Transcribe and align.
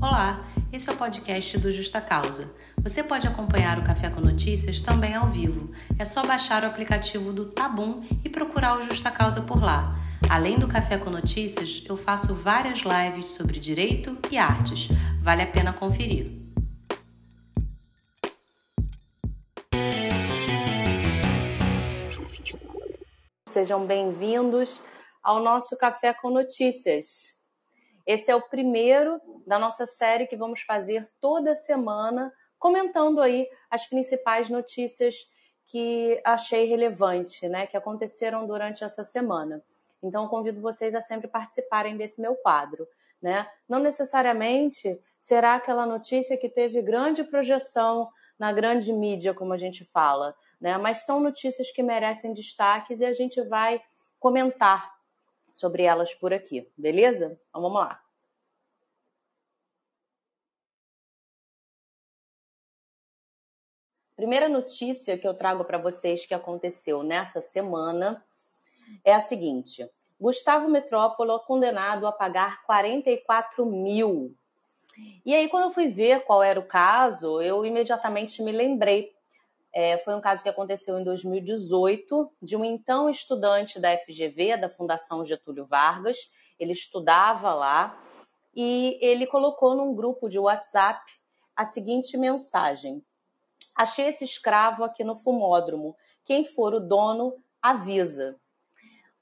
Olá, 0.00 0.48
esse 0.72 0.88
é 0.88 0.92
o 0.92 0.96
podcast 0.96 1.58
do 1.58 1.72
Justa 1.72 2.00
Causa. 2.00 2.54
Você 2.80 3.02
pode 3.02 3.26
acompanhar 3.26 3.80
o 3.80 3.82
Café 3.82 4.08
com 4.08 4.20
Notícias 4.20 4.80
também 4.80 5.12
ao 5.12 5.26
vivo. 5.26 5.72
É 5.98 6.04
só 6.04 6.24
baixar 6.24 6.62
o 6.62 6.68
aplicativo 6.68 7.32
do 7.32 7.46
Tabum 7.46 8.04
e 8.24 8.28
procurar 8.28 8.78
o 8.78 8.80
Justa 8.80 9.10
Causa 9.10 9.42
por 9.42 9.60
lá. 9.60 9.96
Além 10.30 10.56
do 10.56 10.68
Café 10.68 10.98
com 10.98 11.10
Notícias, 11.10 11.82
eu 11.88 11.96
faço 11.96 12.32
várias 12.32 12.82
lives 12.82 13.26
sobre 13.26 13.58
direito 13.58 14.16
e 14.30 14.38
artes. 14.38 14.86
Vale 15.20 15.42
a 15.42 15.46
pena 15.48 15.72
conferir. 15.72 16.30
Sejam 23.48 23.84
bem-vindos 23.84 24.80
ao 25.24 25.42
nosso 25.42 25.76
Café 25.76 26.14
com 26.14 26.30
Notícias. 26.30 27.36
Esse 28.08 28.30
é 28.30 28.34
o 28.34 28.40
primeiro 28.40 29.20
da 29.46 29.58
nossa 29.58 29.86
série 29.86 30.26
que 30.26 30.34
vamos 30.34 30.62
fazer 30.62 31.06
toda 31.20 31.54
semana, 31.54 32.32
comentando 32.58 33.20
aí 33.20 33.46
as 33.70 33.84
principais 33.84 34.48
notícias 34.48 35.14
que 35.66 36.18
achei 36.24 36.64
relevante, 36.64 37.46
né, 37.46 37.66
que 37.66 37.76
aconteceram 37.76 38.46
durante 38.46 38.82
essa 38.82 39.04
semana. 39.04 39.62
Então, 40.02 40.26
convido 40.26 40.62
vocês 40.62 40.94
a 40.94 41.02
sempre 41.02 41.28
participarem 41.28 41.98
desse 41.98 42.18
meu 42.18 42.34
quadro, 42.36 42.88
né? 43.20 43.46
Não 43.68 43.78
necessariamente 43.78 44.98
será 45.20 45.56
aquela 45.56 45.84
notícia 45.84 46.38
que 46.38 46.48
teve 46.48 46.80
grande 46.80 47.22
projeção 47.24 48.08
na 48.38 48.52
grande 48.52 48.90
mídia, 48.90 49.34
como 49.34 49.52
a 49.52 49.58
gente 49.58 49.84
fala, 49.84 50.34
né? 50.58 50.78
Mas 50.78 51.04
são 51.04 51.20
notícias 51.20 51.70
que 51.72 51.82
merecem 51.82 52.32
destaques 52.32 53.02
e 53.02 53.04
a 53.04 53.12
gente 53.12 53.42
vai 53.42 53.82
comentar 54.18 54.97
sobre 55.58 55.82
elas 55.82 56.14
por 56.14 56.32
aqui, 56.32 56.70
beleza? 56.76 57.38
Então 57.48 57.60
vamos 57.60 57.80
lá. 57.80 58.00
Primeira 64.14 64.48
notícia 64.48 65.18
que 65.18 65.26
eu 65.26 65.34
trago 65.34 65.64
para 65.64 65.78
vocês 65.78 66.24
que 66.24 66.34
aconteceu 66.34 67.02
nessa 67.02 67.40
semana 67.40 68.24
é 69.04 69.14
a 69.14 69.20
seguinte: 69.20 69.88
Gustavo 70.20 70.68
Metrópolo 70.68 71.36
é 71.36 71.38
condenado 71.40 72.06
a 72.06 72.12
pagar 72.12 72.62
44 72.64 73.66
mil. 73.66 74.36
E 75.24 75.34
aí, 75.34 75.48
quando 75.48 75.64
eu 75.64 75.70
fui 75.70 75.88
ver 75.88 76.24
qual 76.24 76.42
era 76.42 76.58
o 76.58 76.66
caso, 76.66 77.40
eu 77.40 77.64
imediatamente 77.64 78.42
me 78.42 78.50
lembrei 78.50 79.14
é, 79.72 79.98
foi 79.98 80.14
um 80.14 80.20
caso 80.20 80.42
que 80.42 80.48
aconteceu 80.48 80.98
em 80.98 81.04
2018 81.04 82.32
de 82.42 82.56
um 82.56 82.64
então 82.64 83.08
estudante 83.08 83.78
da 83.78 83.96
FGV, 83.98 84.56
da 84.56 84.68
Fundação 84.68 85.24
Getúlio 85.24 85.66
Vargas. 85.66 86.16
Ele 86.58 86.72
estudava 86.72 87.54
lá 87.54 88.00
e 88.54 88.98
ele 89.00 89.26
colocou 89.26 89.74
num 89.74 89.94
grupo 89.94 90.28
de 90.28 90.38
WhatsApp 90.38 91.00
a 91.54 91.64
seguinte 91.64 92.16
mensagem: 92.16 93.02
Achei 93.74 94.06
esse 94.06 94.24
escravo 94.24 94.84
aqui 94.84 95.04
no 95.04 95.16
fumódromo. 95.16 95.94
Quem 96.24 96.44
for 96.44 96.74
o 96.74 96.80
dono, 96.80 97.34
avisa. 97.60 98.36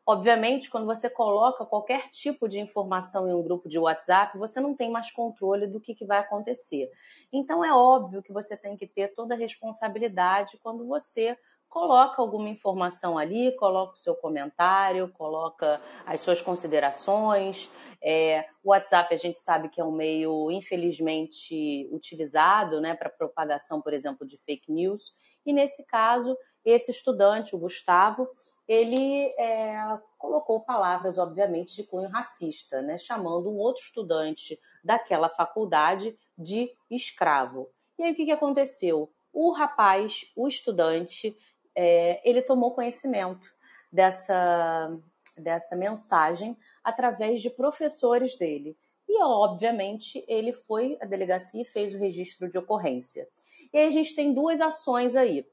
Obviamente, 0.08 0.70
quando 0.70 0.86
você 0.86 1.10
coloca 1.10 1.66
qualquer 1.66 2.10
tipo 2.10 2.48
de 2.48 2.60
informação 2.60 3.28
em 3.28 3.34
um 3.34 3.42
grupo 3.42 3.68
de 3.68 3.76
WhatsApp, 3.76 4.38
você 4.38 4.60
não 4.60 4.72
tem 4.72 4.88
mais 4.88 5.10
controle 5.10 5.66
do 5.66 5.80
que, 5.80 5.96
que 5.96 6.06
vai 6.06 6.18
acontecer. 6.18 6.88
Então, 7.32 7.64
é 7.64 7.74
óbvio 7.74 8.22
que 8.22 8.32
você 8.32 8.56
tem 8.56 8.76
que 8.76 8.86
ter 8.86 9.14
toda 9.14 9.34
a 9.34 9.36
responsabilidade 9.36 10.58
quando 10.62 10.86
você 10.86 11.36
coloca 11.68 12.22
alguma 12.22 12.48
informação 12.48 13.18
ali, 13.18 13.50
coloca 13.56 13.94
o 13.94 13.98
seu 13.98 14.14
comentário, 14.14 15.10
coloca 15.12 15.80
as 16.06 16.20
suas 16.20 16.40
considerações. 16.40 17.68
É, 18.00 18.46
o 18.62 18.70
WhatsApp 18.70 19.12
a 19.14 19.18
gente 19.18 19.40
sabe 19.40 19.68
que 19.68 19.80
é 19.80 19.84
um 19.84 19.92
meio 19.92 20.50
infelizmente 20.50 21.88
utilizado 21.92 22.80
né, 22.80 22.94
para 22.94 23.10
propagação, 23.10 23.82
por 23.82 23.92
exemplo, 23.92 24.26
de 24.26 24.38
fake 24.38 24.70
news. 24.70 25.14
E 25.44 25.52
nesse 25.52 25.84
caso, 25.84 26.36
esse 26.64 26.90
estudante, 26.90 27.54
o 27.54 27.58
Gustavo, 27.58 28.28
ele 28.68 29.26
é, 29.38 29.98
colocou 30.18 30.60
palavras, 30.60 31.18
obviamente, 31.18 31.76
de 31.76 31.84
cunho 31.84 32.08
racista, 32.08 32.82
né, 32.82 32.98
chamando 32.98 33.50
um 33.50 33.56
outro 33.56 33.82
estudante 33.82 34.58
daquela 34.82 35.28
faculdade 35.28 36.18
de 36.36 36.70
escravo. 36.90 37.70
E 37.98 38.02
aí 38.02 38.12
o 38.12 38.14
que, 38.14 38.24
que 38.24 38.32
aconteceu? 38.32 39.10
O 39.32 39.52
rapaz, 39.52 40.30
o 40.34 40.48
estudante, 40.48 41.36
é, 41.74 42.28
ele 42.28 42.42
tomou 42.42 42.74
conhecimento 42.74 43.46
dessa, 43.92 44.90
dessa 45.36 45.76
mensagem 45.76 46.56
através 46.82 47.40
de 47.40 47.50
professores 47.50 48.36
dele. 48.36 48.76
E, 49.08 49.22
obviamente, 49.22 50.24
ele 50.26 50.52
foi 50.52 50.98
à 51.00 51.06
delegacia 51.06 51.62
e 51.62 51.64
fez 51.64 51.94
o 51.94 51.98
registro 51.98 52.48
de 52.48 52.58
ocorrência. 52.58 53.28
E 53.72 53.78
aí 53.78 53.86
a 53.86 53.90
gente 53.90 54.14
tem 54.14 54.34
duas 54.34 54.60
ações 54.60 55.14
aí. 55.14 55.46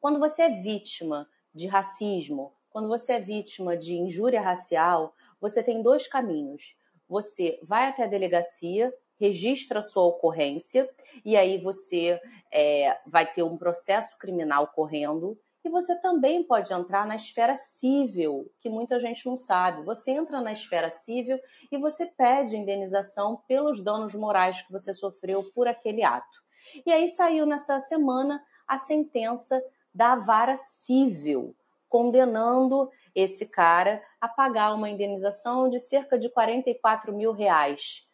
Quando 0.00 0.20
você 0.20 0.42
é 0.42 0.62
vítima 0.62 1.28
de 1.54 1.66
racismo, 1.66 2.52
quando 2.70 2.88
você 2.88 3.14
é 3.14 3.20
vítima 3.20 3.76
de 3.76 3.94
injúria 3.94 4.40
racial, 4.40 5.14
você 5.40 5.62
tem 5.62 5.82
dois 5.82 6.06
caminhos. 6.06 6.76
Você 7.08 7.58
vai 7.62 7.88
até 7.88 8.04
a 8.04 8.08
delegacia, 8.08 8.94
registra 9.18 9.80
a 9.80 9.82
sua 9.82 10.04
ocorrência, 10.04 10.88
e 11.24 11.36
aí 11.36 11.58
você 11.58 12.20
é, 12.52 12.96
vai 13.04 13.30
ter 13.30 13.42
um 13.42 13.58
processo 13.58 14.16
criminal 14.18 14.68
correndo. 14.68 15.36
E 15.64 15.68
você 15.68 15.94
também 16.00 16.42
pode 16.44 16.72
entrar 16.72 17.06
na 17.06 17.16
esfera 17.16 17.56
civil, 17.56 18.50
que 18.60 18.70
muita 18.70 18.98
gente 18.98 19.26
não 19.26 19.36
sabe. 19.36 19.84
Você 19.84 20.12
entra 20.12 20.40
na 20.40 20.52
esfera 20.52 20.90
civil 20.90 21.38
e 21.70 21.76
você 21.76 22.06
pede 22.06 22.56
indenização 22.56 23.42
pelos 23.46 23.82
danos 23.82 24.14
morais 24.14 24.62
que 24.62 24.72
você 24.72 24.94
sofreu 24.94 25.50
por 25.52 25.68
aquele 25.68 26.02
ato. 26.02 26.40
E 26.86 26.90
aí 26.90 27.08
saiu 27.08 27.44
nessa 27.44 27.78
semana 27.80 28.42
a 28.66 28.78
sentença 28.78 29.60
da 29.92 30.16
vara 30.16 30.56
civil, 30.56 31.56
condenando 31.88 32.90
esse 33.14 33.44
cara 33.46 34.02
a 34.20 34.28
pagar 34.28 34.72
uma 34.74 34.88
indenização 34.88 35.68
de 35.68 35.80
cerca 35.80 36.18
de 36.18 36.28
44 36.28 37.12
mil 37.12 37.32
reais 37.32 38.06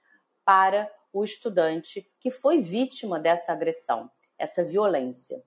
para 0.44 0.91
o 1.12 1.25
estudante 1.25 2.10
que 2.20 2.31
foi 2.31 2.60
vítima 2.60 3.19
dessa 3.19 3.53
agressão, 3.53 4.10
essa 4.38 4.65
violência. 4.65 5.42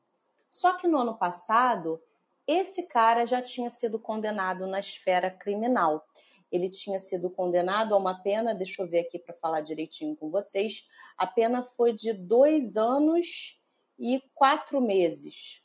Só 0.50 0.74
que 0.74 0.88
no 0.88 0.98
ano 0.98 1.18
passado, 1.18 2.02
esse 2.48 2.84
cara 2.84 3.26
já 3.26 3.42
tinha 3.42 3.70
sido 3.70 4.00
condenado 4.00 4.66
na 4.66 4.80
esfera 4.80 5.30
criminal. 5.30 6.04
Ele 6.52 6.70
tinha 6.70 7.00
sido 7.00 7.30
condenado 7.30 7.94
a 7.94 7.98
uma 7.98 8.24
pena, 8.24 8.56
deixa 8.56 8.82
eu 8.82 8.88
ver 8.88 9.02
aqui 9.02 9.20
para 9.20 9.36
falar 9.36 9.62
direitinho 9.62 10.16
com 10.16 10.32
vocês, 10.32 10.84
a 11.16 11.28
pena 11.28 11.64
foi 11.64 11.94
de 11.94 12.12
dois 12.12 12.76
anos 12.76 13.62
e 14.00 14.24
quatro 14.34 14.82
meses. 14.82 15.62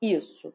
Isso. 0.00 0.54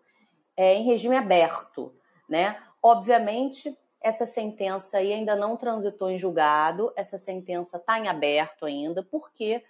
É, 0.55 0.75
em 0.75 0.83
regime 0.83 1.15
aberto, 1.15 1.95
né? 2.29 2.61
Obviamente, 2.81 3.77
essa 4.01 4.25
sentença 4.25 4.97
aí 4.97 5.13
ainda 5.13 5.35
não 5.35 5.55
transitou 5.55 6.09
em 6.09 6.17
julgado, 6.17 6.91
essa 6.95 7.17
sentença 7.17 7.77
está 7.77 7.99
em 7.99 8.07
aberto 8.07 8.65
ainda, 8.65 9.03
porque 9.03 9.63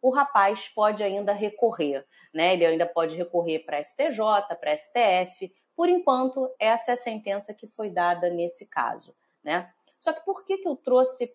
o 0.00 0.10
rapaz 0.10 0.68
pode 0.68 1.02
ainda 1.02 1.32
recorrer, 1.32 2.06
né? 2.32 2.54
Ele 2.54 2.66
ainda 2.66 2.86
pode 2.86 3.16
recorrer 3.16 3.60
para 3.60 3.82
STJ, 3.82 4.18
para 4.60 4.76
STF. 4.76 5.52
Por 5.76 5.88
enquanto, 5.88 6.48
essa 6.58 6.90
é 6.90 6.94
a 6.94 6.96
sentença 6.96 7.54
que 7.54 7.66
foi 7.68 7.90
dada 7.90 8.28
nesse 8.28 8.66
caso, 8.66 9.14
né? 9.42 9.72
Só 9.98 10.12
que 10.12 10.24
por 10.24 10.44
que, 10.44 10.58
que 10.58 10.68
eu 10.68 10.76
trouxe 10.76 11.32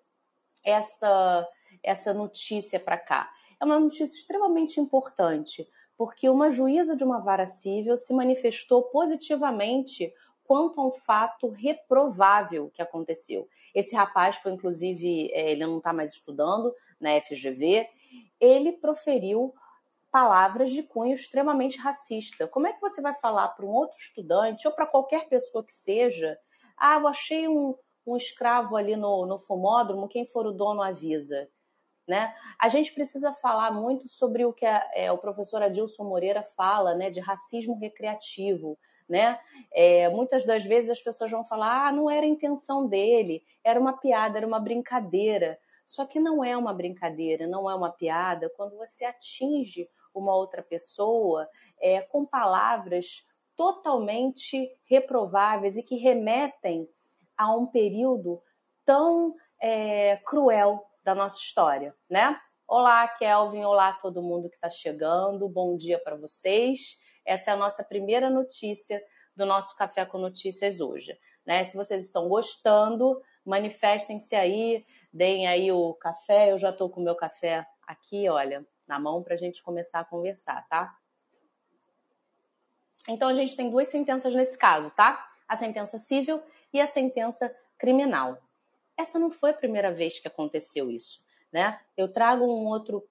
essa, 0.64 1.48
essa 1.82 2.14
notícia 2.14 2.80
para 2.80 2.98
cá? 2.98 3.32
É 3.60 3.66
uma 3.66 3.80
notícia 3.80 4.18
extremamente 4.18 4.80
importante, 4.80 5.68
porque 5.98 6.30
uma 6.30 6.52
juíza 6.52 6.96
de 6.96 7.04
uma 7.04 7.20
vara 7.20 7.48
civil 7.48 7.98
se 7.98 8.14
manifestou 8.14 8.84
positivamente 8.84 10.14
quanto 10.44 10.80
a 10.80 10.88
um 10.88 10.92
fato 10.92 11.50
reprovável 11.50 12.72
que 12.74 12.82
aconteceu. 12.82 13.50
Esse 13.74 13.96
rapaz 13.96 14.38
foi, 14.38 14.54
inclusive, 14.54 15.32
é, 15.34 15.52
ele 15.52 15.66
não 15.66 15.80
está 15.80 15.92
mais 15.92 16.14
estudando 16.14 16.74
na 17.00 17.20
FGV, 17.20 17.88
ele 18.40 18.72
proferiu 18.74 19.54
palavras 20.10 20.72
de 20.72 20.82
cunho 20.84 21.14
extremamente 21.14 21.78
racista. 21.78 22.48
Como 22.48 22.66
é 22.66 22.74
que 22.74 22.82
você 22.82 23.02
vai 23.02 23.14
falar 23.16 23.50
para 23.50 23.66
um 23.66 23.70
outro 23.70 23.98
estudante 24.00 24.68
ou 24.68 24.74
para 24.74 24.86
qualquer 24.86 25.28
pessoa 25.28 25.64
que 25.64 25.74
seja? 25.74 26.40
Ah, 26.78 26.96
eu 26.96 27.08
achei 27.08 27.48
um, 27.48 27.76
um 28.06 28.16
escravo 28.16 28.76
ali 28.76 28.96
no, 28.96 29.26
no 29.26 29.40
fumódromo, 29.40 30.08
quem 30.08 30.26
for 30.26 30.46
o 30.46 30.54
dono 30.54 30.82
avisa. 30.82 31.50
Né? 32.08 32.34
A 32.58 32.70
gente 32.70 32.94
precisa 32.94 33.34
falar 33.34 33.72
muito 33.72 34.08
sobre 34.08 34.46
o 34.46 34.54
que 34.54 34.66
a, 34.66 34.90
é, 34.94 35.12
o 35.12 35.18
professor 35.18 35.62
Adilson 35.62 36.06
Moreira 36.06 36.42
fala, 36.42 36.96
né, 36.96 37.10
de 37.10 37.20
racismo 37.20 37.78
recreativo. 37.78 38.80
Né? 39.10 39.38
É, 39.74 40.08
muitas 40.10 40.46
das 40.46 40.64
vezes 40.64 40.90
as 40.90 41.02
pessoas 41.02 41.30
vão 41.32 41.44
falar: 41.44 41.88
ah, 41.88 41.92
não 41.92 42.10
era 42.10 42.26
a 42.26 42.30
intenção 42.30 42.88
dele, 42.88 43.44
era 43.64 43.80
uma 43.80 43.98
piada, 43.98 44.38
era 44.38 44.48
uma 44.48 44.60
brincadeira. 44.60 45.60
Só 45.86 46.06
que 46.06 46.20
não 46.20 46.44
é 46.44 46.56
uma 46.56 46.74
brincadeira, 46.74 47.48
não 47.48 47.70
é 47.70 47.76
uma 47.76 47.90
piada 47.90 48.52
quando 48.56 48.78
você 48.78 49.06
atinge 49.06 49.90
uma 50.14 50.36
outra 50.36 50.62
pessoa 50.62 51.48
é, 51.80 52.02
com 52.02 52.26
palavras 52.26 53.26
totalmente 53.56 54.70
reprováveis 54.86 55.78
e 55.78 55.84
que 55.84 55.96
remetem 55.96 56.88
a 57.38 57.56
um 57.56 57.66
período 57.66 58.42
tão 58.86 59.36
é, 59.62 60.18
cruel 60.18 60.87
da 61.08 61.16
nossa 61.16 61.38
história, 61.38 61.96
né? 62.10 62.38
Olá, 62.68 63.08
Kelvin, 63.08 63.64
olá 63.64 63.94
todo 63.94 64.22
mundo 64.22 64.50
que 64.50 64.56
está 64.56 64.70
chegando, 64.70 65.48
bom 65.48 65.78
dia 65.78 65.98
para 65.98 66.18
vocês. 66.18 67.00
Essa 67.26 67.52
é 67.52 67.54
a 67.54 67.56
nossa 67.56 67.82
primeira 67.82 68.30
notícia 68.30 69.02
do 69.34 69.46
nosso 69.46 69.74
Café 69.78 70.06
com 70.06 70.18
Notícias 70.18 70.82
hoje. 70.82 71.18
Né? 71.46 71.64
Se 71.64 71.78
vocês 71.78 72.04
estão 72.04 72.28
gostando, 72.28 73.22
manifestem-se 73.46 74.36
aí, 74.36 74.86
deem 75.14 75.48
aí 75.48 75.72
o 75.72 75.94
café. 75.94 76.52
Eu 76.52 76.60
já 76.60 76.72
estou 76.72 76.90
com 76.90 77.00
o 77.00 77.04
meu 77.06 77.16
café 77.16 77.66
aqui, 77.84 78.28
olha, 78.28 78.68
na 78.86 79.00
mão 79.00 79.24
para 79.24 79.36
a 79.36 79.38
gente 79.38 79.64
começar 79.64 80.02
a 80.02 80.06
conversar, 80.06 80.68
tá? 80.68 80.94
Então 83.08 83.30
a 83.30 83.34
gente 83.34 83.56
tem 83.56 83.70
duas 83.70 83.88
sentenças 83.88 84.36
nesse 84.36 84.58
caso, 84.58 84.90
tá? 84.90 85.26
A 85.48 85.56
sentença 85.56 85.98
civil 85.98 86.44
e 86.74 86.82
a 86.82 86.86
sentença 86.86 87.50
criminal. 87.78 88.38
Essa 88.98 89.20
não 89.20 89.32
foi 89.32 89.52
a 89.52 89.54
primeira 89.54 89.94
vez 89.94 90.20
que 90.20 90.28
aconteceu 90.28 90.90
isso, 90.90 91.22
né? 91.52 91.80
Eu 91.96 92.12
trago 92.12 92.44
um 92.44 92.68
outro 92.68 93.08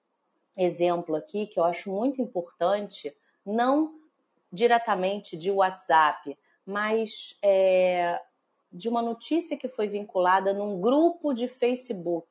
exemplo 0.55 1.15
aqui 1.15 1.47
que 1.47 1.59
eu 1.59 1.63
acho 1.63 1.89
muito 1.91 2.21
importante, 2.21 3.15
não 3.45 3.99
diretamente 4.51 5.37
de 5.37 5.51
WhatsApp, 5.51 6.37
mas 6.65 7.37
é, 7.43 8.19
de 8.71 8.89
uma 8.89 9.01
notícia 9.01 9.57
que 9.57 9.67
foi 9.67 9.87
vinculada 9.87 10.53
num 10.53 10.81
grupo 10.81 11.33
de 11.33 11.47
Facebook 11.47 12.27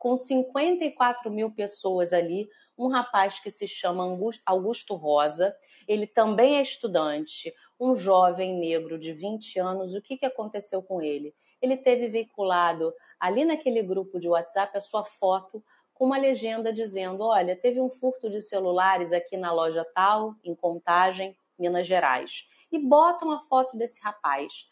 com 0.00 0.16
54 0.16 1.30
mil 1.30 1.50
pessoas 1.50 2.14
ali, 2.14 2.48
um 2.76 2.88
rapaz 2.88 3.38
que 3.38 3.50
se 3.50 3.68
chama 3.68 4.04
Augusto 4.46 4.94
Rosa, 4.94 5.54
ele 5.86 6.06
também 6.06 6.56
é 6.56 6.62
estudante, 6.62 7.54
um 7.78 7.94
jovem 7.94 8.58
negro 8.58 8.98
de 8.98 9.12
20 9.12 9.58
anos. 9.58 9.94
O 9.94 10.00
que, 10.00 10.16
que 10.16 10.24
aconteceu 10.24 10.82
com 10.82 11.02
ele? 11.02 11.34
Ele 11.60 11.76
teve 11.76 12.08
vinculado 12.08 12.92
ali 13.18 13.44
naquele 13.44 13.82
grupo 13.82 14.18
de 14.18 14.28
WhatsApp 14.28 14.76
a 14.76 14.80
sua 14.80 15.04
foto 15.04 15.62
com 15.94 16.06
uma 16.06 16.16
legenda 16.16 16.72
dizendo: 16.72 17.24
Olha, 17.24 17.54
teve 17.54 17.80
um 17.80 17.90
furto 17.90 18.30
de 18.30 18.40
celulares 18.40 19.12
aqui 19.12 19.36
na 19.36 19.52
loja 19.52 19.84
tal, 19.94 20.34
em 20.42 20.54
Contagem, 20.54 21.36
Minas 21.58 21.86
Gerais. 21.86 22.46
E 22.72 22.78
botam 22.78 23.30
a 23.30 23.40
foto 23.40 23.76
desse 23.76 24.00
rapaz. 24.00 24.66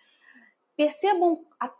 Percebam 0.74 1.44
a, 1.60 1.70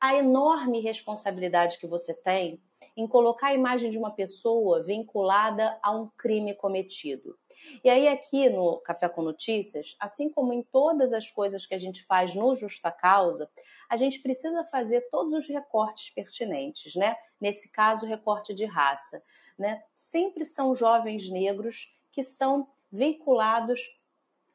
a 0.00 0.14
enorme 0.14 0.80
responsabilidade 0.80 1.78
que 1.78 1.86
você 1.86 2.14
tem 2.14 2.62
em 2.96 3.06
colocar 3.06 3.48
a 3.48 3.54
imagem 3.54 3.90
de 3.90 3.98
uma 3.98 4.10
pessoa 4.10 4.82
vinculada 4.82 5.78
a 5.82 5.90
um 5.90 6.08
crime 6.16 6.54
cometido. 6.54 7.36
E 7.82 7.88
aí, 7.88 8.08
aqui 8.08 8.48
no 8.48 8.78
Café 8.78 9.08
com 9.08 9.22
Notícias, 9.22 9.96
assim 9.98 10.28
como 10.28 10.52
em 10.52 10.62
todas 10.62 11.12
as 11.12 11.30
coisas 11.30 11.66
que 11.66 11.74
a 11.74 11.78
gente 11.78 12.04
faz 12.04 12.34
no 12.34 12.54
Justa 12.54 12.90
Causa, 12.90 13.50
a 13.88 13.96
gente 13.96 14.20
precisa 14.20 14.64
fazer 14.64 15.08
todos 15.10 15.32
os 15.32 15.48
recortes 15.48 16.10
pertinentes, 16.10 16.94
né? 16.94 17.16
Nesse 17.40 17.68
caso, 17.68 18.06
recorte 18.06 18.52
de 18.54 18.64
raça. 18.64 19.22
Né? 19.58 19.82
Sempre 19.94 20.44
são 20.44 20.74
jovens 20.74 21.30
negros 21.30 21.92
que 22.12 22.22
são 22.22 22.68
vinculados 22.90 23.96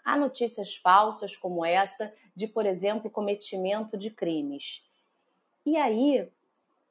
a 0.03 0.17
notícias 0.17 0.75
falsas 0.75 1.37
como 1.37 1.63
essa, 1.63 2.13
de, 2.35 2.47
por 2.47 2.65
exemplo, 2.65 3.09
cometimento 3.09 3.97
de 3.97 4.09
crimes. 4.09 4.83
E 5.65 5.77
aí, 5.77 6.27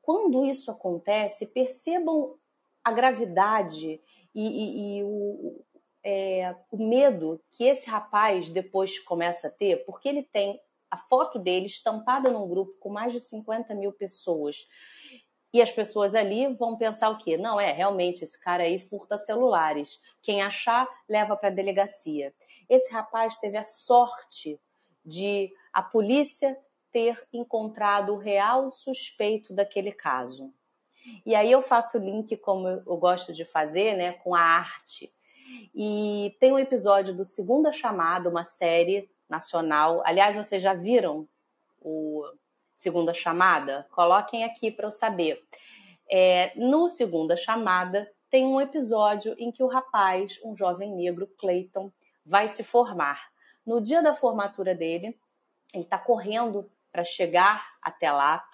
quando 0.01 0.45
isso 0.45 0.71
acontece, 0.71 1.45
percebam 1.45 2.39
a 2.85 2.93
gravidade 2.93 4.01
e, 4.35 4.47
e, 4.47 4.99
e 4.99 5.05
o, 5.05 5.65
é, 6.05 6.55
o 6.71 6.77
medo 6.77 7.41
que 7.53 7.65
esse 7.65 7.89
rapaz 7.89 8.51
depois 8.51 8.99
começa 8.99 9.49
a 9.49 9.51
ter, 9.51 9.85
porque 9.85 10.09
ele 10.09 10.23
tem 10.23 10.61
a 10.91 10.97
foto 10.97 11.39
dele 11.39 11.67
estampada 11.67 12.31
num 12.31 12.49
grupo 12.49 12.77
com 12.81 12.89
mais 12.91 13.13
de 13.13 13.21
50 13.21 13.75
mil 13.75 13.93
pessoas. 13.93 14.67
E 15.53 15.61
as 15.61 15.71
pessoas 15.71 16.15
ali 16.15 16.47
vão 16.55 16.77
pensar 16.77 17.11
o 17.11 17.19
quê? 17.19 17.37
Não, 17.37 17.61
é, 17.61 17.73
realmente, 17.73 18.23
esse 18.23 18.39
cara 18.41 18.63
aí 18.63 18.79
furta 18.79 19.19
celulares. 19.19 20.01
Quem 20.23 20.43
achar, 20.43 20.89
leva 21.09 21.37
para 21.37 21.49
a 21.49 21.53
delegacia. 21.53 22.33
Esse 22.69 22.93
rapaz 22.93 23.37
teve 23.39 23.57
a 23.57 23.65
sorte 23.65 24.61
de 25.05 25.53
a 25.73 25.83
polícia 25.83 26.57
ter 26.93 27.27
encontrado 27.33 28.15
o 28.15 28.19
real 28.19 28.71
suspeito 28.71 29.53
daquele 29.53 29.93
caso. 29.93 30.53
E 31.25 31.35
aí 31.35 31.51
eu 31.51 31.63
faço 31.63 31.99
o 31.99 32.01
link, 32.01 32.37
como 32.37 32.69
eu 32.69 32.97
gosto 32.97 33.33
de 33.33 33.45
fazer, 33.45 33.97
né, 33.97 34.13
com 34.13 34.35
a 34.35 34.41
arte. 34.41 35.11
E 35.75 36.37
tem 36.39 36.53
um 36.53 36.59
episódio 36.59 37.15
do 37.15 37.25
Segunda 37.25 37.73
Chamada, 37.73 38.29
uma 38.29 38.45
série 38.45 39.11
nacional. 39.29 40.03
Aliás, 40.05 40.35
vocês 40.35 40.63
já 40.63 40.75
viram 40.75 41.29
o 41.81 42.25
Segunda 42.75 43.15
Chamada? 43.15 43.87
Coloquem 43.93 44.45
aqui 44.45 44.71
para 44.71 44.87
eu 44.87 44.93
saber. 44.93 45.43
É, 46.11 46.53
no 46.57 46.89
Segunda 46.89 47.37
Chamada, 47.37 48.11
tem 48.31 48.47
um 48.47 48.61
episódio 48.61 49.35
em 49.39 49.51
que 49.51 49.63
o 49.63 49.69
rapaz, 49.69 50.39
um 50.45 50.57
jovem 50.57 50.95
negro, 50.95 51.27
Clayton, 51.39 51.93
vai 52.25 52.49
se 52.49 52.63
formar. 52.63 53.31
No 53.67 53.81
dia 53.81 54.03
da 54.03 54.15
formatura 54.15 54.75
dele, 54.75 55.19
ele 55.73 55.85
está 55.85 55.99
correndo 55.99 56.71
para 56.91 57.05
chegar 57.05 57.65
até 57.83 58.11
lá 58.11 58.45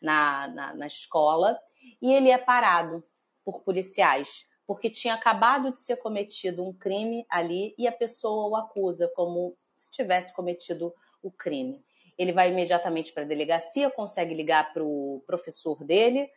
na, 0.00 0.48
na, 0.48 0.74
na 0.74 0.86
escola 0.86 1.58
e 2.00 2.12
ele 2.12 2.30
é 2.30 2.38
parado 2.38 3.04
por 3.44 3.62
policiais 3.62 4.44
porque 4.66 4.90
tinha 4.90 5.14
acabado 5.14 5.72
de 5.72 5.80
ser 5.80 5.96
cometido 5.96 6.64
um 6.64 6.72
crime 6.72 7.26
ali 7.28 7.74
e 7.76 7.86
a 7.86 7.92
pessoa 7.92 8.48
o 8.48 8.56
acusa 8.56 9.10
como 9.14 9.56
se 9.74 9.90
tivesse 9.90 10.32
cometido 10.32 10.94
o 11.22 11.30
crime. 11.30 11.84
Ele 12.16 12.32
vai 12.32 12.50
imediatamente 12.50 13.12
para 13.12 13.24
a 13.24 13.26
delegacia, 13.26 13.90
consegue 13.90 14.34
ligar 14.34 14.72
para 14.72 14.84
o 14.84 15.22
professor 15.26 15.82
dele 15.84 16.30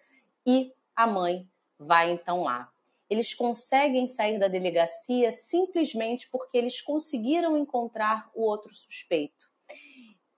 e 0.45 0.73
a 0.95 1.05
mãe 1.05 1.47
vai 1.77 2.11
então 2.11 2.43
lá. 2.43 2.71
Eles 3.09 3.33
conseguem 3.33 4.07
sair 4.07 4.37
da 4.37 4.47
delegacia 4.47 5.31
simplesmente 5.31 6.27
porque 6.29 6.57
eles 6.57 6.81
conseguiram 6.81 7.57
encontrar 7.57 8.29
o 8.33 8.41
outro 8.41 8.73
suspeito. 8.73 9.47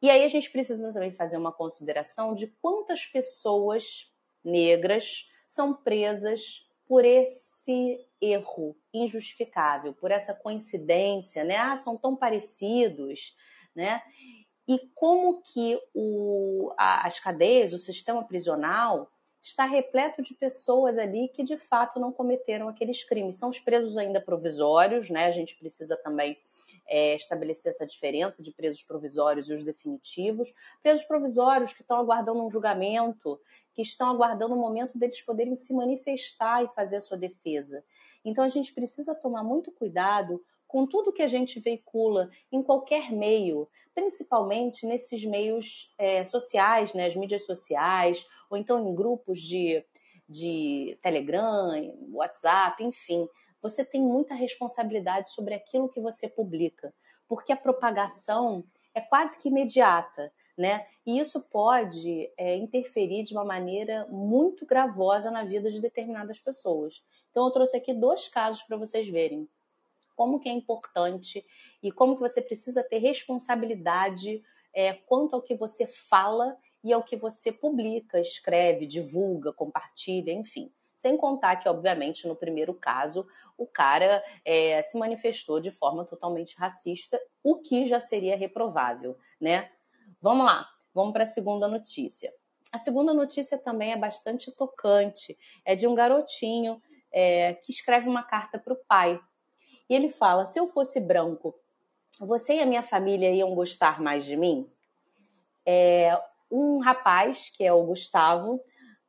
E 0.01 0.09
aí 0.09 0.23
a 0.23 0.27
gente 0.27 0.49
precisa 0.51 0.93
também 0.93 1.11
fazer 1.11 1.37
uma 1.37 1.51
consideração 1.51 2.33
de 2.33 2.47
quantas 2.61 3.05
pessoas 3.05 4.11
negras 4.43 5.27
são 5.47 5.73
presas 5.73 6.68
por 6.89 7.05
esse 7.05 8.03
erro 8.19 8.75
injustificável, 8.91 9.93
por 9.93 10.09
essa 10.09 10.33
coincidência, 10.33 11.43
né? 11.43 11.55
Ah, 11.55 11.77
são 11.77 11.95
tão 11.95 12.15
parecidos, 12.15 13.35
né? 13.75 14.01
E 14.67 14.79
como 14.95 15.43
que 15.43 15.79
o, 15.93 16.73
as 16.75 17.19
cadeias, 17.19 17.73
o 17.73 17.77
sistema 17.77 18.23
prisional, 18.23 19.11
está 19.39 19.65
repleto 19.65 20.23
de 20.23 20.33
pessoas 20.33 20.97
ali 20.97 21.29
que 21.29 21.43
de 21.43 21.57
fato 21.57 21.99
não 21.99 22.11
cometeram 22.11 22.67
aqueles 22.67 23.03
crimes. 23.03 23.35
São 23.35 23.49
os 23.49 23.59
presos 23.59 23.95
ainda 23.95 24.19
provisórios, 24.19 25.11
né? 25.11 25.25
A 25.25 25.31
gente 25.31 25.55
precisa 25.57 25.95
também 25.95 26.39
é, 26.89 27.15
estabelecer 27.15 27.69
essa 27.69 27.85
diferença 27.85 28.41
de 28.41 28.51
presos 28.51 28.83
provisórios 28.83 29.49
e 29.49 29.53
os 29.53 29.63
definitivos. 29.63 30.51
Presos 30.81 31.05
provisórios 31.05 31.71
que 31.71 31.81
estão 31.81 31.97
aguardando 31.97 32.43
um 32.43 32.49
julgamento, 32.49 33.39
que 33.73 33.83
estão 33.83 34.09
aguardando 34.09 34.55
o 34.55 34.59
momento 34.59 34.97
deles 34.97 35.21
poderem 35.21 35.55
se 35.55 35.71
manifestar 35.71 36.63
e 36.63 36.73
fazer 36.75 36.97
a 36.97 37.01
sua 37.01 37.17
defesa. 37.17 37.83
Então 38.25 38.43
a 38.43 38.49
gente 38.49 38.73
precisa 38.73 39.15
tomar 39.15 39.43
muito 39.43 39.71
cuidado 39.71 40.41
com 40.67 40.85
tudo 40.85 41.13
que 41.13 41.21
a 41.21 41.27
gente 41.27 41.59
veicula 41.59 42.29
em 42.51 42.61
qualquer 42.61 43.11
meio, 43.11 43.69
principalmente 43.93 44.85
nesses 44.85 45.23
meios 45.23 45.93
é, 45.97 46.25
sociais, 46.25 46.93
né, 46.93 47.05
as 47.05 47.15
mídias 47.15 47.45
sociais, 47.45 48.25
ou 48.49 48.57
então 48.57 48.85
em 48.85 48.93
grupos 48.93 49.39
de, 49.39 49.83
de 50.27 50.97
Telegram, 51.01 51.71
WhatsApp, 52.11 52.83
enfim 52.83 53.27
você 53.61 53.83
tem 53.83 54.01
muita 54.01 54.33
responsabilidade 54.33 55.29
sobre 55.29 55.53
aquilo 55.53 55.89
que 55.89 55.99
você 55.99 56.27
publica, 56.27 56.93
porque 57.27 57.51
a 57.51 57.57
propagação 57.57 58.63
é 58.93 59.01
quase 59.01 59.39
que 59.39 59.49
imediata, 59.49 60.31
né? 60.57 60.85
E 61.05 61.19
isso 61.19 61.39
pode 61.39 62.31
é, 62.37 62.55
interferir 62.55 63.23
de 63.23 63.33
uma 63.33 63.45
maneira 63.45 64.05
muito 64.07 64.65
gravosa 64.65 65.31
na 65.31 65.43
vida 65.43 65.71
de 65.71 65.79
determinadas 65.79 66.39
pessoas. 66.39 67.01
Então, 67.31 67.45
eu 67.45 67.51
trouxe 67.51 67.77
aqui 67.77 67.93
dois 67.93 68.27
casos 68.27 68.61
para 68.63 68.77
vocês 68.77 69.07
verem 69.07 69.47
como 70.15 70.39
que 70.39 70.49
é 70.49 70.51
importante 70.51 71.45
e 71.81 71.93
como 71.93 72.15
que 72.15 72.21
você 72.21 72.41
precisa 72.41 72.83
ter 72.83 72.97
responsabilidade 72.97 74.43
é, 74.73 74.93
quanto 74.93 75.33
ao 75.33 75.41
que 75.41 75.55
você 75.55 75.87
fala 75.87 76.57
e 76.83 76.91
ao 76.91 77.03
que 77.03 77.15
você 77.15 77.53
publica, 77.53 78.19
escreve, 78.19 78.85
divulga, 78.85 79.53
compartilha, 79.53 80.33
enfim. 80.33 80.69
Sem 80.99 81.15
contar 81.15 81.55
que, 81.55 81.69
obviamente, 81.69 82.27
no 82.27 82.35
primeiro 82.35 82.73
caso, 82.73 83.25
o 83.57 83.65
cara 83.65 84.21
é, 84.43 84.81
se 84.81 84.97
manifestou 84.97 85.61
de 85.61 85.71
forma 85.71 86.03
totalmente 86.03 86.57
racista, 86.57 87.17
o 87.41 87.55
que 87.55 87.87
já 87.87 88.01
seria 88.01 88.35
reprovável, 88.35 89.17
né? 89.39 89.71
Vamos 90.21 90.45
lá, 90.45 90.69
vamos 90.93 91.13
para 91.13 91.23
a 91.23 91.25
segunda 91.25 91.69
notícia. 91.69 92.33
A 92.69 92.77
segunda 92.77 93.13
notícia 93.13 93.57
também 93.57 93.93
é 93.93 93.97
bastante 93.97 94.51
tocante. 94.51 95.39
É 95.63 95.73
de 95.73 95.87
um 95.87 95.95
garotinho 95.95 96.81
é, 97.13 97.53
que 97.53 97.71
escreve 97.71 98.09
uma 98.09 98.23
carta 98.23 98.59
para 98.59 98.73
o 98.73 98.83
pai. 98.85 99.21
E 99.89 99.95
ele 99.95 100.09
fala: 100.09 100.45
se 100.47 100.59
eu 100.59 100.67
fosse 100.67 100.99
branco, 100.99 101.57
você 102.19 102.55
e 102.55 102.59
a 102.59 102.65
minha 102.65 102.83
família 102.83 103.31
iam 103.31 103.55
gostar 103.55 104.01
mais 104.01 104.25
de 104.25 104.35
mim? 104.35 104.69
É, 105.65 106.21
um 106.51 106.79
rapaz, 106.79 107.49
que 107.55 107.63
é 107.63 107.71
o 107.71 107.85
Gustavo, 107.85 108.61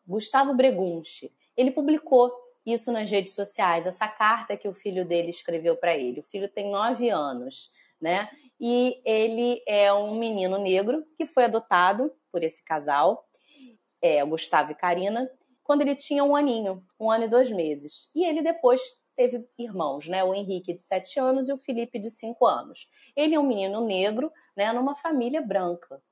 Gustavo 0.06 0.54
Bregunchi, 0.54 1.34
ele 1.56 1.70
publicou 1.70 2.32
isso 2.64 2.92
nas 2.92 3.10
redes 3.10 3.34
sociais, 3.34 3.86
essa 3.86 4.06
carta 4.06 4.56
que 4.56 4.68
o 4.68 4.74
filho 4.74 5.04
dele 5.04 5.30
escreveu 5.30 5.76
para 5.76 5.96
ele. 5.96 6.20
O 6.20 6.24
filho 6.24 6.48
tem 6.48 6.70
nove 6.70 7.08
anos, 7.08 7.70
né? 8.00 8.28
E 8.60 9.00
ele 9.04 9.62
é 9.66 9.92
um 9.92 10.18
menino 10.18 10.58
negro 10.58 11.04
que 11.16 11.26
foi 11.26 11.44
adotado 11.44 12.12
por 12.30 12.42
esse 12.42 12.62
casal, 12.62 13.26
é, 14.02 14.24
Gustavo 14.24 14.72
e 14.72 14.74
Karina, 14.74 15.30
quando 15.62 15.82
ele 15.82 15.96
tinha 15.96 16.24
um 16.24 16.34
aninho, 16.34 16.84
um 16.98 17.10
ano 17.10 17.24
e 17.24 17.28
dois 17.28 17.50
meses. 17.50 18.10
E 18.14 18.24
ele 18.24 18.42
depois 18.42 18.80
teve 19.16 19.46
irmãos, 19.58 20.08
né? 20.08 20.24
O 20.24 20.34
Henrique 20.34 20.74
de 20.74 20.82
sete 20.82 21.18
anos 21.20 21.48
e 21.48 21.52
o 21.52 21.58
Felipe 21.58 21.98
de 21.98 22.10
cinco 22.10 22.46
anos. 22.46 22.88
Ele 23.14 23.34
é 23.34 23.40
um 23.40 23.46
menino 23.46 23.84
negro, 23.84 24.32
né? 24.56 24.72
Numa 24.72 24.96
família 24.96 25.40
branca. 25.40 26.02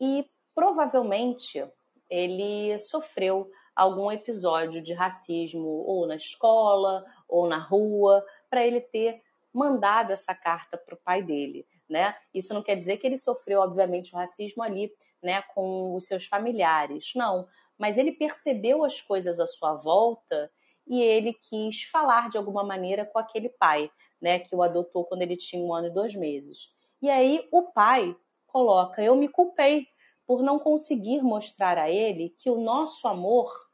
E 0.00 0.28
provavelmente 0.54 1.64
ele 2.08 2.78
sofreu 2.78 3.50
algum 3.78 4.10
episódio 4.10 4.82
de 4.82 4.92
racismo 4.92 5.68
ou 5.68 6.04
na 6.04 6.16
escola 6.16 7.04
ou 7.28 7.46
na 7.46 7.58
rua 7.58 8.26
para 8.50 8.66
ele 8.66 8.80
ter 8.80 9.22
mandado 9.54 10.12
essa 10.12 10.34
carta 10.34 10.76
para 10.76 10.96
o 10.96 10.98
pai 10.98 11.22
dele, 11.22 11.64
né? 11.88 12.16
Isso 12.34 12.52
não 12.52 12.60
quer 12.60 12.74
dizer 12.74 12.96
que 12.96 13.06
ele 13.06 13.16
sofreu, 13.16 13.60
obviamente, 13.60 14.12
o 14.12 14.16
racismo 14.16 14.64
ali, 14.64 14.92
né, 15.22 15.42
com 15.54 15.94
os 15.94 16.06
seus 16.06 16.26
familiares, 16.26 17.12
não. 17.14 17.46
Mas 17.78 17.96
ele 17.96 18.10
percebeu 18.10 18.84
as 18.84 19.00
coisas 19.00 19.38
à 19.38 19.46
sua 19.46 19.74
volta 19.74 20.50
e 20.84 21.00
ele 21.00 21.32
quis 21.32 21.84
falar 21.84 22.28
de 22.28 22.36
alguma 22.36 22.64
maneira 22.64 23.04
com 23.04 23.18
aquele 23.20 23.48
pai, 23.48 23.88
né, 24.20 24.40
que 24.40 24.56
o 24.56 24.62
adotou 24.62 25.04
quando 25.04 25.22
ele 25.22 25.36
tinha 25.36 25.62
um 25.62 25.72
ano 25.72 25.86
e 25.86 25.94
dois 25.94 26.16
meses. 26.16 26.68
E 27.00 27.08
aí 27.08 27.46
o 27.52 27.70
pai 27.70 28.16
coloca: 28.44 29.00
Eu 29.00 29.14
me 29.14 29.28
culpei 29.28 29.86
por 30.26 30.42
não 30.42 30.58
conseguir 30.58 31.22
mostrar 31.22 31.78
a 31.78 31.88
ele 31.88 32.34
que 32.38 32.50
o 32.50 32.60
nosso 32.60 33.06
amor 33.06 33.67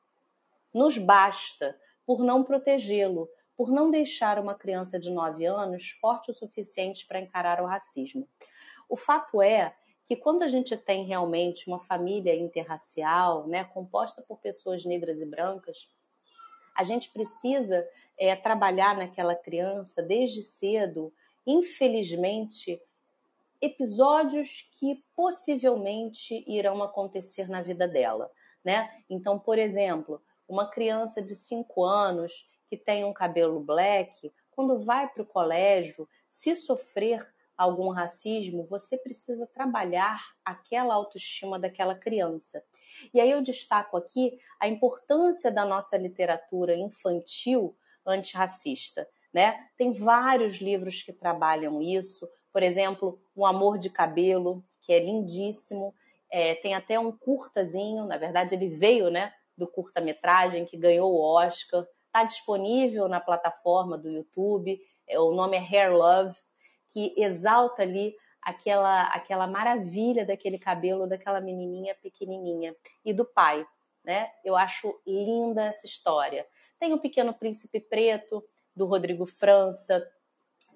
nos 0.74 0.98
basta 0.98 1.78
por 2.04 2.20
não 2.20 2.42
protegê-lo, 2.42 3.28
por 3.56 3.70
não 3.70 3.90
deixar 3.90 4.38
uma 4.38 4.54
criança 4.54 4.98
de 4.98 5.10
9 5.10 5.46
anos 5.46 5.90
forte 6.00 6.30
o 6.30 6.34
suficiente 6.34 7.06
para 7.06 7.20
encarar 7.20 7.62
o 7.62 7.66
racismo. 7.66 8.28
O 8.88 8.96
fato 8.96 9.40
é 9.40 9.74
que 10.06 10.16
quando 10.16 10.42
a 10.42 10.48
gente 10.48 10.76
tem 10.76 11.04
realmente 11.04 11.66
uma 11.66 11.80
família 11.80 12.34
interracial, 12.34 13.46
né, 13.46 13.64
composta 13.64 14.22
por 14.22 14.38
pessoas 14.38 14.84
negras 14.84 15.20
e 15.20 15.26
brancas, 15.26 15.88
a 16.76 16.84
gente 16.84 17.10
precisa 17.10 17.88
é, 18.18 18.34
trabalhar 18.34 18.96
naquela 18.96 19.34
criança 19.34 20.02
desde 20.02 20.42
cedo, 20.42 21.12
infelizmente, 21.46 22.80
episódios 23.60 24.68
que 24.78 25.02
possivelmente 25.16 26.44
irão 26.46 26.82
acontecer 26.82 27.48
na 27.48 27.62
vida 27.62 27.88
dela, 27.88 28.30
né? 28.62 28.90
Então, 29.08 29.38
por 29.38 29.58
exemplo, 29.58 30.20
uma 30.48 30.70
criança 30.70 31.20
de 31.22 31.34
5 31.34 31.84
anos 31.84 32.48
que 32.68 32.76
tem 32.76 33.04
um 33.04 33.12
cabelo 33.12 33.60
black, 33.60 34.32
quando 34.50 34.80
vai 34.80 35.08
para 35.08 35.22
o 35.22 35.26
colégio, 35.26 36.08
se 36.30 36.54
sofrer 36.56 37.26
algum 37.56 37.90
racismo, 37.90 38.66
você 38.66 38.96
precisa 38.96 39.46
trabalhar 39.46 40.20
aquela 40.44 40.94
autoestima 40.94 41.58
daquela 41.58 41.94
criança. 41.94 42.62
E 43.12 43.20
aí 43.20 43.30
eu 43.30 43.42
destaco 43.42 43.96
aqui 43.96 44.38
a 44.58 44.68
importância 44.68 45.50
da 45.50 45.64
nossa 45.64 45.96
literatura 45.96 46.74
infantil 46.76 47.76
antirracista. 48.06 49.08
Né? 49.32 49.68
Tem 49.76 49.92
vários 49.92 50.56
livros 50.56 51.02
que 51.02 51.12
trabalham 51.12 51.82
isso, 51.82 52.28
por 52.52 52.62
exemplo, 52.62 53.20
O 53.34 53.44
Amor 53.44 53.78
de 53.78 53.90
Cabelo, 53.90 54.64
que 54.80 54.92
é 54.92 55.00
lindíssimo. 55.00 55.92
É, 56.30 56.54
tem 56.56 56.74
até 56.74 56.98
um 56.98 57.10
curtazinho, 57.10 58.06
na 58.06 58.16
verdade 58.16 58.54
ele 58.54 58.68
veio 58.68 59.10
né, 59.10 59.32
do 59.56 59.66
curta-metragem 59.66 60.64
que 60.64 60.76
ganhou 60.76 61.12
o 61.12 61.20
Oscar. 61.20 61.86
Está 62.06 62.24
disponível 62.24 63.08
na 63.08 63.20
plataforma 63.20 63.96
do 63.98 64.10
YouTube. 64.10 64.80
É, 65.06 65.18
o 65.18 65.32
nome 65.32 65.56
é 65.56 65.60
Hair 65.60 65.92
Love, 65.92 66.36
que 66.90 67.14
exalta 67.16 67.82
ali 67.82 68.14
aquela, 68.40 69.04
aquela 69.08 69.46
maravilha 69.46 70.24
daquele 70.24 70.58
cabelo 70.58 71.06
daquela 71.06 71.40
menininha 71.40 71.94
pequenininha 71.96 72.76
e 73.04 73.12
do 73.12 73.24
pai, 73.24 73.66
né? 74.04 74.30
Eu 74.44 74.54
acho 74.54 75.00
linda 75.06 75.64
essa 75.64 75.86
história. 75.86 76.46
Tem 76.78 76.92
o 76.92 77.00
Pequeno 77.00 77.32
Príncipe 77.32 77.80
Preto 77.80 78.44
do 78.76 78.86
Rodrigo 78.86 79.26
França, 79.26 80.06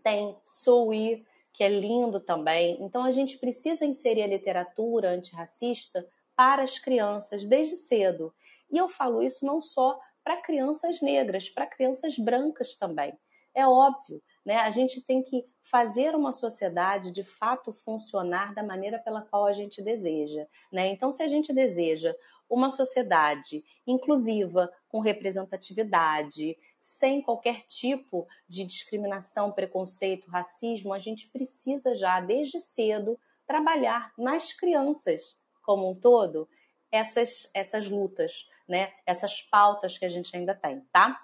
tem 0.03 0.37
Soui, 0.45 1.25
que 1.53 1.63
é 1.63 1.69
lindo 1.69 2.21
também. 2.21 2.79
Então 2.81 3.05
a 3.05 3.11
gente 3.11 3.37
precisa 3.37 3.85
inserir 3.85 4.23
a 4.23 4.29
literatura 4.29 5.11
antirracista 5.11 6.07
para 6.37 6.63
as 6.63 6.79
crianças 6.79 7.45
desde 7.45 7.77
cedo. 7.77 8.33
E 8.71 8.77
eu 8.79 8.89
falo 8.89 9.23
isso 9.23 9.45
não 9.45 9.61
só 9.61 9.99
para 10.23 10.43
crianças 10.43 11.01
negras, 11.01 11.49
para 11.49 11.67
crianças 11.67 12.17
brancas 12.19 12.75
também. 12.77 13.19
É 13.55 13.67
óbvio, 13.67 14.23
né? 14.45 14.57
A 14.59 14.71
gente 14.71 15.01
tem 15.01 15.23
que 15.23 15.45
fazer 15.63 16.15
uma 16.15 16.33
sociedade 16.33 17.11
de 17.11 17.25
fato 17.25 17.73
funcionar 17.73 18.55
da 18.55 18.63
maneira 18.63 18.99
pela 18.99 19.23
qual 19.23 19.47
a 19.47 19.53
gente 19.53 19.83
deseja, 19.83 20.47
né? 20.73 20.89
Então, 20.89 21.11
se 21.11 21.23
a 21.23 21.29
gente 21.29 21.53
deseja 21.53 22.15
uma 22.49 22.71
sociedade 22.71 23.65
inclusiva, 23.87 24.71
com 24.89 25.01
representatividade, 25.01 26.57
sem 26.81 27.21
qualquer 27.21 27.63
tipo 27.67 28.27
de 28.49 28.65
discriminação, 28.65 29.53
preconceito, 29.53 30.31
racismo, 30.31 30.93
a 30.93 30.99
gente 30.99 31.29
precisa 31.29 31.95
já 31.95 32.21
desde 32.21 32.61
cedo 32.61 33.19
trabalhar 33.47 34.13
nas 34.17 34.53
crianças 34.53 35.37
como 35.63 35.91
um 35.91 35.95
todo 35.95 36.49
essas 36.91 37.51
essas 37.53 37.89
lutas, 37.89 38.33
né? 38.69 38.93
Essas 39.07 39.43
pautas 39.43 39.97
que 39.97 40.05
a 40.05 40.09
gente 40.09 40.37
ainda 40.37 40.55
tem, 40.55 40.81
tá? 40.93 41.19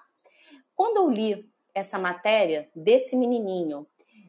Quando 0.75 0.97
eu 0.97 1.09
li 1.09 1.49
essa 1.73 1.99
matéria 1.99 2.69
desse 2.75 3.15
menininho 3.15 3.87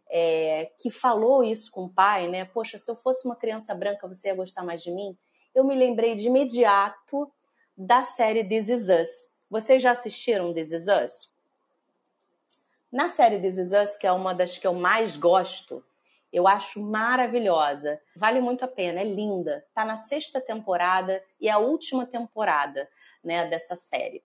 é, 0.09 0.71
que 0.79 0.91
falou 0.91 1.43
isso 1.43 1.71
com 1.71 1.85
o 1.85 1.89
pai, 1.89 2.29
né? 2.29 2.45
Poxa, 2.45 2.79
se 2.79 2.91
eu 2.91 2.97
fosse 2.97 3.25
uma 3.25 3.37
criança 3.37 3.75
branca, 3.75 4.07
você 4.07 4.29
ia 4.29 4.35
gostar 4.35 4.63
mais 4.63 4.83
de 4.83 4.91
mim? 4.91 5.17
Eu 5.55 5.65
me 5.65 5.75
lembrei 5.75 6.15
de 6.15 6.27
imediato 6.27 7.33
da 7.77 8.05
série 8.05 8.45
This 8.45 8.69
Is 8.69 8.89
Us. 8.89 9.09
Vocês 9.49 9.83
já 9.83 9.93
assistiram 9.93 10.53
This 10.53 10.73
Is 10.73 10.87
Us? 10.87 11.33
Na 12.91 13.09
série 13.09 13.41
This 13.41 13.57
Is 13.57 13.73
Us, 13.73 13.97
que 13.97 14.07
é 14.07 14.13
uma 14.13 14.35
das 14.35 14.59
que 14.59 14.67
eu 14.67 14.75
mais 14.75 15.17
gosto, 15.17 15.85
eu 16.33 16.47
acho 16.47 16.81
maravilhosa. 16.81 18.01
Vale 18.15 18.41
muito 18.41 18.65
a 18.65 18.69
pena, 18.69 19.01
é 19.01 19.05
linda. 19.05 19.65
Tá 19.75 19.85
na 19.85 19.97
sexta 19.97 20.41
temporada 20.41 21.23
e 21.41 21.49
é 21.49 21.53
a 21.53 21.59
última 21.59 22.07
temporada, 22.07 22.89
né, 23.27 23.47
dessa 23.49 23.75
série. 23.75 24.23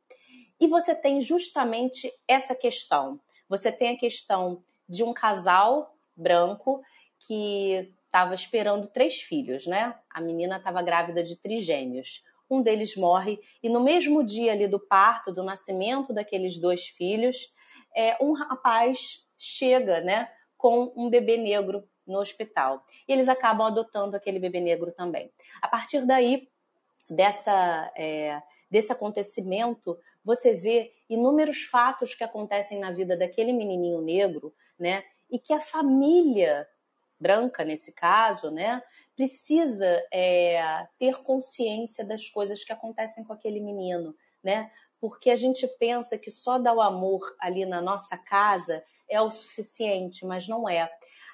E 0.59 0.67
você 0.67 0.93
tem 0.93 1.19
justamente 1.19 2.13
essa 2.27 2.53
questão. 2.53 3.19
Você 3.49 3.71
tem 3.71 3.95
a 3.95 3.97
questão 3.97 4.63
de 4.87 5.03
um 5.03 5.11
casal 5.11 5.97
branco 6.15 6.81
que 7.19 7.91
estava 8.05 8.35
esperando 8.35 8.87
três 8.87 9.21
filhos, 9.21 9.65
né? 9.65 9.95
A 10.09 10.21
menina 10.21 10.57
estava 10.57 10.81
grávida 10.81 11.23
de 11.23 11.35
trigêmeos. 11.35 12.23
Um 12.49 12.61
deles 12.61 12.95
morre 12.95 13.39
e 13.63 13.69
no 13.69 13.79
mesmo 13.79 14.23
dia 14.23 14.51
ali 14.51 14.67
do 14.67 14.79
parto, 14.79 15.31
do 15.31 15.41
nascimento 15.41 16.13
daqueles 16.13 16.59
dois 16.59 16.87
filhos, 16.87 17.51
é, 17.95 18.17
um 18.21 18.33
rapaz 18.33 19.25
chega, 19.37 20.01
né, 20.01 20.29
com 20.57 20.93
um 20.95 21.09
bebê 21.09 21.37
negro 21.37 21.87
no 22.05 22.19
hospital. 22.19 22.85
E 23.07 23.13
eles 23.13 23.29
acabam 23.29 23.67
adotando 23.67 24.15
aquele 24.15 24.37
bebê 24.37 24.59
negro 24.59 24.91
também. 24.91 25.31
A 25.61 25.67
partir 25.67 26.05
daí, 26.05 26.49
dessa, 27.09 27.91
é, 27.95 28.41
desse 28.71 28.91
acontecimento, 28.91 29.99
você 30.23 30.53
vê 30.53 30.93
inúmeros 31.09 31.63
fatos 31.63 32.15
que 32.15 32.23
acontecem 32.23 32.79
na 32.79 32.89
vida 32.89 33.17
daquele 33.17 33.51
menininho 33.51 34.01
negro, 34.01 34.55
né? 34.79 35.03
E 35.29 35.37
que 35.37 35.51
a 35.51 35.59
família 35.59 36.65
branca, 37.19 37.65
nesse 37.65 37.91
caso, 37.91 38.49
né, 38.49 38.81
precisa 39.15 39.85
é, 40.11 40.87
ter 40.97 41.21
consciência 41.21 42.03
das 42.03 42.27
coisas 42.29 42.63
que 42.63 42.71
acontecem 42.71 43.23
com 43.23 43.33
aquele 43.33 43.59
menino, 43.59 44.15
né? 44.41 44.71
Porque 45.01 45.29
a 45.29 45.35
gente 45.35 45.67
pensa 45.77 46.17
que 46.17 46.31
só 46.31 46.57
dar 46.57 46.73
o 46.73 46.81
amor 46.81 47.35
ali 47.39 47.65
na 47.65 47.81
nossa 47.81 48.17
casa 48.17 48.83
é 49.09 49.21
o 49.21 49.29
suficiente, 49.29 50.25
mas 50.25 50.47
não 50.47 50.67
é. 50.67 50.89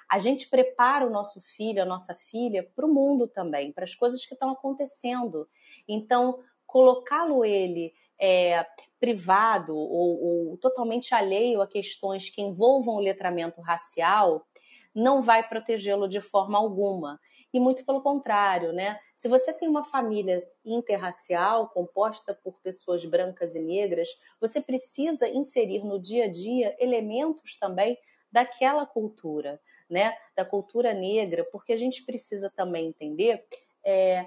A 0.10 0.20
gente 0.20 0.50
prepara 0.50 1.06
o 1.06 1.10
nosso 1.10 1.42
filho, 1.42 1.82
a 1.82 1.86
nossa 1.86 2.16
filha, 2.16 2.64
para 2.76 2.86
o 2.86 2.94
mundo 2.94 3.28
também, 3.28 3.72
para 3.72 3.84
as 3.84 3.94
coisas 3.94 4.26
que 4.26 4.34
estão 4.34 4.52
acontecendo. 4.52 5.48
Então, 5.88 6.40
colocá-lo 6.68 7.44
ele 7.44 7.94
é, 8.20 8.66
privado 9.00 9.76
ou, 9.76 10.50
ou 10.52 10.58
totalmente 10.58 11.16
alheio 11.16 11.62
a 11.62 11.68
questões 11.68 12.30
que 12.30 12.42
envolvam 12.42 12.96
o 12.96 13.00
letramento 13.00 13.62
racial 13.62 14.46
não 14.94 15.22
vai 15.22 15.48
protegê-lo 15.48 16.08
de 16.08 16.20
forma 16.20 16.58
alguma. 16.58 17.20
E 17.54 17.60
muito 17.60 17.86
pelo 17.86 18.02
contrário, 18.02 18.74
né? 18.74 19.00
Se 19.16 19.28
você 19.28 19.54
tem 19.54 19.70
uma 19.70 19.84
família 19.84 20.46
interracial 20.66 21.70
composta 21.70 22.34
por 22.34 22.60
pessoas 22.62 23.06
brancas 23.06 23.56
e 23.56 23.60
negras, 23.60 24.10
você 24.40 24.60
precisa 24.60 25.28
inserir 25.30 25.84
no 25.84 26.00
dia 26.00 26.26
a 26.26 26.28
dia 26.28 26.76
elementos 26.80 27.58
também 27.58 27.98
daquela 28.32 28.86
cultura, 28.86 29.62
né? 29.90 30.16
Da 30.36 30.44
cultura 30.44 30.94
negra, 30.94 31.46
porque 31.46 31.74
a 31.74 31.78
gente 31.78 32.04
precisa 32.04 32.50
também 32.50 32.88
entender 32.88 33.46
é, 33.84 34.26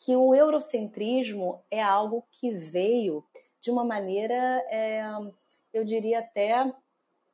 que 0.00 0.16
o 0.16 0.34
eurocentrismo 0.34 1.62
é 1.70 1.82
algo 1.82 2.26
que 2.32 2.50
veio 2.50 3.24
de 3.60 3.70
uma 3.70 3.84
maneira, 3.84 4.34
é, 4.68 5.02
eu 5.72 5.84
diria 5.84 6.20
até 6.20 6.72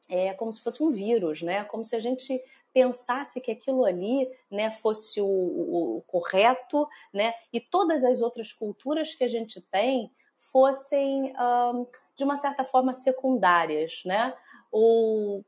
é, 0.09 0.35
como 0.35 0.53
se 0.53 0.61
fosse 0.61 0.83
um 0.83 0.91
vírus, 0.91 1.43
né? 1.43 1.65
Como 1.65 1.85
se 1.85 1.95
a 1.95 2.01
gente 2.01 2.43
pensasse 2.75 3.41
que 3.41 3.51
aquilo 3.51 3.85
ali, 3.85 4.29
né, 4.51 4.71
fosse 4.71 5.21
o, 5.21 5.27
o, 5.27 5.97
o 5.99 6.03
correto, 6.03 6.87
né? 7.13 7.33
E 7.53 7.61
todas 7.61 8.05
as 8.05 8.21
outras 8.21 8.53
culturas 8.53 9.15
que 9.15 9.25
a 9.25 9.29
gente 9.29 9.61
tem 9.61 10.11
fossem 10.53 11.33
um, 11.39 11.87
de 12.17 12.25
uma 12.25 12.37
certa 12.37 12.65
forma 12.65 12.93
secundárias, 12.93 14.03
né? 14.05 14.37
Ou 14.71 15.45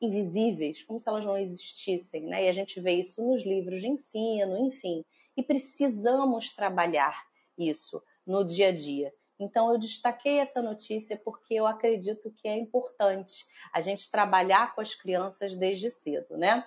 invisíveis, 0.00 0.82
como 0.82 0.98
se 0.98 1.08
elas 1.08 1.24
não 1.24 1.36
existissem, 1.36 2.22
né? 2.22 2.44
E 2.44 2.48
a 2.48 2.52
gente 2.52 2.80
vê 2.80 2.92
isso 2.92 3.22
nos 3.22 3.42
livros 3.44 3.80
de 3.80 3.88
ensino, 3.88 4.56
enfim. 4.58 5.04
E 5.36 5.42
precisamos 5.42 6.52
trabalhar 6.52 7.22
isso 7.58 8.02
no 8.26 8.44
dia 8.44 8.68
a 8.68 8.72
dia. 8.72 9.12
Então, 9.38 9.72
eu 9.72 9.78
destaquei 9.78 10.38
essa 10.38 10.60
notícia 10.60 11.16
porque 11.16 11.54
eu 11.54 11.66
acredito 11.66 12.30
que 12.30 12.46
é 12.46 12.54
importante 12.54 13.46
a 13.72 13.80
gente 13.80 14.10
trabalhar 14.10 14.74
com 14.74 14.80
as 14.80 14.94
crianças 14.94 15.56
desde 15.56 15.90
cedo, 15.90 16.36
né? 16.36 16.66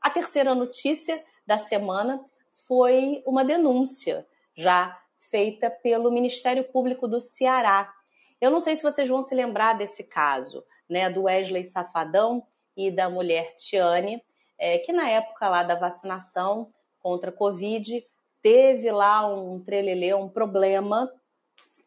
A 0.00 0.08
terceira 0.08 0.54
notícia 0.54 1.22
da 1.44 1.58
semana 1.58 2.24
foi 2.66 3.22
uma 3.26 3.44
denúncia 3.44 4.26
já 4.56 4.96
feita 5.18 5.70
pelo 5.70 6.10
Ministério 6.10 6.64
Público 6.64 7.08
do 7.08 7.20
Ceará. 7.20 7.92
Eu 8.40 8.50
não 8.50 8.60
sei 8.60 8.76
se 8.76 8.82
vocês 8.82 9.08
vão 9.08 9.22
se 9.22 9.34
lembrar 9.34 9.72
desse 9.72 10.04
caso, 10.04 10.64
né, 10.88 11.10
do 11.10 11.24
Wesley 11.24 11.64
Safadão 11.64 12.46
e 12.76 12.90
da 12.90 13.10
mulher 13.10 13.56
Tiane, 13.56 14.22
é, 14.58 14.78
que 14.78 14.92
na 14.92 15.08
época 15.08 15.48
lá 15.48 15.62
da 15.62 15.74
vacinação 15.74 16.72
contra 17.00 17.30
a 17.30 17.32
Covid 17.32 18.04
teve 18.42 18.90
lá 18.90 19.26
um 19.26 19.60
trelelê, 19.60 20.14
um 20.14 20.28
problema 20.28 21.12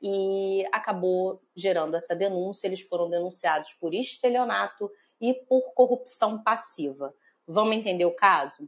e 0.01 0.65
acabou 0.72 1.41
gerando 1.55 1.96
essa 1.96 2.15
denúncia. 2.15 2.67
Eles 2.67 2.81
foram 2.81 3.10
denunciados 3.10 3.74
por 3.74 3.93
estelionato 3.93 4.89
e 5.20 5.34
por 5.34 5.74
corrupção 5.74 6.41
passiva. 6.41 7.13
Vamos 7.48 7.75
entender 7.75 8.05
o 8.05 8.15
caso? 8.15 8.67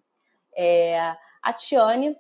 É, 0.56 1.16
a 1.42 1.54
Tiane, 1.54 2.16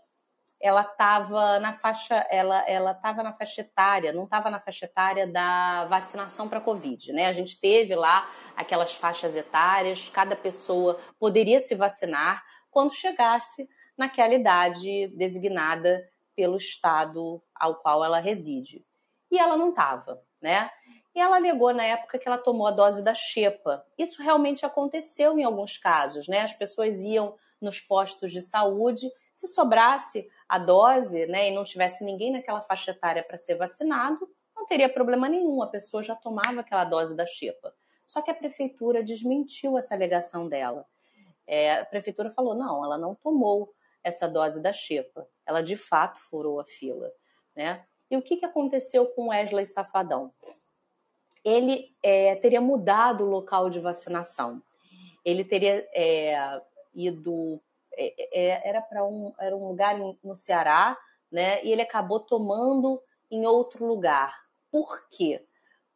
ela 0.63 0.81
estava 0.81 1.59
na 1.59 1.73
faixa, 1.73 2.15
ela 2.31 2.63
ela 2.65 2.91
estava 2.91 3.21
na 3.21 3.33
faixa 3.33 3.59
etária, 3.59 4.13
não 4.13 4.23
estava 4.23 4.49
na 4.49 4.61
faixa 4.61 4.85
etária 4.85 5.27
da 5.27 5.83
vacinação 5.85 6.47
para 6.47 6.61
Covid, 6.61 7.11
né? 7.11 7.25
A 7.25 7.33
gente 7.33 7.59
teve 7.59 7.93
lá 7.93 8.31
aquelas 8.55 8.95
faixas 8.95 9.35
etárias, 9.35 10.09
cada 10.13 10.37
pessoa 10.37 10.97
poderia 11.19 11.59
se 11.59 11.75
vacinar 11.75 12.41
quando 12.71 12.93
chegasse 12.93 13.67
naquela 13.97 14.33
idade 14.33 15.09
designada 15.17 16.01
pelo 16.33 16.55
estado 16.55 17.43
ao 17.53 17.75
qual 17.75 18.01
ela 18.01 18.21
reside 18.21 18.85
e 19.29 19.37
ela 19.37 19.57
não 19.57 19.71
estava, 19.71 20.21
né? 20.41 20.71
E 21.13 21.19
ela 21.19 21.35
alegou 21.35 21.73
na 21.73 21.83
época 21.83 22.17
que 22.17 22.25
ela 22.25 22.37
tomou 22.37 22.67
a 22.67 22.71
dose 22.71 23.03
da 23.03 23.13
xepa. 23.13 23.85
Isso 23.97 24.23
realmente 24.23 24.65
aconteceu 24.65 25.37
em 25.37 25.43
alguns 25.43 25.77
casos, 25.77 26.25
né? 26.25 26.39
As 26.39 26.53
pessoas 26.53 27.01
iam 27.01 27.35
nos 27.59 27.81
postos 27.81 28.31
de 28.31 28.41
saúde, 28.41 29.11
se 29.33 29.47
sobrasse 29.47 30.27
a 30.53 30.59
dose, 30.59 31.25
né, 31.25 31.49
e 31.49 31.55
não 31.55 31.63
tivesse 31.63 32.03
ninguém 32.03 32.31
naquela 32.31 32.61
faixa 32.61 32.91
etária 32.91 33.23
para 33.23 33.39
ser 33.39 33.55
vacinado, 33.55 34.29
não 34.55 34.67
teria 34.67 34.87
problema 34.87 35.27
nenhum, 35.27 35.63
a 35.63 35.67
pessoa 35.67 36.03
já 36.03 36.15
tomava 36.15 36.59
aquela 36.59 36.85
dose 36.85 37.15
da 37.15 37.25
xepa. 37.25 37.73
Só 38.05 38.21
que 38.21 38.29
a 38.29 38.35
prefeitura 38.35 39.01
desmentiu 39.01 39.79
essa 39.79 39.95
alegação 39.95 40.47
dela. 40.47 40.85
É, 41.47 41.79
a 41.79 41.85
prefeitura 41.85 42.29
falou: 42.29 42.53
não, 42.53 42.85
ela 42.85 42.99
não 42.99 43.15
tomou 43.15 43.73
essa 44.03 44.27
dose 44.27 44.61
da 44.61 44.71
xepa. 44.71 45.27
Ela 45.43 45.63
de 45.63 45.75
fato 45.75 46.19
furou 46.29 46.59
a 46.59 46.65
fila, 46.65 47.11
né? 47.55 47.83
E 48.11 48.15
o 48.15 48.21
que, 48.21 48.37
que 48.37 48.45
aconteceu 48.45 49.07
com 49.07 49.29
Wesley 49.29 49.65
Safadão? 49.65 50.31
Ele 51.43 51.95
é, 52.03 52.35
teria 52.35 52.61
mudado 52.61 53.23
o 53.23 53.29
local 53.29 53.71
de 53.71 53.79
vacinação. 53.79 54.61
Ele 55.25 55.43
teria 55.43 55.89
é, 55.95 56.61
ido. 56.93 57.59
É, 57.97 58.13
é 58.33 58.69
era 58.69 58.81
para 58.81 59.05
um, 59.05 59.33
era 59.39 59.55
um 59.55 59.67
lugar 59.67 59.97
no 60.23 60.35
Ceará, 60.35 60.97
né? 61.31 61.63
E 61.63 61.71
ele 61.71 61.81
acabou 61.81 62.19
tomando 62.19 63.01
em 63.29 63.45
outro 63.45 63.85
lugar. 63.85 64.43
Por 64.71 65.07
quê? 65.09 65.43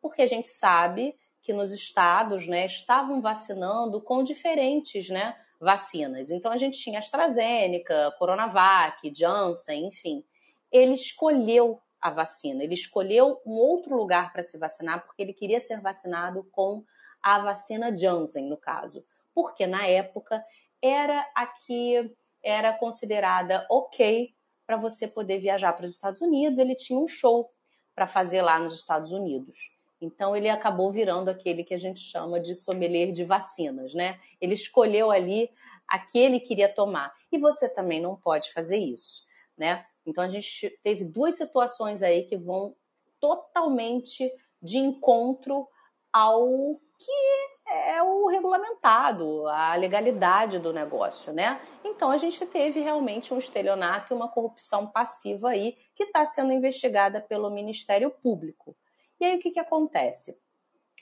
Porque 0.02 0.22
a 0.22 0.28
gente 0.28 0.48
sabe 0.48 1.18
que 1.42 1.54
nos 1.54 1.72
estados, 1.72 2.46
né, 2.46 2.66
estavam 2.66 3.22
vacinando 3.22 4.02
com 4.02 4.22
diferentes, 4.22 5.10
né, 5.10 5.34
vacinas. 5.60 6.30
Então 6.30 6.52
a 6.52 6.58
gente 6.58 6.78
tinha 6.80 7.00
AstraZeneca, 7.00 8.14
Coronavac, 8.20 9.14
Janssen, 9.16 9.88
enfim. 9.88 10.26
Ele 10.72 10.94
escolheu 10.94 11.80
a 12.02 12.10
vacina. 12.10 12.64
Ele 12.64 12.74
escolheu 12.74 13.42
um 13.46 13.54
outro 13.54 13.96
lugar 13.96 14.34
para 14.34 14.44
se 14.44 14.58
vacinar 14.58 15.06
porque 15.06 15.22
ele 15.22 15.34
queria 15.34 15.62
ser 15.62 15.80
vacinado 15.80 16.44
com 16.52 16.84
a 17.22 17.40
vacina 17.40 17.96
Janssen, 17.96 18.48
no 18.48 18.58
caso. 18.58 19.06
Porque 19.34 19.66
na 19.66 19.86
época 19.88 20.44
era 20.82 21.28
a 21.36 21.48
que 21.48 22.14
era 22.44 22.74
considerada 22.74 23.66
ok 23.70 24.34
para 24.66 24.78
você 24.78 25.08
poder 25.08 25.40
viajar 25.40 25.74
para 25.74 25.86
os 25.86 25.92
Estados 25.92 26.22
Unidos. 26.22 26.60
Ele 26.60 26.76
tinha 26.76 27.00
um 27.00 27.08
show 27.08 27.50
para 27.96 28.08
fazer 28.08 28.42
lá 28.42 28.60
nos 28.60 28.76
Estados 28.76 29.12
Unidos. 29.12 29.56
Então 30.00 30.36
ele 30.36 30.50
acabou 30.50 30.92
virando 30.92 31.30
aquele 31.30 31.64
que 31.64 31.74
a 31.74 31.78
gente 31.78 32.00
chama 32.00 32.40
de 32.40 32.56
sommelier 32.56 33.12
de 33.12 33.24
vacinas, 33.24 33.94
né? 33.94 34.20
Ele 34.40 34.54
escolheu 34.54 35.10
ali 35.10 35.50
aquele 35.88 36.40
que 36.40 36.50
queria 36.50 36.72
tomar. 36.72 37.12
E 37.32 37.38
você 37.38 37.68
também 37.68 38.00
não 38.00 38.16
pode 38.16 38.52
fazer 38.54 38.78
isso, 38.78 39.24
né? 39.58 39.86
Então 40.06 40.24
a 40.24 40.30
gente 40.30 40.70
teve 40.84 41.04
duas 41.04 41.36
situações 41.36 42.04
aí 42.04 42.24
que 42.24 42.38
vão 42.38 42.76
totalmente 43.20 44.32
de 44.62 44.78
encontro 44.78 45.68
ao 46.14 46.80
que 47.00 47.57
é 47.86 48.04
o 48.04 48.28
regulamentado, 48.28 49.48
a 49.48 49.76
legalidade 49.76 50.60
do 50.60 50.74
negócio, 50.74 51.34
né? 51.34 51.62
Então 51.84 52.10
a 52.12 52.18
gente 52.18 52.46
teve 52.46 52.80
realmente 52.80 53.34
um 53.34 53.38
estelionato 53.38 54.14
e 54.14 54.16
uma 54.16 54.30
corrupção 54.30 54.88
passiva 54.88 55.50
aí 55.50 55.78
que 55.96 56.04
está 56.04 56.26
sendo 56.26 56.52
investigada 56.52 57.22
pelo 57.22 57.50
Ministério 57.50 58.10
Público. 58.10 58.76
E 59.20 59.26
aí 59.26 59.38
o 59.38 59.40
que, 59.40 59.52
que 59.52 59.60
acontece? 59.60 60.38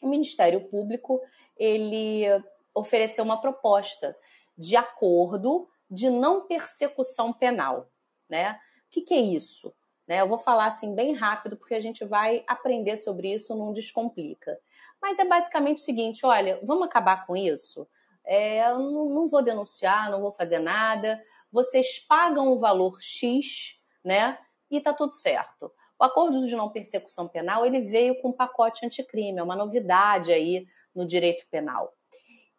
O 0.01 0.07
Ministério 0.07 0.67
Público 0.69 1.21
ele 1.57 2.25
ofereceu 2.73 3.23
uma 3.23 3.39
proposta 3.39 4.15
de 4.57 4.75
acordo 4.75 5.69
de 5.89 6.09
não 6.09 6.47
persecução 6.47 7.31
penal, 7.31 7.89
né? 8.29 8.59
que, 8.95 9.01
que 9.01 9.13
é 9.13 9.19
isso? 9.19 9.73
Né? 10.07 10.21
Eu 10.21 10.27
vou 10.27 10.37
falar 10.37 10.67
assim 10.67 10.95
bem 10.95 11.13
rápido, 11.13 11.57
porque 11.57 11.73
a 11.73 11.81
gente 11.81 12.05
vai 12.05 12.43
aprender 12.47 12.95
sobre 12.95 13.33
isso 13.33 13.53
num 13.53 13.73
Descomplica. 13.73 14.57
Mas 15.01 15.19
é 15.19 15.25
basicamente 15.25 15.77
o 15.79 15.85
seguinte: 15.85 16.25
olha, 16.25 16.59
vamos 16.63 16.87
acabar 16.87 17.25
com 17.25 17.35
isso? 17.35 17.87
É, 18.23 18.69
eu 18.69 18.79
não, 18.79 19.09
não 19.09 19.29
vou 19.29 19.43
denunciar, 19.43 20.09
não 20.09 20.21
vou 20.21 20.31
fazer 20.31 20.59
nada. 20.59 21.21
Vocês 21.51 21.99
pagam 21.99 22.49
o 22.49 22.59
valor 22.59 23.01
X, 23.01 23.79
né? 24.03 24.37
E 24.69 24.81
tá 24.81 24.93
tudo 24.93 25.13
certo. 25.13 25.71
O 25.97 26.03
acordo 26.03 26.45
de 26.45 26.55
não 26.55 26.69
persecução 26.69 27.27
penal 27.27 27.65
ele 27.65 27.81
veio 27.81 28.19
com 28.21 28.29
um 28.29 28.33
pacote 28.33 28.85
anticrime, 28.85 29.39
é 29.39 29.43
uma 29.43 29.55
novidade 29.55 30.31
aí 30.31 30.67
no 30.93 31.05
direito 31.05 31.45
penal. 31.49 31.93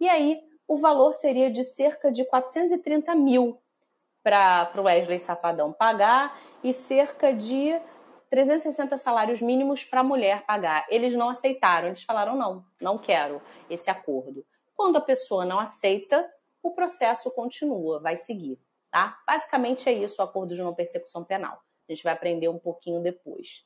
E 0.01 0.09
aí 0.09 0.41
o 0.67 0.77
valor 0.77 1.15
seria 1.15 1.51
de 1.51 1.65
cerca 1.65 2.11
de 2.11 2.25
430 2.25 3.15
mil 3.15 3.61
para 4.23 4.73
o 4.77 4.83
Wesley 4.83 5.21
Safadão 5.21 5.73
pagar 5.73 6.37
e 6.63 6.73
cerca 6.73 7.33
de 7.33 7.79
360 8.31 8.99
salários 8.99 9.41
mínimos 9.41 9.85
para 9.85 10.01
a 10.01 10.05
mulher 10.05 10.45
pagar. 10.45 10.87
Eles 10.89 11.15
não 11.15 11.29
aceitaram, 11.29 11.89
eles 11.89 12.03
falaram: 12.03 12.37
não, 12.37 12.65
não 12.81 12.99
quero 12.99 13.41
esse 13.71 13.91
acordo. 13.91 14.45
Quando 14.75 14.97
a 14.97 15.01
pessoa 15.01 15.45
não 15.45 15.59
aceita, 15.59 16.29
o 16.63 16.73
processo 16.73 17.31
continua, 17.31 18.01
vai 18.01 18.17
seguir. 18.17 18.59
Tá? 18.91 19.19
Basicamente 19.27 19.89
é 19.89 19.93
isso 19.93 20.21
o 20.21 20.25
acordo 20.25 20.55
de 20.55 20.63
não 20.63 20.75
persecução 20.75 21.25
penal. 21.25 21.61
A 21.89 21.93
gente 21.93 22.03
vai 22.03 22.13
aprender 22.13 22.49
um 22.49 22.59
pouquinho 22.59 23.03
depois. 23.03 23.65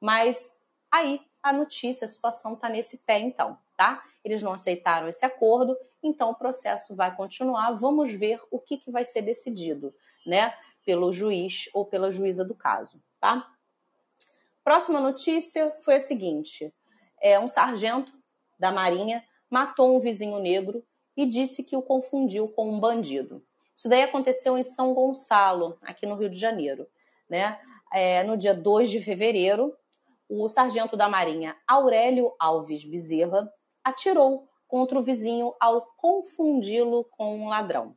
Mas 0.00 0.58
aí 0.90 1.20
a 1.42 1.52
notícia, 1.52 2.04
a 2.04 2.08
situação 2.08 2.54
está 2.54 2.68
nesse 2.68 2.98
pé 2.98 3.18
então, 3.18 3.58
tá? 3.76 4.02
Eles 4.24 4.42
não 4.42 4.52
aceitaram 4.52 5.08
esse 5.08 5.24
acordo, 5.24 5.76
então 6.02 6.30
o 6.30 6.34
processo 6.34 6.94
vai 6.96 7.14
continuar. 7.14 7.72
Vamos 7.72 8.12
ver 8.12 8.40
o 8.50 8.58
que, 8.58 8.78
que 8.78 8.90
vai 8.90 9.04
ser 9.04 9.22
decidido, 9.22 9.94
né? 10.26 10.54
Pelo 10.84 11.12
juiz 11.12 11.68
ou 11.74 11.84
pela 11.84 12.10
juíza 12.10 12.44
do 12.44 12.54
caso, 12.54 13.02
tá? 13.20 13.53
Próxima 14.64 14.98
notícia 14.98 15.70
foi 15.82 15.96
a 15.96 16.00
seguinte: 16.00 16.72
é 17.20 17.38
um 17.38 17.48
sargento 17.48 18.10
da 18.58 18.72
Marinha 18.72 19.22
matou 19.50 19.94
um 19.94 20.00
vizinho 20.00 20.38
negro 20.38 20.82
e 21.14 21.26
disse 21.26 21.62
que 21.62 21.76
o 21.76 21.82
confundiu 21.82 22.48
com 22.48 22.68
um 22.70 22.80
bandido. 22.80 23.44
Isso 23.74 23.88
daí 23.88 24.02
aconteceu 24.02 24.56
em 24.56 24.62
São 24.62 24.94
Gonçalo, 24.94 25.78
aqui 25.82 26.06
no 26.06 26.16
Rio 26.16 26.30
de 26.30 26.38
Janeiro, 26.38 26.88
né? 27.28 27.60
É, 27.92 28.24
no 28.24 28.36
dia 28.36 28.54
2 28.54 28.90
de 28.90 29.00
fevereiro, 29.00 29.76
o 30.28 30.48
sargento 30.48 30.96
da 30.96 31.08
Marinha 31.08 31.56
Aurélio 31.68 32.34
Alves 32.38 32.84
Bezerra 32.84 33.52
atirou 33.84 34.48
contra 34.66 34.98
o 34.98 35.02
vizinho 35.02 35.54
ao 35.60 35.82
confundi-lo 35.96 37.04
com 37.04 37.36
um 37.38 37.48
ladrão. 37.48 37.96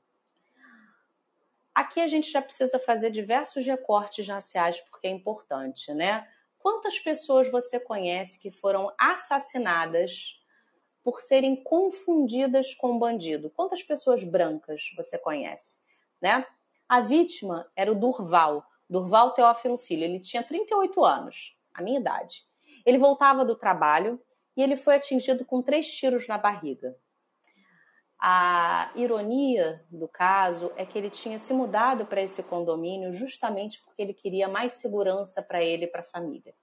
Aqui 1.73 2.01
a 2.01 2.07
gente 2.07 2.29
já 2.29 2.41
precisa 2.41 2.77
fazer 2.77 3.09
diversos 3.09 3.65
recortes 3.65 4.27
raciais 4.27 4.79
porque 4.81 5.07
é 5.07 5.11
importante, 5.11 5.93
né? 5.93 6.27
Quantas 6.69 6.99
pessoas 6.99 7.49
você 7.49 7.79
conhece 7.79 8.37
que 8.37 8.51
foram 8.51 8.93
assassinadas 8.97 10.37
por 11.01 11.21
serem 11.21 11.63
confundidas 11.63 12.75
com 12.75 12.99
bandido? 12.99 13.49
Quantas 13.49 13.81
pessoas 13.81 14.21
brancas 14.21 14.81
você 14.97 15.17
conhece, 15.17 15.79
né? 16.21 16.45
A 16.89 16.99
vítima 16.99 17.71
era 17.73 17.89
o 17.89 17.95
Durval, 17.95 18.65
Durval 18.89 19.31
Teófilo 19.31 19.77
Filho. 19.77 20.03
Ele 20.03 20.19
tinha 20.19 20.43
38 20.43 21.05
anos, 21.05 21.57
a 21.73 21.81
minha 21.81 22.01
idade. 22.01 22.43
Ele 22.85 22.97
voltava 22.97 23.45
do 23.45 23.55
trabalho 23.55 24.21
e 24.53 24.61
ele 24.61 24.75
foi 24.75 24.95
atingido 24.95 25.45
com 25.45 25.61
três 25.61 25.89
tiros 25.89 26.27
na 26.27 26.37
barriga. 26.37 26.97
A 28.19 28.91
ironia 28.95 29.85
do 29.91 30.07
caso 30.07 30.71
é 30.75 30.85
que 30.85 30.97
ele 30.97 31.09
tinha 31.09 31.37
se 31.37 31.53
mudado 31.53 32.05
para 32.05 32.21
esse 32.21 32.41
condomínio 32.41 33.13
justamente 33.13 33.81
porque 33.83 34.01
ele 34.01 34.13
queria 34.13 34.47
mais 34.47 34.73
segurança 34.73 35.41
para 35.41 35.63
ele 35.63 35.85
e 35.85 35.87
para 35.87 36.01
a 36.01 36.05
família. 36.05 36.55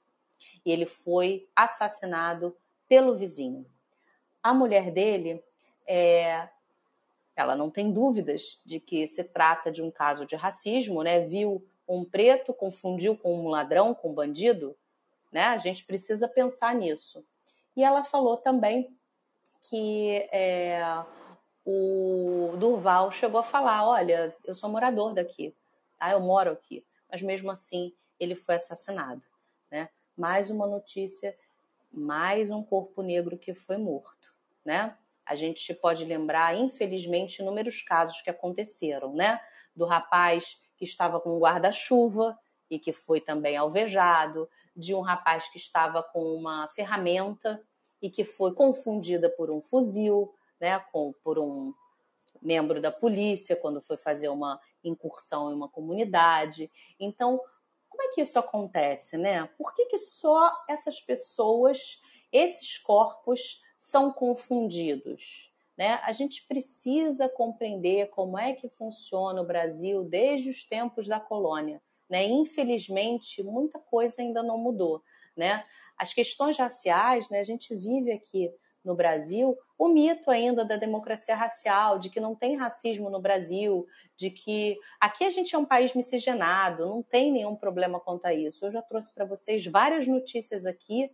E 0.67 0.73
ele 0.73 0.87
foi 0.87 1.49
assassinado 1.55 2.57
pelo 2.89 3.15
vizinho. 3.15 3.65
A 4.43 4.53
mulher 4.53 4.91
dele, 4.91 5.45
é, 5.87 6.49
ela 7.37 7.55
não 7.55 7.71
tem 7.71 7.93
dúvidas 7.93 8.61
de 8.65 8.81
que 8.81 9.07
se 9.09 9.23
trata 9.23 9.71
de 9.71 9.81
um 9.81 9.91
caso 9.91 10.27
de 10.27 10.35
racismo, 10.35 11.03
né? 11.03 11.21
Viu 11.21 11.65
um 11.87 12.05
preto, 12.05 12.53
confundiu 12.53 13.17
com 13.17 13.45
um 13.45 13.49
ladrão, 13.49 13.95
com 13.95 14.11
um 14.11 14.15
bandido, 14.15 14.77
né? 15.31 15.45
A 15.47 15.59
gente 15.59 15.85
precisa 15.85 16.27
pensar 16.27 16.75
nisso. 16.75 17.25
E 17.77 17.83
ela 17.83 18.03
falou 18.05 18.37
também 18.37 18.97
que 19.69 20.29
é, 20.31 20.81
o 21.65 22.57
Durval 22.59 23.11
chegou 23.11 23.41
a 23.41 23.45
falar: 23.45 23.87
Olha, 23.87 24.35
eu 24.45 24.55
sou 24.55 24.69
morador 24.69 25.15
daqui, 25.15 25.55
tá? 25.99 26.13
eu 26.13 26.21
moro 26.21 26.53
aqui. 26.53 26.85
Mas 27.11 27.23
mesmo 27.23 27.51
assim, 27.51 27.93
ele 28.19 28.35
foi 28.35 28.57
assassinado. 28.57 29.23
Né? 29.71 29.89
Mais 30.17 30.51
uma 30.51 30.67
notícia, 30.67 31.37
mais 31.93 32.51
um 32.51 32.63
corpo 32.63 33.03
negro 33.03 33.39
que 33.39 33.55
foi 33.55 33.77
morto. 33.77 34.33
Né? 34.65 34.97
A 35.25 35.35
gente 35.35 35.73
pode 35.75 36.05
lembrar, 36.05 36.57
infelizmente, 36.57 37.41
inúmeros 37.41 37.81
casos 37.83 38.21
que 38.21 38.31
aconteceram, 38.31 39.15
né? 39.15 39.41
Do 39.75 39.87
rapaz 39.87 40.59
que 40.77 40.85
estava 40.85 41.21
com 41.21 41.37
um 41.37 41.41
guarda-chuva 41.41 42.39
e 42.71 42.79
que 42.79 42.93
foi 42.93 43.21
também 43.21 43.57
alvejado, 43.57 44.49
de 44.77 44.95
um 44.95 45.01
rapaz 45.01 45.49
que 45.49 45.57
estava 45.57 46.03
com 46.03 46.35
uma 46.35 46.69
ferramenta 46.69 47.63
e 48.03 48.11
que 48.11 48.25
foi 48.25 48.55
confundida 48.55 49.31
por 49.31 49.51
um 49.51 49.61
fuzil, 49.63 50.35
né, 50.61 50.79
com, 50.93 51.13
por 51.23 51.39
um 51.39 51.75
membro 52.41 52.81
da 52.81 52.91
polícia 52.91 53.57
quando 53.57 53.81
foi 53.81 53.97
fazer 53.97 54.29
uma 54.29 54.61
incursão 54.83 55.51
em 55.51 55.55
uma 55.55 55.69
comunidade. 55.69 56.71
Então, 56.99 57.41
como 57.89 58.03
é 58.03 58.15
que 58.15 58.21
isso 58.21 58.39
acontece, 58.39 59.17
né? 59.17 59.49
Por 59.57 59.75
que, 59.75 59.87
que 59.87 59.99
só 59.99 60.53
essas 60.69 61.01
pessoas, 61.01 62.01
esses 62.33 62.79
corpos, 62.79 63.61
são 63.79 64.13
confundidos? 64.13 65.53
Né? 65.77 66.01
A 66.03 66.13
gente 66.13 66.47
precisa 66.47 67.29
compreender 67.29 68.09
como 68.11 68.39
é 68.39 68.53
que 68.53 68.69
funciona 68.69 69.41
o 69.41 69.47
Brasil 69.47 70.05
desde 70.05 70.51
os 70.51 70.65
tempos 70.65 71.09
da 71.09 71.19
colônia. 71.19 71.83
Né? 72.09 72.27
Infelizmente, 72.27 73.43
muita 73.43 73.79
coisa 73.79 74.23
ainda 74.23 74.43
não 74.43 74.59
mudou. 74.59 75.03
Né? 75.37 75.65
As 75.97 76.13
questões 76.13 76.57
raciais, 76.57 77.29
né, 77.29 77.41
a 77.41 77.45
gente 77.45 77.75
vive 77.75 78.13
aqui 78.13 78.53
no 78.85 78.95
Brasil 78.95 79.57
o 79.77 79.89
mito 79.89 80.31
ainda 80.31 80.65
da 80.65 80.77
democracia 80.77 81.35
racial, 81.35 81.99
de 81.99 82.09
que 82.09 82.21
não 82.21 82.35
tem 82.35 82.57
racismo 82.57 83.11
no 83.11 83.21
Brasil, 83.21 83.87
de 84.17 84.31
que 84.31 84.79
aqui 85.01 85.25
a 85.25 85.31
gente 85.31 85.55
é 85.55 85.59
um 85.59 85.65
país 85.65 85.95
miscigenado, 85.95 86.87
não 86.87 87.03
tem 87.03 87.33
nenhum 87.33 87.57
problema 87.57 87.99
quanto 87.99 88.25
a 88.27 88.33
isso. 88.33 88.65
Eu 88.65 88.71
já 88.71 88.83
trouxe 88.83 89.13
para 89.13 89.25
vocês 89.25 89.67
várias 89.67 90.07
notícias 90.07 90.65
aqui 90.65 91.11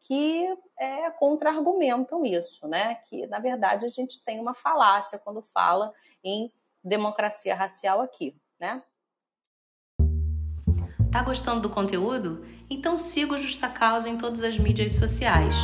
que 0.00 0.56
é, 0.78 1.10
contra-argumentam 1.10 2.24
isso, 2.24 2.66
né? 2.68 2.94
Que 3.06 3.26
na 3.26 3.40
verdade 3.40 3.84
a 3.84 3.90
gente 3.90 4.22
tem 4.24 4.38
uma 4.40 4.54
falácia 4.54 5.18
quando 5.18 5.42
fala 5.42 5.92
em 6.22 6.52
democracia 6.82 7.54
racial 7.54 8.00
aqui, 8.00 8.36
né? 8.60 8.82
Tá 11.10 11.22
gostando 11.22 11.60
do 11.60 11.70
conteúdo? 11.70 12.42
Então 12.68 12.98
siga 12.98 13.32
o 13.32 13.38
Justa 13.38 13.66
Causa 13.66 14.10
em 14.10 14.18
todas 14.18 14.42
as 14.42 14.58
mídias 14.58 14.92
sociais. 14.92 15.56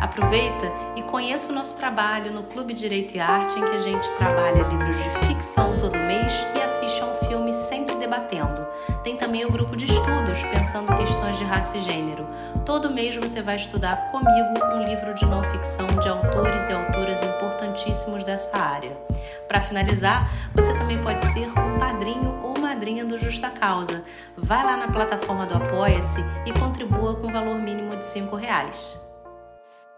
Aproveita 0.00 0.72
e 0.96 1.02
conheça 1.02 1.52
o 1.52 1.54
nosso 1.54 1.76
trabalho 1.76 2.32
no 2.32 2.42
Clube 2.42 2.74
Direito 2.74 3.14
e 3.14 3.20
Arte, 3.20 3.56
em 3.56 3.64
que 3.64 3.76
a 3.76 3.78
gente 3.78 4.08
trabalha 4.14 4.64
livros 4.64 4.96
de 4.96 5.26
ficção 5.28 5.78
todo 5.78 5.96
mês 5.96 6.32
e 6.56 6.60
assiste 6.60 7.00
a 7.00 7.06
um 7.06 7.14
filme 7.28 7.52
sempre 7.52 7.94
debatendo. 7.94 8.66
Tem 9.04 9.16
também 9.16 9.44
o 9.44 9.52
grupo 9.52 9.76
de 9.76 9.84
estudos, 9.84 10.42
pensando 10.50 10.92
questões 10.96 11.38
de 11.38 11.44
raça 11.44 11.76
e 11.76 11.80
gênero. 11.80 12.26
Todo 12.66 12.90
mês 12.90 13.14
você 13.16 13.40
vai 13.40 13.54
estudar 13.54 14.10
comigo 14.10 14.48
um 14.74 14.82
livro 14.84 15.14
de 15.14 15.24
não 15.26 15.44
ficção 15.44 15.86
de 15.86 16.08
autores 16.08 16.68
e 16.68 16.72
autoras 16.72 17.22
importantíssimos 17.22 18.24
dessa 18.24 18.58
área. 18.58 18.98
Para 19.46 19.60
finalizar, 19.60 20.28
você 20.52 20.76
também 20.76 21.00
pode 21.00 21.24
ser 21.26 21.48
um 21.56 21.78
padrinho 21.78 22.40
ou 22.42 22.47
madrinha 22.68 23.02
do 23.02 23.16
Justa 23.16 23.48
Causa. 23.48 24.04
Vai 24.36 24.62
lá 24.62 24.76
na 24.76 24.92
plataforma 24.92 25.46
do 25.46 25.54
Apoia-se 25.54 26.20
e 26.46 26.52
contribua 26.60 27.18
com 27.18 27.26
o 27.26 27.32
valor 27.32 27.58
mínimo 27.58 27.96
de 27.96 28.04
R$ 28.04 28.36
reais. 28.36 28.94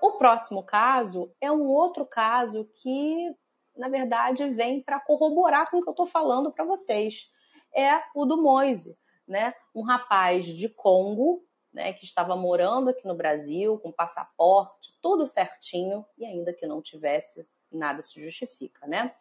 O 0.01 0.13
próximo 0.13 0.63
caso 0.63 1.35
é 1.41 1.51
um 1.51 1.67
outro 1.67 2.07
caso 2.07 2.71
que, 2.77 3.35
na 3.77 3.89
verdade, 3.89 4.49
vem 4.51 4.81
para 4.81 5.01
corroborar 5.01 5.69
com 5.69 5.79
o 5.79 5.83
que 5.83 5.89
eu 5.89 5.93
estou 5.93 6.07
falando 6.07 6.53
para 6.53 6.65
vocês. 6.65 7.29
É 7.77 8.01
o 8.15 8.25
do 8.25 8.41
Moise, 8.41 8.97
né? 9.27 9.53
Um 9.75 9.83
rapaz 9.83 10.47
de 10.47 10.69
Congo, 10.69 11.43
né, 11.73 11.93
que 11.93 12.05
estava 12.05 12.37
morando 12.37 12.91
aqui 12.91 13.05
no 13.05 13.17
Brasil, 13.17 13.81
com 13.81 13.91
passaporte, 13.91 14.97
tudo 15.03 15.27
certinho, 15.27 16.07
e 16.17 16.25
ainda 16.25 16.53
que 16.53 16.69
não 16.69 16.81
tivesse, 16.81 17.45
nada 17.69 18.01
se 18.01 18.25
justifica, 18.25 18.87
né? 18.87 19.13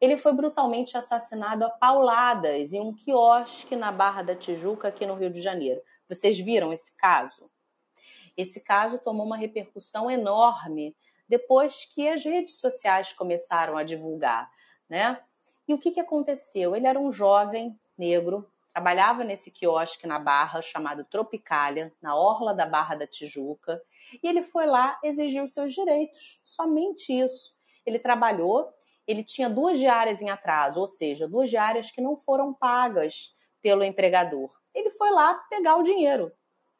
Ele 0.00 0.16
foi 0.16 0.32
brutalmente 0.32 0.96
assassinado 0.96 1.64
a 1.64 1.70
pauladas 1.70 2.72
em 2.72 2.80
um 2.80 2.92
quiosque 2.92 3.74
na 3.74 3.90
Barra 3.90 4.22
da 4.22 4.36
Tijuca, 4.36 4.88
aqui 4.88 5.06
no 5.06 5.14
Rio 5.14 5.30
de 5.30 5.40
Janeiro. 5.40 5.80
Vocês 6.08 6.38
viram 6.38 6.72
esse 6.72 6.94
caso? 6.96 7.50
Esse 8.36 8.60
caso 8.60 8.98
tomou 8.98 9.24
uma 9.24 9.36
repercussão 9.36 10.10
enorme 10.10 10.94
depois 11.28 11.86
que 11.86 12.08
as 12.08 12.22
redes 12.24 12.58
sociais 12.58 13.12
começaram 13.12 13.76
a 13.76 13.82
divulgar, 13.82 14.50
né? 14.88 15.20
E 15.66 15.74
o 15.74 15.78
que, 15.78 15.90
que 15.90 16.00
aconteceu? 16.00 16.76
Ele 16.76 16.86
era 16.86 17.00
um 17.00 17.10
jovem 17.10 17.78
negro, 17.98 18.48
trabalhava 18.72 19.24
nesse 19.24 19.50
quiosque 19.50 20.06
na 20.06 20.18
Barra 20.18 20.60
chamado 20.62 21.04
Tropicália, 21.04 21.92
na 22.00 22.14
orla 22.14 22.54
da 22.54 22.66
Barra 22.66 22.94
da 22.94 23.06
Tijuca, 23.06 23.82
e 24.22 24.28
ele 24.28 24.42
foi 24.42 24.66
lá 24.66 24.98
exigir 25.02 25.42
os 25.42 25.52
seus 25.52 25.74
direitos, 25.74 26.40
somente 26.44 27.12
isso. 27.12 27.54
Ele 27.84 27.98
trabalhou, 27.98 28.72
ele 29.06 29.22
tinha 29.22 29.48
duas 29.48 29.78
diárias 29.78 30.20
em 30.20 30.30
atraso, 30.30 30.80
ou 30.80 30.86
seja, 30.86 31.28
duas 31.28 31.48
diárias 31.48 31.90
que 31.90 32.00
não 32.00 32.16
foram 32.16 32.52
pagas 32.52 33.34
pelo 33.62 33.84
empregador 33.84 34.50
ele 34.76 34.90
foi 34.90 35.10
lá 35.10 35.34
pegar 35.48 35.76
o 35.76 35.82
dinheiro. 35.82 36.30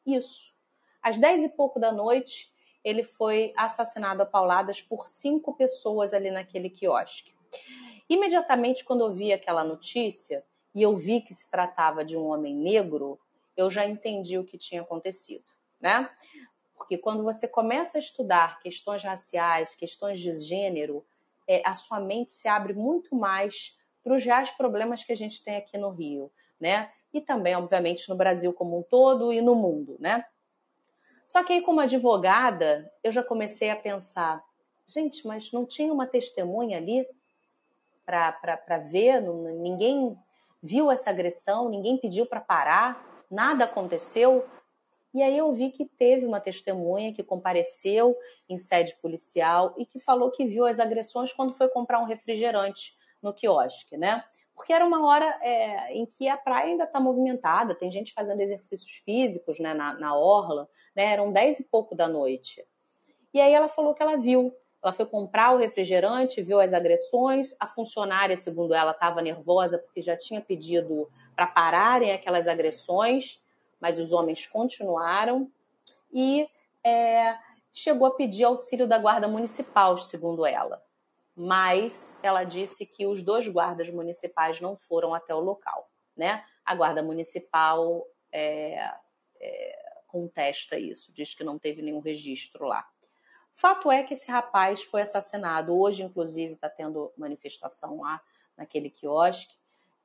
Isso. 0.05 0.53
Às 1.01 1.17
dez 1.17 1.43
e 1.43 1.49
pouco 1.49 1.79
da 1.79 1.91
noite, 1.91 2.49
ele 2.83 3.03
foi 3.03 3.53
assassinado 3.57 4.21
a 4.21 4.25
pauladas 4.25 4.81
por 4.81 5.09
cinco 5.09 5.55
pessoas 5.55 6.13
ali 6.13 6.29
naquele 6.29 6.69
quiosque. 6.69 7.33
Imediatamente, 8.07 8.85
quando 8.85 9.01
eu 9.01 9.13
vi 9.13 9.33
aquela 9.33 9.63
notícia 9.63 10.45
e 10.75 10.81
eu 10.83 10.95
vi 10.95 11.21
que 11.21 11.33
se 11.33 11.49
tratava 11.49 12.05
de 12.05 12.15
um 12.15 12.27
homem 12.27 12.55
negro, 12.55 13.19
eu 13.57 13.69
já 13.69 13.83
entendi 13.85 14.37
o 14.37 14.45
que 14.45 14.57
tinha 14.57 14.81
acontecido, 14.81 15.45
né? 15.81 16.09
Porque 16.77 16.99
quando 16.99 17.23
você 17.23 17.47
começa 17.47 17.97
a 17.97 17.99
estudar 17.99 18.59
questões 18.59 19.03
raciais, 19.03 19.75
questões 19.75 20.19
de 20.19 20.39
gênero, 20.41 21.03
é, 21.47 21.61
a 21.65 21.73
sua 21.73 21.99
mente 21.99 22.31
se 22.31 22.47
abre 22.47 22.73
muito 22.73 23.15
mais 23.15 23.75
para 24.03 24.15
os 24.15 24.23
reais 24.23 24.49
problemas 24.51 25.03
que 25.03 25.11
a 25.11 25.15
gente 25.15 25.43
tem 25.43 25.57
aqui 25.57 25.77
no 25.77 25.89
Rio, 25.89 26.31
né? 26.59 26.91
e 27.13 27.21
também, 27.21 27.55
obviamente, 27.55 28.07
no 28.09 28.15
Brasil 28.15 28.53
como 28.53 28.77
um 28.77 28.83
todo 28.83 29.31
e 29.31 29.41
no 29.41 29.55
mundo, 29.55 29.97
né? 29.99 30.25
Só 31.25 31.43
que 31.43 31.53
aí, 31.53 31.61
como 31.61 31.81
advogada, 31.81 32.91
eu 33.03 33.11
já 33.11 33.23
comecei 33.23 33.69
a 33.69 33.75
pensar, 33.75 34.41
gente, 34.85 35.27
mas 35.27 35.51
não 35.51 35.65
tinha 35.65 35.91
uma 35.91 36.07
testemunha 36.07 36.77
ali 36.77 37.05
para 38.05 38.77
ver? 38.77 39.21
Não, 39.21 39.43
ninguém 39.43 40.17
viu 40.63 40.89
essa 40.89 41.09
agressão, 41.09 41.69
ninguém 41.69 41.97
pediu 41.97 42.25
para 42.25 42.39
parar, 42.39 43.25
nada 43.29 43.65
aconteceu. 43.65 44.47
E 45.13 45.21
aí 45.21 45.37
eu 45.37 45.51
vi 45.53 45.71
que 45.71 45.85
teve 45.85 46.25
uma 46.25 46.39
testemunha 46.39 47.13
que 47.13 47.23
compareceu 47.23 48.15
em 48.47 48.57
sede 48.57 48.95
policial 49.01 49.73
e 49.77 49.85
que 49.85 49.99
falou 49.99 50.31
que 50.31 50.45
viu 50.45 50.65
as 50.65 50.79
agressões 50.79 51.33
quando 51.33 51.53
foi 51.53 51.69
comprar 51.69 51.99
um 51.99 52.05
refrigerante 52.05 52.95
no 53.21 53.33
quiosque, 53.33 53.97
né? 53.97 54.23
porque 54.57 54.73
era 54.73 54.83
uma 54.83 55.05
hora 55.05 55.37
é, 55.43 55.93
em 55.93 56.03
que 56.07 56.27
a 56.27 56.35
praia 56.35 56.71
ainda 56.71 56.85
está 56.85 56.99
movimentada, 56.99 57.75
tem 57.75 57.91
gente 57.91 58.11
fazendo 58.11 58.41
exercícios 58.41 58.91
físicos 59.05 59.59
né, 59.59 59.71
na, 59.75 59.93
na 59.93 60.17
orla, 60.17 60.67
né, 60.95 61.13
eram 61.13 61.31
dez 61.31 61.59
e 61.59 61.63
pouco 61.63 61.93
da 61.93 62.07
noite. 62.07 62.65
E 63.31 63.39
aí 63.39 63.53
ela 63.53 63.69
falou 63.69 63.93
que 63.93 64.01
ela 64.01 64.17
viu. 64.17 64.51
Ela 64.83 64.91
foi 64.93 65.05
comprar 65.05 65.53
o 65.53 65.57
refrigerante, 65.57 66.41
viu 66.41 66.59
as 66.59 66.73
agressões. 66.73 67.55
A 67.59 67.67
funcionária, 67.67 68.35
segundo 68.35 68.73
ela, 68.73 68.91
estava 68.91 69.21
nervosa 69.21 69.77
porque 69.77 70.01
já 70.01 70.17
tinha 70.17 70.41
pedido 70.41 71.07
para 71.35 71.45
pararem 71.45 72.11
aquelas 72.11 72.47
agressões, 72.47 73.39
mas 73.79 73.99
os 73.99 74.11
homens 74.11 74.45
continuaram. 74.45 75.51
e 76.11 76.49
é, 76.83 77.37
chegou 77.73 78.07
a 78.07 78.15
pedir 78.15 78.45
auxílio 78.45 78.87
da 78.87 78.97
guarda 78.97 79.27
municipal, 79.27 79.97
segundo 79.97 80.45
ela. 80.45 80.81
Mas 81.35 82.17
ela 82.23 82.43
disse 82.43 82.85
que 82.85 83.05
os 83.05 83.21
dois 83.21 83.47
guardas 83.47 83.89
municipais 83.89 84.59
não 84.59 84.75
foram 84.75 85.13
até 85.13 85.35
o 85.35 85.39
local, 85.39 85.89
né? 86.15 86.43
A 86.65 86.73
guarda 86.73 87.03
municipal 87.03 88.07
é, 88.31 88.91
é, 89.39 89.87
contesta 90.07 90.79
isso, 90.79 91.11
diz 91.11 91.35
que 91.35 91.43
não 91.43 91.59
teve 91.59 91.81
nenhum 91.81 91.99
registro 91.99 92.65
lá. 92.65 92.87
Fato 93.53 93.91
é 93.91 94.03
que 94.03 94.13
esse 94.13 94.29
rapaz 94.29 94.83
foi 94.83 95.01
assassinado. 95.01 95.75
Hoje, 95.75 96.03
inclusive, 96.03 96.53
está 96.53 96.69
tendo 96.69 97.11
manifestação 97.17 98.01
lá 98.01 98.21
naquele 98.55 98.89
quiosque. 98.89 99.56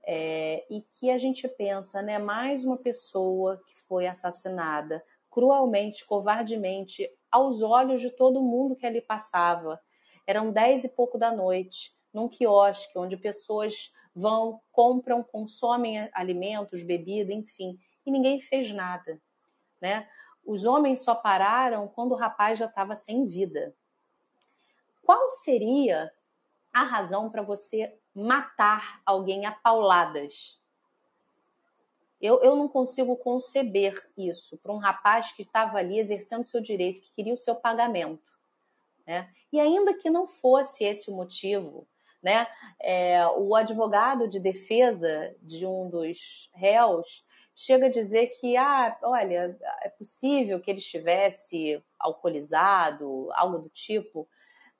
É, 0.04 0.66
e 0.68 0.82
que 0.82 1.10
a 1.10 1.18
gente 1.18 1.46
pensa, 1.46 2.02
né? 2.02 2.18
Mais 2.18 2.64
uma 2.64 2.76
pessoa 2.76 3.62
que 3.66 3.74
foi 3.82 4.06
assassinada 4.06 5.02
cruelmente, 5.30 6.04
covardemente, 6.04 7.08
aos 7.30 7.62
olhos 7.62 8.02
de 8.02 8.10
todo 8.10 8.42
mundo 8.42 8.76
que 8.76 8.86
ali 8.86 9.00
passava. 9.00 9.80
Eram 10.26 10.52
dez 10.52 10.84
e 10.84 10.88
pouco 10.88 11.16
da 11.16 11.32
noite, 11.32 11.94
num 12.12 12.28
quiosque 12.28 12.98
onde 12.98 13.16
pessoas 13.16 13.90
vão, 14.14 14.60
compram, 14.70 15.22
consomem 15.22 16.08
alimentos, 16.12 16.82
bebida, 16.82 17.32
enfim, 17.32 17.78
e 18.04 18.10
ninguém 18.10 18.40
fez 18.42 18.72
nada, 18.74 19.20
né? 19.80 20.06
Os 20.44 20.64
homens 20.64 21.02
só 21.02 21.14
pararam 21.14 21.88
quando 21.88 22.12
o 22.12 22.16
rapaz 22.16 22.58
já 22.58 22.66
estava 22.66 22.94
sem 22.94 23.24
vida. 23.26 23.74
Qual 25.02 25.30
seria 25.30 26.12
a 26.72 26.82
razão 26.82 27.30
para 27.30 27.42
você 27.42 27.98
matar 28.14 29.00
alguém 29.04 29.46
a 29.46 29.52
pauladas? 29.52 30.60
Eu, 32.20 32.40
eu 32.40 32.54
não 32.54 32.68
consigo 32.68 33.16
conceber 33.16 34.08
isso 34.16 34.56
para 34.58 34.72
um 34.72 34.78
rapaz 34.78 35.32
que 35.32 35.42
estava 35.42 35.78
ali 35.78 35.98
exercendo 35.98 36.46
seu 36.46 36.60
direito, 36.60 37.00
que 37.00 37.12
queria 37.14 37.34
o 37.34 37.38
seu 37.38 37.56
pagamento. 37.56 38.22
Né? 39.04 39.28
E 39.52 39.58
ainda 39.58 39.92
que 39.94 40.08
não 40.08 40.28
fosse 40.28 40.84
esse 40.84 41.10
o 41.10 41.14
motivo, 41.14 41.86
né? 42.22 42.46
É, 42.78 43.26
o 43.26 43.56
advogado 43.56 44.28
de 44.28 44.38
defesa 44.38 45.34
de 45.42 45.66
um 45.66 45.90
dos 45.90 46.48
réus 46.54 47.24
chega 47.54 47.86
a 47.86 47.90
dizer 47.90 48.28
que, 48.38 48.56
ah, 48.56 48.96
olha, 49.02 49.58
é 49.82 49.88
possível 49.88 50.60
que 50.60 50.70
ele 50.70 50.78
estivesse 50.78 51.82
alcoolizado, 51.98 53.28
algo 53.32 53.58
do 53.58 53.68
tipo. 53.68 54.28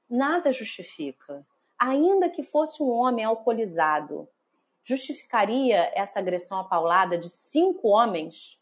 Nada 0.08 0.52
justifica. 0.52 1.44
Ainda 1.84 2.30
que 2.30 2.44
fosse 2.44 2.80
um 2.80 2.88
homem 2.88 3.24
alcoolizado, 3.24 4.28
justificaria 4.84 5.90
essa 5.96 6.20
agressão 6.20 6.60
apaulada 6.60 7.18
de 7.18 7.28
cinco 7.28 7.88
homens? 7.88 8.56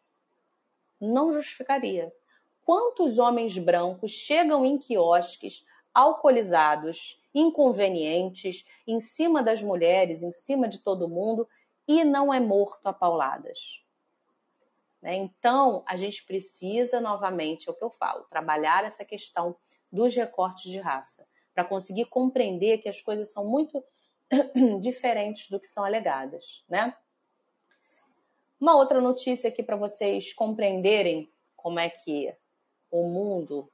Não 0.99 1.31
justificaria. 1.31 2.11
Quantos 2.65 3.19
homens 3.19 3.59
brancos 3.59 4.11
chegam 4.11 4.65
em 4.65 4.79
quiosques 4.79 5.67
alcoolizados, 5.93 7.21
inconvenientes, 7.35 8.65
em 8.87 9.01
cima 9.01 9.43
das 9.43 9.63
mulheres, 9.63 10.23
em 10.23 10.33
cima 10.33 10.67
de 10.67 10.79
todo 10.79 11.07
mundo 11.07 11.47
e 11.87 12.03
não 12.05 12.33
é 12.33 12.41
morto 12.41 12.87
a 12.87 12.93
pauladas? 12.95 13.85
Né? 15.03 15.17
Então, 15.17 15.83
a 15.87 15.95
gente 15.95 16.25
precisa, 16.25 17.03
novamente, 17.03 17.69
é 17.69 17.71
o 17.71 17.75
que 17.75 17.85
eu 17.85 17.91
falo, 17.91 18.25
trabalhar 18.31 18.83
essa 18.83 19.05
questão 19.05 19.55
dos 19.93 20.17
recortes 20.17 20.73
de 20.73 20.79
raça, 20.79 21.29
para 21.61 21.65
conseguir 21.69 22.07
compreender 22.07 22.79
que 22.79 22.89
as 22.89 23.03
coisas 23.03 23.31
são 23.31 23.45
muito 23.45 23.85
diferentes 24.81 25.51
do 25.51 25.61
que 25.61 25.67
são 25.67 25.85
alegadas, 25.85 26.65
né? 26.67 26.97
Uma 28.59 28.77
outra 28.77 28.99
notícia 29.01 29.49
aqui 29.49 29.63
para 29.63 29.77
vocês 29.77 30.33
compreenderem 30.33 31.31
como 31.55 31.79
é 31.79 31.91
que 31.91 32.35
o 32.91 33.07
mundo 33.09 33.71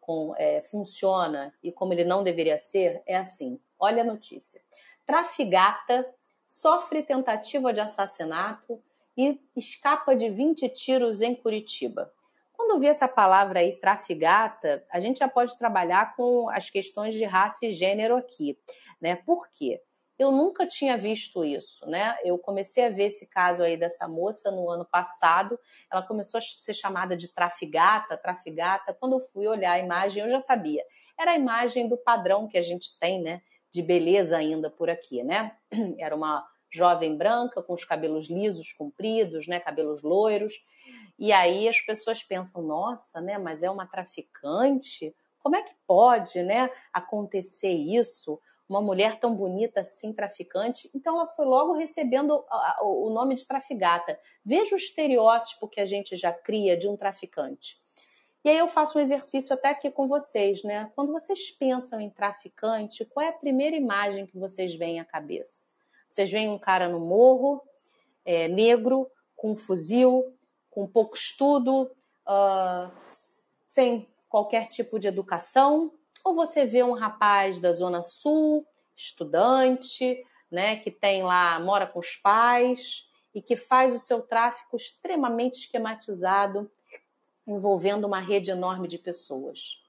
com, 0.00 0.34
é, 0.36 0.62
funciona 0.62 1.54
e 1.62 1.70
como 1.70 1.92
ele 1.92 2.04
não 2.04 2.24
deveria 2.24 2.58
ser 2.58 3.02
é 3.06 3.16
assim. 3.16 3.60
Olha 3.78 4.02
a 4.02 4.06
notícia. 4.06 4.60
Trafigata 5.06 6.12
sofre 6.46 7.04
tentativa 7.04 7.72
de 7.72 7.80
assassinato 7.80 8.82
e 9.16 9.40
escapa 9.54 10.16
de 10.16 10.28
20 10.28 10.68
tiros 10.70 11.22
em 11.22 11.36
Curitiba. 11.36 12.12
Quando 12.68 12.76
eu 12.76 12.80
vi 12.80 12.88
essa 12.88 13.08
palavra 13.08 13.60
aí, 13.60 13.80
trafigata, 13.80 14.84
a 14.92 15.00
gente 15.00 15.20
já 15.20 15.26
pode 15.26 15.56
trabalhar 15.56 16.14
com 16.14 16.50
as 16.50 16.68
questões 16.68 17.14
de 17.14 17.24
raça 17.24 17.64
e 17.64 17.70
gênero 17.70 18.14
aqui, 18.14 18.58
né? 19.00 19.16
Por 19.16 19.48
quê? 19.54 19.80
Eu 20.18 20.30
nunca 20.30 20.66
tinha 20.66 20.98
visto 20.98 21.42
isso, 21.46 21.86
né? 21.86 22.18
Eu 22.22 22.36
comecei 22.38 22.84
a 22.84 22.90
ver 22.90 23.04
esse 23.04 23.26
caso 23.26 23.62
aí 23.62 23.78
dessa 23.78 24.06
moça 24.06 24.50
no 24.50 24.68
ano 24.68 24.84
passado. 24.84 25.58
Ela 25.90 26.02
começou 26.02 26.36
a 26.36 26.42
ser 26.42 26.74
chamada 26.74 27.16
de 27.16 27.32
trafigata, 27.32 28.18
trafigata. 28.18 28.92
Quando 28.92 29.14
eu 29.14 29.26
fui 29.32 29.46
olhar 29.46 29.72
a 29.72 29.78
imagem, 29.78 30.22
eu 30.22 30.28
já 30.28 30.38
sabia. 30.38 30.84
Era 31.18 31.30
a 31.30 31.36
imagem 31.36 31.88
do 31.88 31.96
padrão 31.96 32.46
que 32.46 32.58
a 32.58 32.62
gente 32.62 32.98
tem, 32.98 33.22
né? 33.22 33.40
De 33.72 33.80
beleza 33.80 34.36
ainda 34.36 34.68
por 34.68 34.90
aqui, 34.90 35.24
né? 35.24 35.56
Era 35.98 36.14
uma 36.14 36.46
jovem 36.70 37.16
branca, 37.16 37.62
com 37.62 37.72
os 37.72 37.84
cabelos 37.84 38.28
lisos, 38.28 38.74
compridos, 38.74 39.46
né, 39.46 39.58
cabelos 39.58 40.02
loiros. 40.02 40.52
E 41.18 41.32
aí 41.32 41.68
as 41.68 41.80
pessoas 41.80 42.22
pensam, 42.22 42.62
nossa, 42.62 43.20
né, 43.20 43.38
mas 43.38 43.62
é 43.62 43.70
uma 43.70 43.86
traficante? 43.86 45.14
Como 45.40 45.56
é 45.56 45.62
que 45.62 45.74
pode, 45.86 46.42
né, 46.42 46.70
acontecer 46.92 47.72
isso? 47.72 48.40
Uma 48.68 48.80
mulher 48.80 49.18
tão 49.18 49.34
bonita 49.34 49.80
assim, 49.80 50.12
traficante. 50.12 50.90
Então 50.94 51.16
ela 51.16 51.26
foi 51.26 51.46
logo 51.46 51.72
recebendo 51.72 52.44
o 52.82 53.10
nome 53.10 53.34
de 53.34 53.46
traficata. 53.46 54.18
Veja 54.44 54.74
o 54.74 54.78
estereótipo 54.78 55.66
que 55.66 55.80
a 55.80 55.86
gente 55.86 56.14
já 56.16 56.32
cria 56.32 56.76
de 56.76 56.86
um 56.86 56.96
traficante. 56.96 57.80
E 58.44 58.50
aí 58.50 58.58
eu 58.58 58.68
faço 58.68 58.98
um 58.98 59.00
exercício 59.00 59.52
até 59.52 59.70
aqui 59.70 59.90
com 59.90 60.06
vocês, 60.06 60.62
né? 60.62 60.90
Quando 60.94 61.12
vocês 61.12 61.50
pensam 61.50 62.00
em 62.00 62.08
traficante, 62.08 63.04
qual 63.04 63.26
é 63.26 63.30
a 63.30 63.32
primeira 63.32 63.74
imagem 63.74 64.26
que 64.26 64.38
vocês 64.38 64.74
veem 64.74 65.00
à 65.00 65.04
cabeça? 65.04 65.64
Vocês 66.08 66.30
veem 66.30 66.48
um 66.48 66.58
cara 66.58 66.88
no 66.88 67.00
morro, 67.00 67.60
é, 68.24 68.46
negro, 68.46 69.10
com 69.34 69.52
um 69.52 69.56
fuzil, 69.56 70.37
com 70.70 70.86
pouco 70.86 71.16
estudo, 71.16 71.90
uh, 72.26 72.90
sem 73.66 74.08
qualquer 74.28 74.68
tipo 74.68 74.98
de 74.98 75.08
educação, 75.08 75.92
ou 76.24 76.34
você 76.34 76.64
vê 76.64 76.82
um 76.82 76.92
rapaz 76.92 77.58
da 77.60 77.72
Zona 77.72 78.02
Sul, 78.02 78.66
estudante, 78.96 80.24
né, 80.50 80.76
que 80.76 80.90
tem 80.90 81.22
lá, 81.22 81.58
mora 81.60 81.86
com 81.86 82.00
os 82.00 82.16
pais 82.16 83.06
e 83.34 83.40
que 83.40 83.56
faz 83.56 83.94
o 83.94 83.98
seu 83.98 84.22
tráfico 84.22 84.76
extremamente 84.76 85.60
esquematizado, 85.60 86.70
envolvendo 87.46 88.06
uma 88.06 88.20
rede 88.20 88.50
enorme 88.50 88.88
de 88.88 88.98
pessoas. 88.98 89.82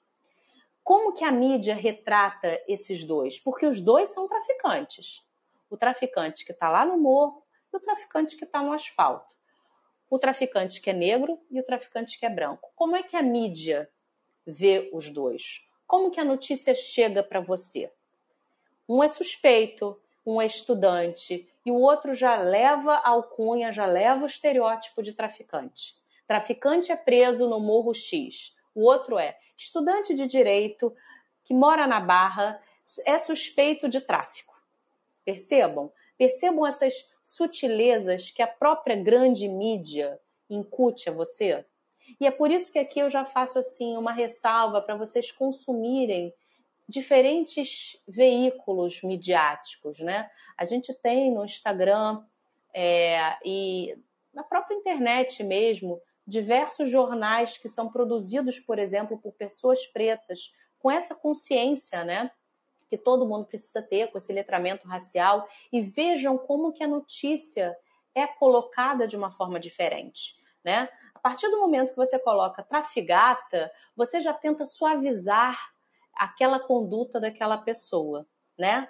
Como 0.83 1.13
que 1.13 1.23
a 1.23 1.31
mídia 1.31 1.75
retrata 1.75 2.61
esses 2.67 3.03
dois? 3.03 3.39
Porque 3.39 3.65
os 3.65 3.81
dois 3.81 4.09
são 4.09 4.27
traficantes 4.27 5.21
o 5.69 5.77
traficante 5.77 6.43
que 6.43 6.51
está 6.51 6.69
lá 6.69 6.85
no 6.85 6.97
morro 6.97 7.43
e 7.71 7.77
o 7.77 7.79
traficante 7.79 8.35
que 8.35 8.43
está 8.43 8.61
no 8.61 8.73
asfalto. 8.73 9.35
O 10.09 10.17
traficante 10.17 10.81
que 10.81 10.89
é 10.89 10.93
negro 10.93 11.39
e 11.51 11.59
o 11.59 11.63
traficante 11.63 12.17
que 12.19 12.25
é 12.25 12.29
branco. 12.29 12.71
Como 12.75 12.95
é 12.95 13.03
que 13.03 13.15
a 13.15 13.21
mídia 13.21 13.89
vê 14.45 14.89
os 14.91 15.09
dois? 15.09 15.61
Como 15.85 16.09
que 16.09 16.19
a 16.19 16.25
notícia 16.25 16.73
chega 16.73 17.21
para 17.21 17.39
você? 17.39 17.91
Um 18.87 19.03
é 19.03 19.07
suspeito, 19.07 19.99
um 20.25 20.41
é 20.41 20.45
estudante 20.45 21.47
e 21.65 21.71
o 21.71 21.75
outro 21.75 22.13
já 22.13 22.37
leva 22.37 22.93
a 22.93 23.09
alcunha, 23.09 23.71
já 23.71 23.85
leva 23.85 24.23
o 24.23 24.27
estereótipo 24.27 25.03
de 25.03 25.13
traficante. 25.13 25.95
Traficante 26.27 26.91
é 26.91 26.95
preso 26.95 27.47
no 27.47 27.59
Morro 27.59 27.93
X. 27.93 28.55
O 28.73 28.83
outro 28.83 29.17
é 29.17 29.37
estudante 29.57 30.13
de 30.13 30.25
direito 30.25 30.95
que 31.43 31.53
mora 31.53 31.87
na 31.87 31.99
Barra, 31.99 32.61
é 33.05 33.17
suspeito 33.17 33.89
de 33.89 33.99
tráfico. 33.99 34.55
Percebam? 35.25 35.91
Percebam 36.17 36.65
essas 36.65 37.07
sutilezas 37.35 38.31
que 38.31 38.41
a 38.41 38.47
própria 38.47 38.95
grande 38.95 39.47
mídia 39.47 40.19
incute 40.49 41.09
a 41.09 41.13
você? 41.13 41.63
E 42.19 42.25
é 42.25 42.31
por 42.31 42.49
isso 42.49 42.71
que 42.71 42.79
aqui 42.79 42.99
eu 42.99 43.09
já 43.09 43.23
faço 43.23 43.59
assim 43.59 43.95
uma 43.97 44.11
ressalva 44.11 44.81
para 44.81 44.95
vocês 44.95 45.31
consumirem 45.31 46.33
diferentes 46.87 48.01
veículos 48.07 49.03
midiáticos, 49.03 49.99
né? 49.99 50.27
A 50.57 50.65
gente 50.65 50.91
tem 50.91 51.31
no 51.31 51.45
Instagram 51.45 52.23
é, 52.73 53.37
e 53.45 53.95
na 54.33 54.43
própria 54.43 54.75
internet 54.75 55.43
mesmo 55.43 56.01
diversos 56.25 56.89
jornais 56.89 57.59
que 57.59 57.69
são 57.69 57.91
produzidos, 57.91 58.59
por 58.59 58.79
exemplo, 58.79 59.19
por 59.19 59.33
pessoas 59.33 59.85
pretas 59.85 60.51
com 60.79 60.89
essa 60.89 61.13
consciência, 61.13 62.03
né? 62.03 62.31
Que 62.89 62.97
todo 62.97 63.25
mundo 63.25 63.45
precisa 63.45 63.81
ter 63.81 64.11
com 64.11 64.17
esse 64.17 64.33
letramento 64.33 64.87
racial 64.87 65.47
e 65.71 65.81
vejam 65.81 66.37
como 66.37 66.73
que 66.73 66.83
a 66.83 66.87
notícia 66.87 67.77
é 68.15 68.25
colocada 68.25 69.07
de 69.07 69.15
uma 69.15 69.31
forma 69.31 69.59
diferente, 69.59 70.35
né? 70.63 70.89
A 71.13 71.19
partir 71.19 71.49
do 71.49 71.59
momento 71.59 71.91
que 71.91 71.97
você 71.97 72.17
coloca 72.17 72.63
trafigata, 72.63 73.71
você 73.95 74.19
já 74.21 74.33
tenta 74.33 74.65
suavizar 74.65 75.71
aquela 76.13 76.59
conduta 76.59 77.19
daquela 77.19 77.57
pessoa, 77.57 78.25
né? 78.57 78.89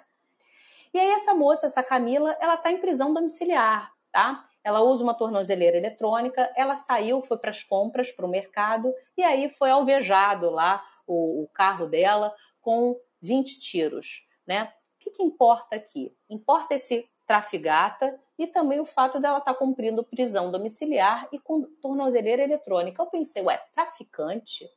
E 0.92 0.98
aí 0.98 1.10
essa 1.10 1.34
moça, 1.34 1.66
essa 1.66 1.82
Camila, 1.82 2.36
ela 2.40 2.56
tá 2.56 2.72
em 2.72 2.80
prisão 2.80 3.12
domiciliar, 3.12 3.92
tá? 4.10 4.48
ela 4.62 4.82
usa 4.82 5.02
uma 5.02 5.14
tornozeleira 5.14 5.76
eletrônica, 5.76 6.52
ela 6.56 6.76
saiu, 6.76 7.22
foi 7.22 7.38
para 7.38 7.50
as 7.50 7.62
compras, 7.62 8.12
para 8.12 8.26
o 8.26 8.28
mercado, 8.28 8.92
e 9.16 9.22
aí 9.22 9.48
foi 9.48 9.70
alvejado 9.70 10.50
lá 10.50 10.84
o, 11.06 11.44
o, 11.44 11.48
carro 11.48 11.86
dela 11.86 12.34
com 12.60 12.96
20 13.20 13.60
tiros. 13.60 14.26
Né? 14.46 14.64
O 14.64 15.04
que, 15.04 15.10
que 15.10 15.22
importa 15.22 15.76
aqui? 15.76 16.14
Importa 16.28 16.74
esse 16.74 17.08
trafigata 17.26 18.18
e 18.36 18.46
também 18.48 18.80
o 18.80 18.84
fato 18.84 19.20
dela 19.20 19.38
estar 19.38 19.52
tá 19.52 19.58
cumprindo 19.58 20.02
prisão 20.02 20.50
domiciliar 20.50 21.28
e 21.30 21.38
com 21.38 21.62
tornozeleira 21.80 22.42
eletrônica. 22.42 23.00
Eu 23.00 23.06
pensei, 23.06 23.42
ué, 23.42 23.56
traficante? 23.72 24.68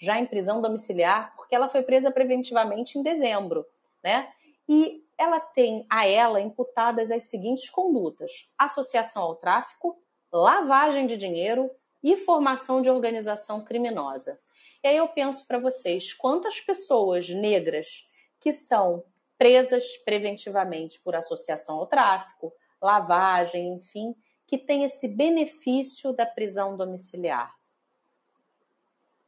Já 0.00 0.18
em 0.18 0.26
prisão 0.26 0.60
domiciliar? 0.60 1.32
Porque 1.36 1.54
ela 1.54 1.68
foi 1.68 1.82
presa 1.82 2.10
preventivamente 2.10 2.98
em 2.98 3.02
dezembro, 3.02 3.64
né? 4.02 4.32
E 4.68 5.04
ela 5.16 5.38
tem 5.38 5.86
a 5.88 6.06
ela 6.06 6.40
imputadas 6.40 7.10
as 7.12 7.24
seguintes 7.24 7.70
condutas: 7.70 8.48
associação 8.58 9.22
ao 9.22 9.36
tráfico, 9.36 9.96
lavagem 10.32 11.06
de 11.06 11.16
dinheiro 11.16 11.70
e 12.02 12.16
formação 12.16 12.82
de 12.82 12.90
organização 12.90 13.62
criminosa. 13.62 14.40
E 14.82 14.88
aí 14.88 14.96
eu 14.96 15.08
penso 15.08 15.46
para 15.46 15.58
vocês, 15.58 16.12
quantas 16.12 16.60
pessoas 16.60 17.28
negras 17.28 18.08
que 18.40 18.52
são 18.52 19.04
presas 19.38 19.84
preventivamente 20.04 21.00
por 21.00 21.14
associação 21.14 21.76
ao 21.76 21.86
tráfico, 21.86 22.52
lavagem, 22.80 23.74
enfim, 23.74 24.14
que 24.46 24.58
tem 24.58 24.84
esse 24.84 25.06
benefício 25.06 26.12
da 26.12 26.26
prisão 26.26 26.76
domiciliar, 26.76 27.54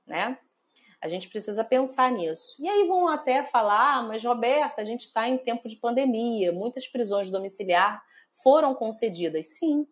né? 0.06 0.38
A 1.00 1.08
gente 1.08 1.28
precisa 1.28 1.62
pensar 1.62 2.10
nisso. 2.10 2.56
E 2.58 2.68
aí 2.68 2.88
vão 2.88 3.08
até 3.08 3.42
falar, 3.44 3.98
ah, 3.98 4.02
mas 4.02 4.24
Roberta, 4.24 4.80
a 4.80 4.84
gente 4.84 5.02
está 5.02 5.28
em 5.28 5.36
tempo 5.36 5.68
de 5.68 5.76
pandemia, 5.76 6.50
muitas 6.50 6.88
prisões 6.88 7.28
domiciliar 7.28 8.02
foram 8.42 8.74
concedidas. 8.74 9.48
Sim, 9.48 9.86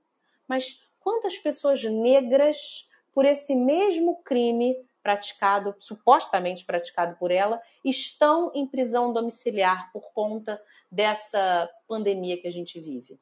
mas 0.48 0.83
quantas 0.98 1.37
pessoas 1.37 1.83
negras, 1.85 2.88
por 3.12 3.25
esse 3.25 3.55
mesmo 3.55 4.22
crime 4.22 4.75
praticado, 5.02 5.74
supostamente 5.78 6.64
praticado 6.64 7.16
por 7.16 7.30
ela, 7.30 7.60
estão 7.84 8.52
em 8.54 8.66
prisão 8.66 9.12
domiciliar 9.12 9.92
por 9.92 10.12
conta 10.12 10.62
dessa 10.90 11.68
pandemia 11.88 12.40
que 12.40 12.46
a 12.46 12.52
gente 12.52 12.78
vive? 12.78 13.18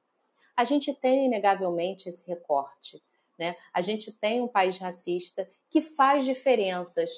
A 0.57 0.65
gente 0.65 0.93
tem, 0.93 1.27
inegavelmente, 1.27 2.09
esse 2.09 2.27
recorte. 2.29 3.03
Né? 3.39 3.57
A 3.73 3.81
gente 3.81 4.13
tem 4.13 4.43
um 4.43 4.49
país 4.49 4.77
racista 4.77 5.49
que 5.71 5.81
faz 5.81 6.25
diferenças 6.25 7.11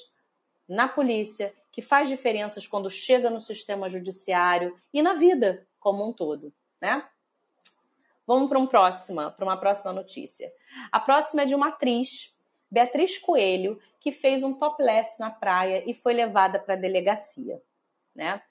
na 0.68 0.88
polícia, 0.88 1.52
que 1.72 1.82
faz 1.82 2.08
diferenças 2.08 2.66
quando 2.66 2.88
chega 2.88 3.28
no 3.28 3.40
sistema 3.40 3.90
judiciário 3.90 4.78
e 4.92 5.02
na 5.02 5.14
vida 5.14 5.66
como 5.80 6.08
um 6.08 6.12
todo, 6.12 6.52
né? 6.80 7.08
Vamos 8.24 8.48
para 8.48 8.58
um 8.58 8.66
próxima, 8.66 9.32
para 9.32 9.44
uma 9.44 9.56
próxima 9.56 9.92
notícia. 9.92 10.52
A 10.92 11.00
próxima 11.00 11.42
é 11.42 11.44
de 11.44 11.54
uma 11.54 11.68
atriz, 11.68 12.32
Beatriz 12.72 13.18
Coelho, 13.18 13.78
que 14.00 14.10
fez 14.10 14.42
um 14.42 14.54
topless 14.54 15.20
na 15.20 15.30
praia 15.30 15.84
e 15.86 15.92
foi 15.92 16.14
levada 16.14 16.58
para 16.58 16.72
a 16.72 16.78
delegacia, 16.78 17.60
né? 18.14 18.42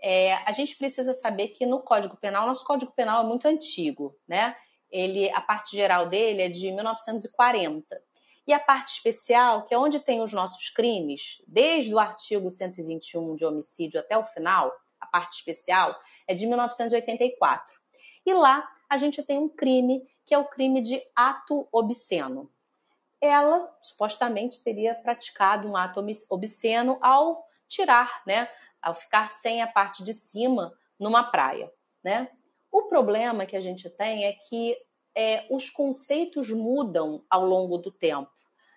É, 0.00 0.34
a 0.34 0.50
gente 0.50 0.74
precisa 0.76 1.14
saber 1.14 1.50
que 1.50 1.64
no 1.64 1.78
Código 1.78 2.16
Penal, 2.16 2.44
nosso 2.44 2.64
Código 2.64 2.90
Penal 2.90 3.22
é 3.22 3.28
muito 3.28 3.46
antigo, 3.46 4.18
né? 4.26 4.56
Ele, 4.90 5.30
a 5.30 5.40
parte 5.40 5.76
geral 5.76 6.08
dele 6.08 6.42
é 6.42 6.48
de 6.48 6.72
1940. 6.72 8.02
E 8.48 8.52
a 8.52 8.58
parte 8.58 8.94
especial, 8.94 9.64
que 9.64 9.72
é 9.72 9.78
onde 9.78 10.00
tem 10.00 10.20
os 10.20 10.32
nossos 10.32 10.68
crimes, 10.68 11.40
desde 11.46 11.94
o 11.94 12.00
artigo 12.00 12.50
121 12.50 13.36
de 13.36 13.44
homicídio 13.44 14.00
até 14.00 14.18
o 14.18 14.24
final, 14.24 14.72
a 15.00 15.06
parte 15.06 15.36
especial, 15.36 15.96
é 16.26 16.34
de 16.34 16.48
1984. 16.48 17.72
E 18.26 18.34
lá 18.34 18.68
a 18.90 18.98
gente 18.98 19.22
tem 19.22 19.38
um 19.38 19.48
crime 19.48 20.04
que 20.26 20.34
é 20.34 20.38
o 20.38 20.48
crime 20.48 20.82
de 20.82 21.00
ato 21.14 21.68
obsceno. 21.70 22.50
Ela 23.22 23.72
supostamente 23.80 24.62
teria 24.62 24.94
praticado 24.94 25.68
um 25.68 25.76
ato 25.76 26.04
obsceno 26.28 26.98
ao 27.00 27.48
tirar, 27.68 28.22
né, 28.26 28.50
ao 28.82 28.94
ficar 28.94 29.30
sem 29.30 29.62
a 29.62 29.66
parte 29.66 30.04
de 30.04 30.12
cima 30.12 30.76
numa 30.98 31.22
praia, 31.22 31.72
né? 32.04 32.28
O 32.70 32.82
problema 32.82 33.46
que 33.46 33.56
a 33.56 33.60
gente 33.60 33.88
tem 33.88 34.24
é 34.24 34.32
que 34.32 34.76
é, 35.14 35.46
os 35.50 35.68
conceitos 35.68 36.50
mudam 36.50 37.22
ao 37.28 37.44
longo 37.44 37.78
do 37.78 37.90
tempo. 37.90 38.30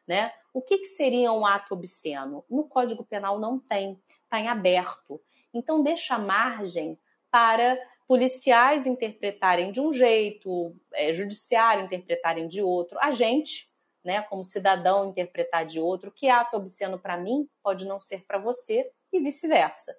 Né? 0.08 0.31
O 0.53 0.62
que, 0.62 0.79
que 0.79 0.86
seria 0.86 1.31
um 1.31 1.45
ato 1.45 1.73
obsceno? 1.73 2.43
No 2.49 2.65
Código 2.65 3.03
Penal 3.03 3.39
não 3.39 3.58
tem, 3.58 3.99
está 4.23 4.39
em 4.39 4.47
aberto. 4.47 5.21
Então, 5.53 5.81
deixa 5.81 6.17
margem 6.17 6.99
para 7.31 7.77
policiais 8.08 8.86
interpretarem 8.86 9.71
de 9.71 9.81
um 9.81 9.91
jeito, 9.91 10.75
é, 10.93 11.12
judiciário 11.12 11.86
interpretarem 11.86 12.47
de 12.47 12.62
outro, 12.62 12.99
a 12.99 13.12
gente, 13.12 13.67
né, 14.06 14.22
como 14.22 14.46
cidadão, 14.46 15.10
interpretar 15.10 15.65
de 15.65 15.80
outro. 15.80 16.12
Que 16.12 16.30
ato 16.30 16.56
obsceno 16.56 17.00
para 17.00 17.18
mim 17.18 17.50
pode 17.63 17.86
não 17.86 18.00
ser 18.00 18.24
para 18.26 18.38
você 18.38 18.91
e 19.12 19.20
vice-versa. 19.20 19.91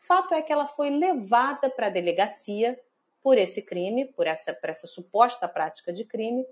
O 0.00 0.04
fato 0.04 0.34
é 0.34 0.42
que 0.42 0.52
ela 0.52 0.66
foi 0.66 0.90
levada 0.90 1.70
para 1.70 1.86
a 1.86 1.90
delegacia 1.90 2.78
por 3.22 3.38
esse 3.38 3.62
crime, 3.62 4.04
por 4.04 4.26
essa, 4.26 4.52
por 4.52 4.68
essa 4.68 4.88
suposta 4.88 5.48
prática 5.48 5.92
de 5.92 6.04
crime. 6.04 6.44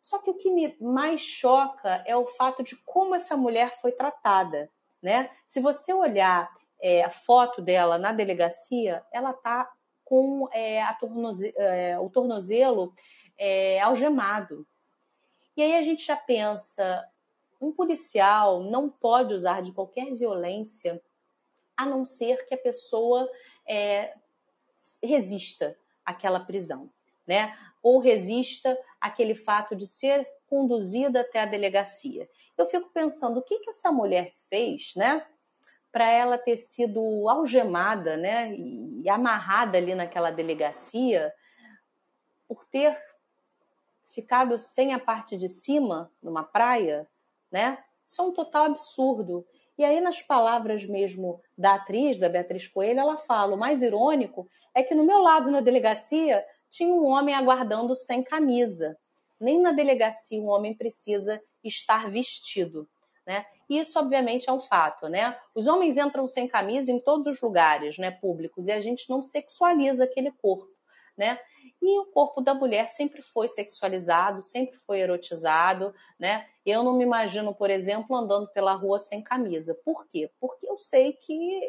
Só 0.00 0.18
que 0.18 0.28
o 0.28 0.34
que 0.34 0.50
me 0.50 0.76
mais 0.80 1.20
choca 1.20 2.02
é 2.04 2.16
o 2.16 2.26
fato 2.26 2.62
de 2.64 2.76
como 2.84 3.14
essa 3.14 3.36
mulher 3.36 3.80
foi 3.80 3.92
tratada. 3.92 4.68
Né? 5.00 5.30
Se 5.46 5.60
você 5.60 5.92
olhar 5.94 6.50
é, 6.80 7.04
a 7.04 7.10
foto 7.10 7.62
dela 7.62 7.96
na 7.96 8.12
delegacia, 8.12 9.04
ela 9.12 9.30
está 9.30 9.70
com 10.04 10.48
é, 10.52 10.84
tornoze 10.98 11.54
é, 11.56 11.98
o 11.98 12.10
tornozelo 12.10 12.92
é, 13.38 13.80
algemado. 13.80 14.66
E 15.56 15.62
aí 15.62 15.74
a 15.74 15.82
gente 15.82 16.04
já 16.04 16.16
pensa, 16.16 17.06
um 17.60 17.72
policial 17.72 18.62
não 18.62 18.88
pode 18.88 19.34
usar 19.34 19.62
de 19.62 19.72
qualquer 19.72 20.12
violência 20.14 21.00
a 21.76 21.86
não 21.86 22.04
ser 22.04 22.46
que 22.46 22.54
a 22.54 22.58
pessoa 22.58 23.28
é, 23.66 24.14
resista 25.02 25.76
aquela 26.04 26.40
prisão, 26.40 26.90
né? 27.26 27.56
Ou 27.82 27.98
resista 27.98 28.78
aquele 29.00 29.34
fato 29.34 29.74
de 29.74 29.86
ser 29.86 30.26
conduzida 30.46 31.20
até 31.20 31.40
a 31.40 31.46
delegacia. 31.46 32.28
Eu 32.56 32.66
fico 32.66 32.90
pensando 32.90 33.38
o 33.38 33.42
que 33.42 33.58
que 33.60 33.70
essa 33.70 33.90
mulher 33.90 34.32
fez, 34.48 34.92
né? 34.94 35.26
Para 35.90 36.08
ela 36.08 36.38
ter 36.38 36.56
sido 36.56 37.28
algemada, 37.28 38.16
né? 38.16 38.54
E 38.54 39.08
amarrada 39.08 39.78
ali 39.78 39.94
naquela 39.94 40.30
delegacia 40.30 41.32
por 42.46 42.64
ter 42.66 42.96
ficado 44.14 44.58
sem 44.58 44.94
a 44.94 44.98
parte 44.98 45.36
de 45.36 45.48
cima 45.48 46.10
numa 46.22 46.44
praia, 46.44 47.08
né? 47.50 47.78
Isso 48.06 48.20
é 48.20 48.24
um 48.24 48.32
total 48.32 48.66
absurdo. 48.66 49.46
E 49.76 49.84
aí, 49.84 50.00
nas 50.00 50.22
palavras 50.22 50.84
mesmo 50.84 51.40
da 51.58 51.74
atriz, 51.74 52.18
da 52.18 52.28
Beatriz 52.28 52.68
Coelho, 52.68 53.00
ela 53.00 53.16
fala: 53.16 53.54
o 53.54 53.58
mais 53.58 53.82
irônico 53.82 54.48
é 54.74 54.82
que 54.82 54.94
no 54.94 55.04
meu 55.04 55.18
lado 55.18 55.50
na 55.50 55.60
delegacia 55.60 56.44
tinha 56.70 56.94
um 56.94 57.06
homem 57.06 57.34
aguardando 57.34 57.96
sem 57.96 58.22
camisa. 58.22 58.96
Nem 59.40 59.60
na 59.60 59.72
delegacia 59.72 60.40
um 60.40 60.48
homem 60.48 60.74
precisa 60.74 61.42
estar 61.62 62.10
vestido. 62.10 62.88
Né? 63.26 63.44
E 63.68 63.78
isso, 63.78 63.98
obviamente, 63.98 64.48
é 64.48 64.52
um 64.52 64.60
fato. 64.60 65.08
Né? 65.08 65.36
Os 65.54 65.66
homens 65.66 65.96
entram 65.96 66.28
sem 66.28 66.46
camisa 66.46 66.92
em 66.92 67.00
todos 67.00 67.36
os 67.36 67.40
lugares 67.40 67.98
né, 67.98 68.10
públicos 68.10 68.68
e 68.68 68.72
a 68.72 68.80
gente 68.80 69.08
não 69.08 69.22
sexualiza 69.22 70.04
aquele 70.04 70.30
corpo. 70.30 70.72
Né? 71.16 71.38
E 71.86 71.98
o 71.98 72.06
corpo 72.06 72.40
da 72.40 72.54
mulher 72.54 72.88
sempre 72.88 73.20
foi 73.20 73.46
sexualizado, 73.46 74.40
sempre 74.40 74.78
foi 74.86 75.00
erotizado, 75.00 75.94
né? 76.18 76.48
Eu 76.64 76.82
não 76.82 76.96
me 76.96 77.04
imagino, 77.04 77.54
por 77.54 77.68
exemplo, 77.68 78.16
andando 78.16 78.48
pela 78.48 78.72
rua 78.72 78.98
sem 78.98 79.20
camisa. 79.20 79.74
Por 79.84 80.06
quê? 80.06 80.30
Porque 80.40 80.66
eu 80.66 80.78
sei 80.78 81.12
que 81.12 81.60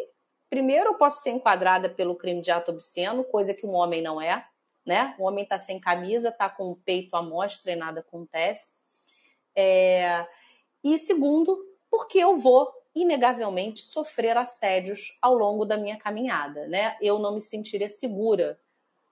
primeiro 0.50 0.92
eu 0.92 0.94
posso 0.94 1.22
ser 1.22 1.32
enquadrada 1.32 1.90
pelo 1.90 2.16
crime 2.16 2.42
de 2.42 2.50
ato 2.50 2.72
obsceno, 2.72 3.26
coisa 3.26 3.54
que 3.54 3.66
um 3.66 3.74
homem 3.74 4.02
não 4.02 4.22
é, 4.22 4.48
né? 4.86 5.14
O 5.20 5.26
homem 5.26 5.44
está 5.44 5.60
sem 5.60 5.82
camisa, 5.82 6.30
está 6.30 6.50
com 6.50 6.72
o 6.72 6.78
peito 6.78 7.14
à 7.14 7.22
mostra 7.22 7.74
e 7.74 7.76
nada 7.76 8.00
acontece. 8.00 8.72
É... 9.54 10.26
E 10.82 10.98
segundo, 11.00 11.58
porque 11.92 12.20
eu 12.20 12.38
vou 12.38 12.72
inegavelmente 12.96 13.84
sofrer 13.84 14.38
assédios 14.38 15.18
ao 15.22 15.34
longo 15.34 15.66
da 15.66 15.76
minha 15.76 15.98
caminhada, 15.98 16.70
né? 16.70 16.96
Eu 17.02 17.20
não 17.20 17.34
me 17.34 17.42
sentiria 17.42 17.90
segura 17.90 18.58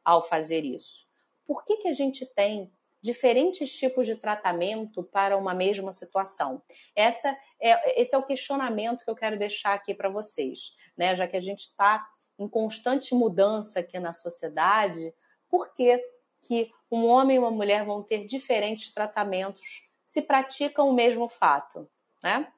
ao 0.03 0.23
fazer 0.23 0.63
isso? 0.63 1.07
Por 1.45 1.63
que, 1.65 1.77
que 1.77 1.87
a 1.87 1.93
gente 1.93 2.25
tem 2.25 2.71
diferentes 3.01 3.75
tipos 3.75 4.05
de 4.05 4.15
tratamento 4.15 5.03
para 5.03 5.37
uma 5.37 5.53
mesma 5.53 5.91
situação? 5.91 6.61
Essa 6.95 7.37
é, 7.59 8.01
esse 8.01 8.15
é 8.15 8.17
o 8.17 8.23
questionamento 8.23 9.03
que 9.03 9.09
eu 9.09 9.15
quero 9.15 9.37
deixar 9.37 9.73
aqui 9.73 9.93
para 9.93 10.09
vocês, 10.09 10.73
né? 10.97 11.15
Já 11.15 11.27
que 11.27 11.37
a 11.37 11.41
gente 11.41 11.67
está 11.67 12.07
em 12.39 12.47
constante 12.47 13.13
mudança 13.13 13.81
aqui 13.81 13.99
na 13.99 14.13
sociedade, 14.13 15.13
por 15.49 15.73
que, 15.73 15.97
que 16.43 16.71
um 16.89 17.05
homem 17.05 17.35
e 17.35 17.39
uma 17.39 17.51
mulher 17.51 17.85
vão 17.85 18.01
ter 18.01 18.25
diferentes 18.25 18.93
tratamentos 18.93 19.87
se 20.05 20.21
praticam 20.21 20.89
o 20.89 20.93
mesmo 20.93 21.27
fato, 21.27 21.89
né? 22.21 22.51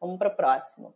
Vamos 0.00 0.18
para 0.18 0.28
o 0.28 0.36
próximo. 0.36 0.94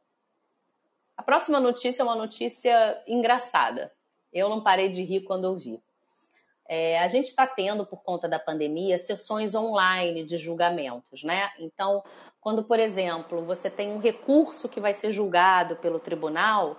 A 1.16 1.22
próxima 1.22 1.60
notícia 1.60 2.02
é 2.02 2.04
uma 2.04 2.14
notícia 2.14 3.02
engraçada. 3.06 3.92
Eu 4.32 4.48
não 4.48 4.62
parei 4.62 4.88
de 4.88 5.02
rir 5.02 5.22
quando 5.22 5.44
eu 5.44 5.56
vi. 5.56 5.80
É, 6.68 6.98
a 7.00 7.08
gente 7.08 7.26
está 7.26 7.46
tendo, 7.46 7.84
por 7.84 8.02
conta 8.02 8.28
da 8.28 8.38
pandemia, 8.38 8.98
sessões 8.98 9.54
online 9.54 10.24
de 10.24 10.38
julgamentos, 10.38 11.22
né? 11.22 11.50
Então, 11.58 12.02
quando, 12.40 12.64
por 12.64 12.78
exemplo, 12.78 13.44
você 13.44 13.68
tem 13.68 13.92
um 13.92 13.98
recurso 13.98 14.68
que 14.68 14.80
vai 14.80 14.94
ser 14.94 15.12
julgado 15.12 15.76
pelo 15.76 15.98
tribunal, 15.98 16.76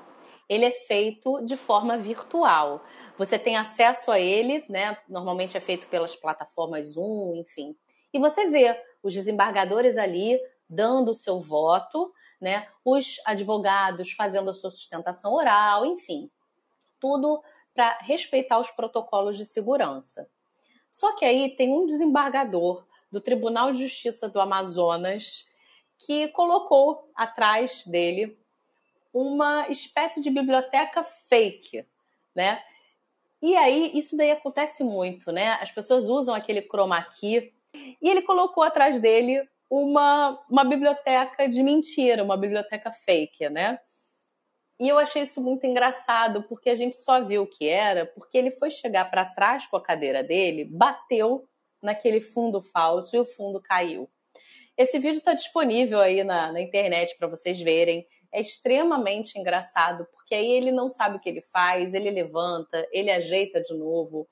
ele 0.50 0.66
é 0.66 0.72
feito 0.72 1.46
de 1.46 1.56
forma 1.56 1.98
virtual. 1.98 2.84
Você 3.18 3.38
tem 3.38 3.56
acesso 3.56 4.12
a 4.12 4.20
ele, 4.20 4.66
né? 4.68 4.98
Normalmente 5.08 5.58
é 5.58 5.60
feito 5.60 5.88
pelas 5.88 6.16
plataformas 6.16 6.90
Zoom, 6.90 7.36
enfim. 7.36 7.76
E 8.14 8.20
você 8.20 8.48
vê 8.48 8.80
os 9.02 9.14
desembargadores 9.14 9.98
ali 9.98 10.40
dando 10.70 11.12
o 11.12 11.16
seu 11.16 11.40
voto, 11.40 12.12
né? 12.42 12.68
Os 12.84 13.22
advogados 13.26 14.12
fazendo 14.12 14.50
a 14.50 14.54
sua 14.54 14.72
sustentação 14.72 15.34
oral, 15.34 15.86
enfim. 15.86 16.30
Tudo 17.04 17.44
para 17.74 17.98
respeitar 17.98 18.58
os 18.60 18.72
protocolos 18.72 19.36
de 19.36 19.44
segurança. 19.44 20.26
Só 20.90 21.14
que 21.18 21.26
aí 21.26 21.54
tem 21.58 21.74
um 21.74 21.86
desembargador 21.86 22.86
do 23.12 23.20
Tribunal 23.20 23.74
de 23.74 23.82
Justiça 23.82 24.30
do 24.30 24.40
Amazonas 24.40 25.46
que 25.98 26.30
colocou 26.30 27.12
atrás 27.14 27.84
dele 27.86 28.40
uma 29.14 29.68
espécie 29.68 30.22
de 30.22 30.30
biblioteca 30.30 31.04
fake, 31.04 31.86
né? 32.34 32.64
E 33.42 33.54
aí 33.58 33.92
isso 33.94 34.16
daí 34.16 34.32
acontece 34.32 34.82
muito, 34.82 35.30
né? 35.30 35.58
As 35.62 35.72
pessoas 35.72 36.08
usam 36.08 36.34
aquele 36.34 36.62
chroma 36.62 37.04
key 37.04 37.54
e 37.74 38.10
ele 38.10 38.22
colocou 38.22 38.64
atrás 38.64 39.02
dele 39.02 39.46
uma, 39.70 40.42
uma 40.50 40.64
biblioteca 40.64 41.50
de 41.50 41.62
mentira, 41.64 42.24
uma 42.24 42.38
biblioteca 42.38 42.94
fake, 42.94 43.50
né? 43.50 43.78
E 44.80 44.90
eu 44.90 44.98
achei 44.98 45.22
isso 45.22 45.40
muito 45.40 45.66
engraçado, 45.66 46.44
porque 46.44 46.70
a 46.70 46.76
gente 46.76 46.98
só 46.98 47.24
viu 47.24 47.44
o 47.44 47.48
que 47.48 47.68
era, 47.68 48.06
porque 48.08 48.38
ele 48.38 48.52
foi 48.52 48.72
chegar 48.72 49.10
para 49.10 49.26
trás 49.26 49.68
com 49.68 49.78
a 49.78 49.84
cadeira 49.84 50.24
dele, 50.24 50.66
bateu 50.66 51.48
naquele 51.82 52.22
fundo 52.22 52.62
falso 52.62 53.16
e 53.16 53.20
o 53.20 53.26
fundo 53.26 53.62
caiu. 53.62 54.10
Esse 54.76 54.98
vídeo 54.98 55.20
está 55.20 55.34
disponível 55.34 56.00
aí 56.00 56.24
na, 56.24 56.52
na 56.52 56.62
internet 56.62 57.16
para 57.18 57.28
vocês 57.28 57.62
verem. 57.62 58.08
É 58.32 58.42
extremamente 58.42 59.38
engraçado, 59.38 60.08
porque 60.12 60.34
aí 60.34 60.50
ele 60.50 60.72
não 60.72 60.90
sabe 60.90 61.18
o 61.18 61.20
que 61.20 61.30
ele 61.30 61.42
faz, 61.54 61.94
ele 61.94 62.10
levanta, 62.10 62.88
ele 62.92 63.12
ajeita 63.12 63.62
de 63.62 63.76
novo. 63.76 64.28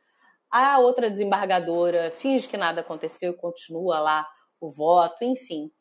A 0.50 0.80
outra 0.80 1.10
desembargadora 1.10 2.10
finge 2.12 2.48
que 2.48 2.58
nada 2.58 2.82
aconteceu 2.82 3.32
e 3.32 3.38
continua 3.38 4.00
lá 4.00 4.28
o 4.60 4.72
voto, 4.72 5.24
enfim. 5.24 5.72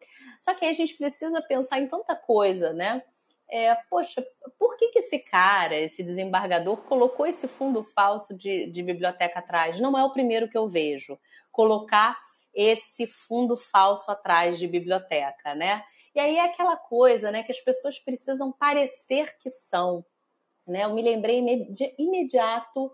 Só 0.42 0.54
que 0.54 0.64
aí 0.66 0.70
a 0.70 0.74
gente 0.74 0.96
precisa 0.96 1.40
pensar 1.40 1.80
em 1.80 1.88
tanta 1.88 2.14
coisa, 2.14 2.72
né? 2.74 3.02
É, 3.50 3.74
poxa, 3.88 4.24
por 4.58 4.76
que, 4.76 4.88
que 4.88 5.00
esse 5.00 5.18
cara, 5.18 5.74
esse 5.76 6.02
desembargador, 6.02 6.76
colocou 6.84 7.26
esse 7.26 7.48
fundo 7.48 7.82
falso 7.82 8.34
de, 8.34 8.66
de 8.70 8.82
biblioteca 8.82 9.40
atrás? 9.40 9.80
Não 9.80 9.98
é 9.98 10.04
o 10.04 10.12
primeiro 10.12 10.48
que 10.48 10.56
eu 10.56 10.68
vejo. 10.68 11.18
Colocar 11.50 12.18
esse 12.54 13.06
fundo 13.06 13.56
falso 13.56 14.10
atrás 14.10 14.58
de 14.58 14.66
biblioteca, 14.66 15.54
né? 15.54 15.84
E 16.14 16.20
aí 16.20 16.36
é 16.36 16.44
aquela 16.44 16.76
coisa, 16.76 17.30
né, 17.30 17.42
que 17.42 17.52
as 17.52 17.60
pessoas 17.60 17.98
precisam 17.98 18.50
parecer 18.50 19.36
que 19.38 19.48
são, 19.48 20.04
né? 20.66 20.84
Eu 20.84 20.94
me 20.94 21.02
lembrei 21.02 21.44
imediato 21.98 22.92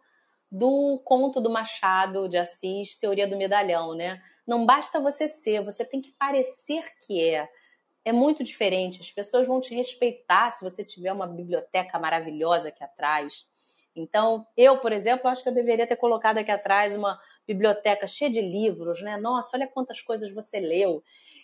do 0.51 1.01
conto 1.05 1.41
do 1.41 1.51
Machado 1.51 2.29
de 2.29 2.37
Assis, 2.37 2.95
Teoria 2.99 3.27
do 3.27 3.37
Medalhão, 3.37 3.95
né? 3.95 4.23
Não 4.47 4.65
basta 4.65 5.01
você 5.01 5.27
ser, 5.27 5.65
você 5.65 5.85
tem 5.85 6.01
que 6.01 6.13
parecer 6.13 6.85
que 7.07 7.23
é 7.23 7.49
é 8.07 8.13
muito 8.13 8.45
diferente. 8.45 9.01
As 9.03 9.11
pessoas 9.11 9.49
vão 9.49 9.61
te 9.61 9.75
respeitar 9.75 10.53
se 10.53 10.63
você 10.63 10.85
tiver 10.85 11.13
uma 11.13 11.27
biblioteca 11.27 11.99
maravilhosa 11.99 12.69
aqui 12.69 12.85
atrás. 12.85 13.45
Então, 13.97 14.47
eu, 14.57 14.79
por 14.79 14.93
exemplo, 14.93 15.29
acho 15.29 15.43
que 15.43 15.49
eu 15.49 15.55
deveria 15.55 15.89
ter 15.89 15.97
colocado 15.97 16.39
aqui 16.39 16.53
atrás 16.53 16.95
uma 16.95 17.21
biblioteca 17.45 18.07
cheia 18.07 18.31
de 18.31 18.41
livros, 18.41 19.03
né? 19.03 19.17
Nossa, 19.17 19.57
olha 19.57 19.67
quantas 19.67 20.01
coisas 20.01 20.33
você 20.33 20.61
leu. 20.61 21.03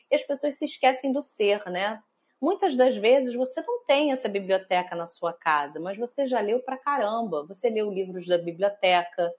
E 0.09 0.15
as 0.15 0.23
pessoas 0.23 0.55
se 0.55 0.65
esquecem 0.65 1.11
do 1.13 1.21
ser, 1.21 1.69
né? 1.69 2.01
Muitas 2.41 2.77
das 2.77 2.97
vezes 2.97 3.35
você 3.35 3.61
não 3.63 3.85
tem 3.85 4.13
essa 4.13 4.29
biblioteca 4.29 4.95
na 4.95 5.07
sua 5.07 5.33
casa, 5.33 5.81
mas 5.81 5.99
você 5.99 6.29
já 6.29 6.41
leu 6.41 6.61
pra 6.61 6.79
caramba. 6.79 7.45
Você 7.47 7.71
leu 7.71 7.91
livros 7.91 8.29
da 8.29 8.39
biblioteca, 8.39 9.35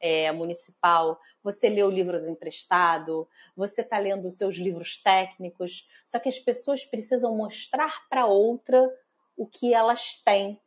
é, 0.00 0.30
municipal, 0.32 1.18
você 1.42 1.68
lê 1.68 1.86
livros 1.88 2.28
emprestado, 2.28 3.28
você 3.56 3.82
está 3.82 3.98
lendo 3.98 4.28
os 4.28 4.36
seus 4.36 4.56
livros 4.56 5.02
técnicos, 5.02 5.86
só 6.06 6.18
que 6.18 6.28
as 6.28 6.38
pessoas 6.38 6.84
precisam 6.84 7.34
mostrar 7.36 8.08
para 8.08 8.26
outra 8.26 8.88
o 9.36 9.46
que 9.46 9.72
elas 9.72 10.20
têm, 10.24 10.60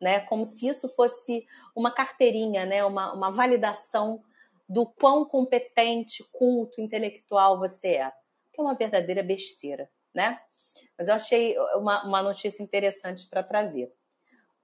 né? 0.00 0.20
Como 0.20 0.44
se 0.44 0.68
isso 0.68 0.88
fosse 0.90 1.46
uma 1.74 1.90
carteirinha, 1.90 2.66
né? 2.66 2.84
Uma, 2.84 3.12
uma 3.12 3.30
validação 3.30 4.22
do 4.68 4.84
quão 4.84 5.24
competente, 5.24 6.22
culto, 6.30 6.80
intelectual 6.80 7.58
você 7.58 7.88
é, 7.96 8.12
que 8.52 8.60
é 8.60 8.62
uma 8.62 8.74
verdadeira 8.74 9.22
besteira, 9.22 9.90
né? 10.14 10.40
Mas 10.96 11.08
eu 11.08 11.14
achei 11.14 11.56
uma, 11.76 12.04
uma 12.04 12.22
notícia 12.22 12.62
interessante 12.62 13.26
para 13.28 13.42
trazer. 13.42 13.92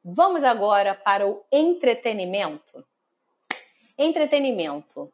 Vamos 0.05 0.45
agora 0.45 0.95
para 0.95 1.27
o 1.27 1.43
entretenimento. 1.51 2.85
Entretenimento. 3.97 5.13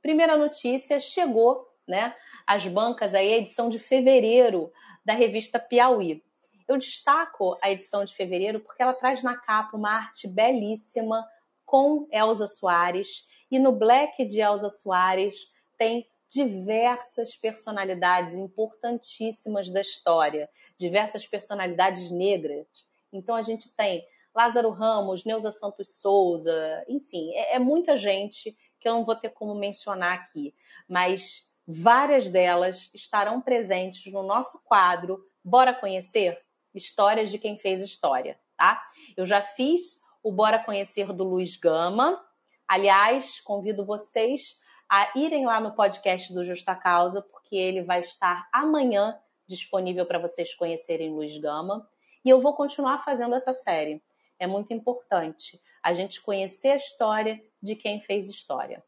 Primeira 0.00 0.36
notícia, 0.36 0.98
chegou, 0.98 1.68
né? 1.86 2.14
As 2.46 2.66
bancas 2.66 3.14
aí, 3.14 3.34
a 3.34 3.38
edição 3.38 3.68
de 3.68 3.78
fevereiro 3.78 4.72
da 5.04 5.12
revista 5.12 5.58
Piauí. 5.58 6.24
Eu 6.66 6.78
destaco 6.78 7.58
a 7.60 7.70
edição 7.70 8.04
de 8.04 8.14
fevereiro 8.14 8.60
porque 8.60 8.82
ela 8.82 8.94
traz 8.94 9.22
na 9.22 9.36
capa 9.36 9.76
uma 9.76 9.90
arte 9.90 10.26
belíssima 10.26 11.26
com 11.66 12.08
Elza 12.10 12.46
Soares 12.46 13.26
e 13.50 13.58
no 13.58 13.72
black 13.72 14.24
de 14.24 14.40
Elza 14.40 14.70
Soares 14.70 15.34
tem 15.76 16.06
diversas 16.28 17.36
personalidades 17.36 18.36
importantíssimas 18.36 19.70
da 19.70 19.82
história, 19.82 20.48
diversas 20.78 21.26
personalidades 21.26 22.10
negras. 22.10 22.66
Então 23.12 23.34
a 23.34 23.42
gente 23.42 23.68
tem 23.74 24.02
Lázaro 24.34 24.70
Ramos, 24.70 25.24
Neuza 25.24 25.52
Santos 25.52 26.00
Souza, 26.00 26.84
enfim, 26.88 27.32
é, 27.34 27.56
é 27.56 27.58
muita 27.58 27.96
gente 27.96 28.56
que 28.80 28.88
eu 28.88 28.94
não 28.94 29.04
vou 29.04 29.14
ter 29.14 29.30
como 29.30 29.54
mencionar 29.54 30.14
aqui, 30.14 30.54
mas 30.88 31.46
várias 31.66 32.28
delas 32.28 32.90
estarão 32.92 33.40
presentes 33.40 34.12
no 34.12 34.22
nosso 34.22 34.58
quadro 34.64 35.24
Bora 35.44 35.72
Conhecer? 35.72 36.40
Histórias 36.74 37.30
de 37.30 37.38
quem 37.38 37.58
fez 37.58 37.82
história, 37.82 38.38
tá? 38.56 38.82
Eu 39.16 39.26
já 39.26 39.42
fiz 39.42 40.00
o 40.22 40.32
Bora 40.32 40.58
Conhecer 40.58 41.12
do 41.12 41.24
Luiz 41.24 41.56
Gama. 41.56 42.24
Aliás, 42.66 43.40
convido 43.40 43.84
vocês 43.84 44.56
a 44.88 45.10
irem 45.16 45.44
lá 45.44 45.60
no 45.60 45.72
podcast 45.74 46.32
do 46.32 46.44
Justa 46.44 46.74
Causa, 46.74 47.20
porque 47.22 47.56
ele 47.56 47.82
vai 47.82 48.00
estar 48.00 48.48
amanhã 48.52 49.18
disponível 49.46 50.06
para 50.06 50.18
vocês 50.18 50.54
conhecerem 50.54 51.12
Luiz 51.12 51.36
Gama. 51.38 51.88
E 52.24 52.30
eu 52.30 52.40
vou 52.40 52.54
continuar 52.54 52.98
fazendo 52.98 53.34
essa 53.34 53.52
série 53.52 54.02
é 54.42 54.46
muito 54.46 54.74
importante 54.74 55.62
a 55.80 55.92
gente 55.92 56.20
conhecer 56.20 56.70
a 56.70 56.76
história 56.76 57.40
de 57.62 57.76
quem 57.76 58.00
fez 58.00 58.28
história. 58.28 58.82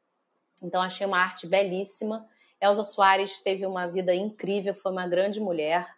Então, 0.61 0.83
achei 0.83 1.07
uma 1.07 1.19
arte 1.19 1.47
belíssima. 1.47 2.29
Elza 2.61 2.83
Soares 2.83 3.39
teve 3.39 3.65
uma 3.65 3.87
vida 3.87 4.13
incrível, 4.13 4.75
foi 4.75 4.91
uma 4.91 5.07
grande 5.07 5.39
mulher. 5.39 5.89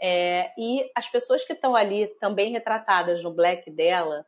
É, 0.00 0.52
e 0.56 0.88
as 0.94 1.08
pessoas 1.08 1.44
que 1.44 1.52
estão 1.52 1.74
ali 1.74 2.06
também 2.20 2.52
retratadas 2.52 3.20
no 3.24 3.32
black 3.32 3.68
dela 3.72 4.24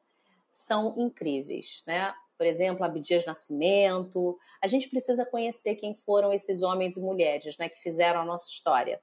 são 0.51 0.93
incríveis, 0.99 1.85
né? 1.87 2.12
Por 2.37 2.45
exemplo, 2.45 2.85
Abdias 2.85 3.25
Nascimento. 3.25 4.37
A 4.61 4.66
gente 4.66 4.89
precisa 4.89 5.25
conhecer 5.25 5.77
quem 5.77 5.95
foram 6.05 6.33
esses 6.33 6.62
homens 6.62 6.97
e 6.97 7.01
mulheres, 7.01 7.57
né, 7.59 7.68
que 7.68 7.81
fizeram 7.81 8.22
a 8.22 8.25
nossa 8.25 8.51
história. 8.51 9.01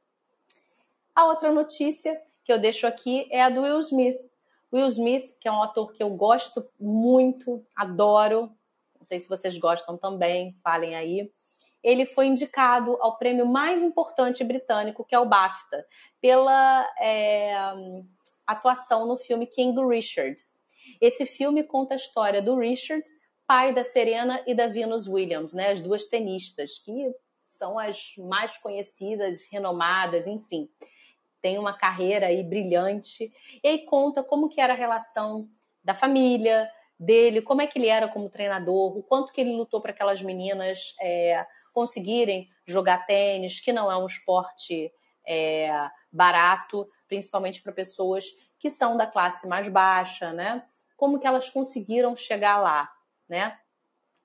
A 1.16 1.28
outra 1.28 1.50
notícia 1.50 2.22
que 2.44 2.52
eu 2.52 2.60
deixo 2.60 2.86
aqui 2.86 3.26
é 3.32 3.42
a 3.42 3.50
do 3.50 3.62
Will 3.62 3.80
Smith, 3.80 4.31
Will 4.74 4.88
Smith, 4.88 5.36
que 5.40 5.48
é 5.48 5.52
um 5.52 5.62
ator 5.62 5.92
que 5.94 6.02
eu 6.02 6.10
gosto 6.12 6.66
muito, 6.80 7.66
adoro. 7.76 8.52
Não 8.98 9.06
sei 9.06 9.20
se 9.20 9.28
vocês 9.28 9.58
gostam 9.58 9.98
também, 9.98 10.56
falem 10.64 10.96
aí. 10.96 11.32
Ele 11.84 12.06
foi 12.06 12.28
indicado 12.28 12.98
ao 13.02 13.18
prêmio 13.18 13.46
mais 13.46 13.82
importante 13.82 14.44
britânico, 14.44 15.04
que 15.04 15.16
é 15.16 15.20
o 15.20 15.26
BAFTA, 15.26 15.86
pela 16.22 16.88
é, 17.00 17.54
atuação 18.46 19.08
no 19.08 19.18
filme 19.18 19.48
King 19.48 19.78
Richard. 19.88 20.36
Esse 21.02 21.26
filme 21.26 21.64
conta 21.64 21.96
a 21.96 21.98
história 21.98 22.42
do 22.42 22.56
Richard, 22.56 23.04
pai 23.48 23.74
da 23.74 23.84
Serena 23.84 24.42
e 24.48 24.54
da 24.54 24.68
Venus 24.68 25.08
Williams, 25.08 25.54
né, 25.54 25.72
as 25.72 25.82
duas 25.82 26.06
tenistas, 26.06 26.78
que 26.78 27.14
são 27.50 27.78
as 27.78 28.14
mais 28.18 28.58
conhecidas, 28.60 29.44
renomadas, 29.52 30.28
enfim 30.28 30.70
tem 31.42 31.58
uma 31.58 31.74
carreira 31.74 32.28
aí 32.28 32.44
brilhante, 32.44 33.32
e 33.64 33.68
aí 33.68 33.80
conta 33.86 34.24
como 34.24 34.50
que 34.50 34.62
era 34.62 34.74
a 34.74 34.76
relação 34.76 35.50
da 35.84 35.94
família 35.94 36.70
dele, 37.00 37.42
como 37.42 37.62
é 37.62 37.68
que 37.68 37.80
ele 37.80 37.88
era 37.88 38.08
como 38.08 38.30
treinador, 38.30 38.98
o 38.98 39.02
quanto 39.02 39.34
que 39.34 39.42
ele 39.42 39.54
lutou 39.54 39.82
para 39.82 39.92
aquelas 39.92 40.22
meninas 40.22 40.96
é, 41.02 41.46
conseguirem 41.74 42.50
jogar 42.66 43.06
tênis, 43.06 43.60
que 43.60 43.74
não 43.74 43.92
é 43.92 43.98
um 43.98 44.06
esporte 44.06 44.94
é, 45.26 45.90
barato, 46.12 46.88
principalmente 47.08 47.62
para 47.62 47.72
pessoas 47.72 48.26
que 48.60 48.70
são 48.70 48.96
da 48.96 49.08
classe 49.08 49.48
mais 49.48 49.68
baixa, 49.68 50.32
né? 50.32 50.64
Como 50.96 51.20
que 51.20 51.26
elas 51.26 51.50
conseguiram 51.50 52.16
chegar 52.16 52.60
lá, 52.60 52.92
né? 53.28 53.58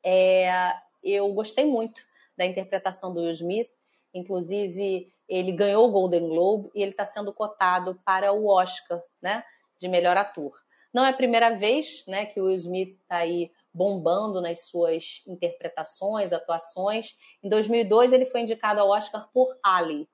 É, 0.04 0.74
eu 1.02 1.32
gostei 1.32 1.64
muito 1.64 2.02
da 2.36 2.44
interpretação 2.44 3.12
do 3.12 3.20
Will 3.20 3.30
Smith. 3.30 3.70
Inclusive, 4.12 5.10
ele 5.28 5.52
ganhou 5.52 5.88
o 5.88 5.90
Golden 5.90 6.28
Globe 6.28 6.70
e 6.74 6.82
ele 6.82 6.92
está 6.92 7.04
sendo 7.04 7.32
cotado 7.32 8.00
para 8.04 8.32
o 8.32 8.46
Oscar, 8.46 9.02
né, 9.20 9.44
de 9.78 9.88
melhor 9.88 10.16
ator. 10.16 10.52
Não 10.92 11.04
é 11.04 11.10
a 11.10 11.16
primeira 11.16 11.50
vez, 11.50 12.04
né, 12.06 12.26
que 12.26 12.40
o 12.40 12.44
Will 12.44 12.56
Smith 12.56 12.96
está 13.00 13.16
aí 13.16 13.50
bombando 13.72 14.40
nas 14.40 14.60
suas 14.60 15.22
interpretações, 15.26 16.32
atuações. 16.32 17.14
Em 17.42 17.48
2002 17.48 18.12
ele 18.12 18.24
foi 18.24 18.40
indicado 18.40 18.80
ao 18.80 18.88
Oscar 18.88 19.28
por 19.32 19.54
Ali 19.62 20.08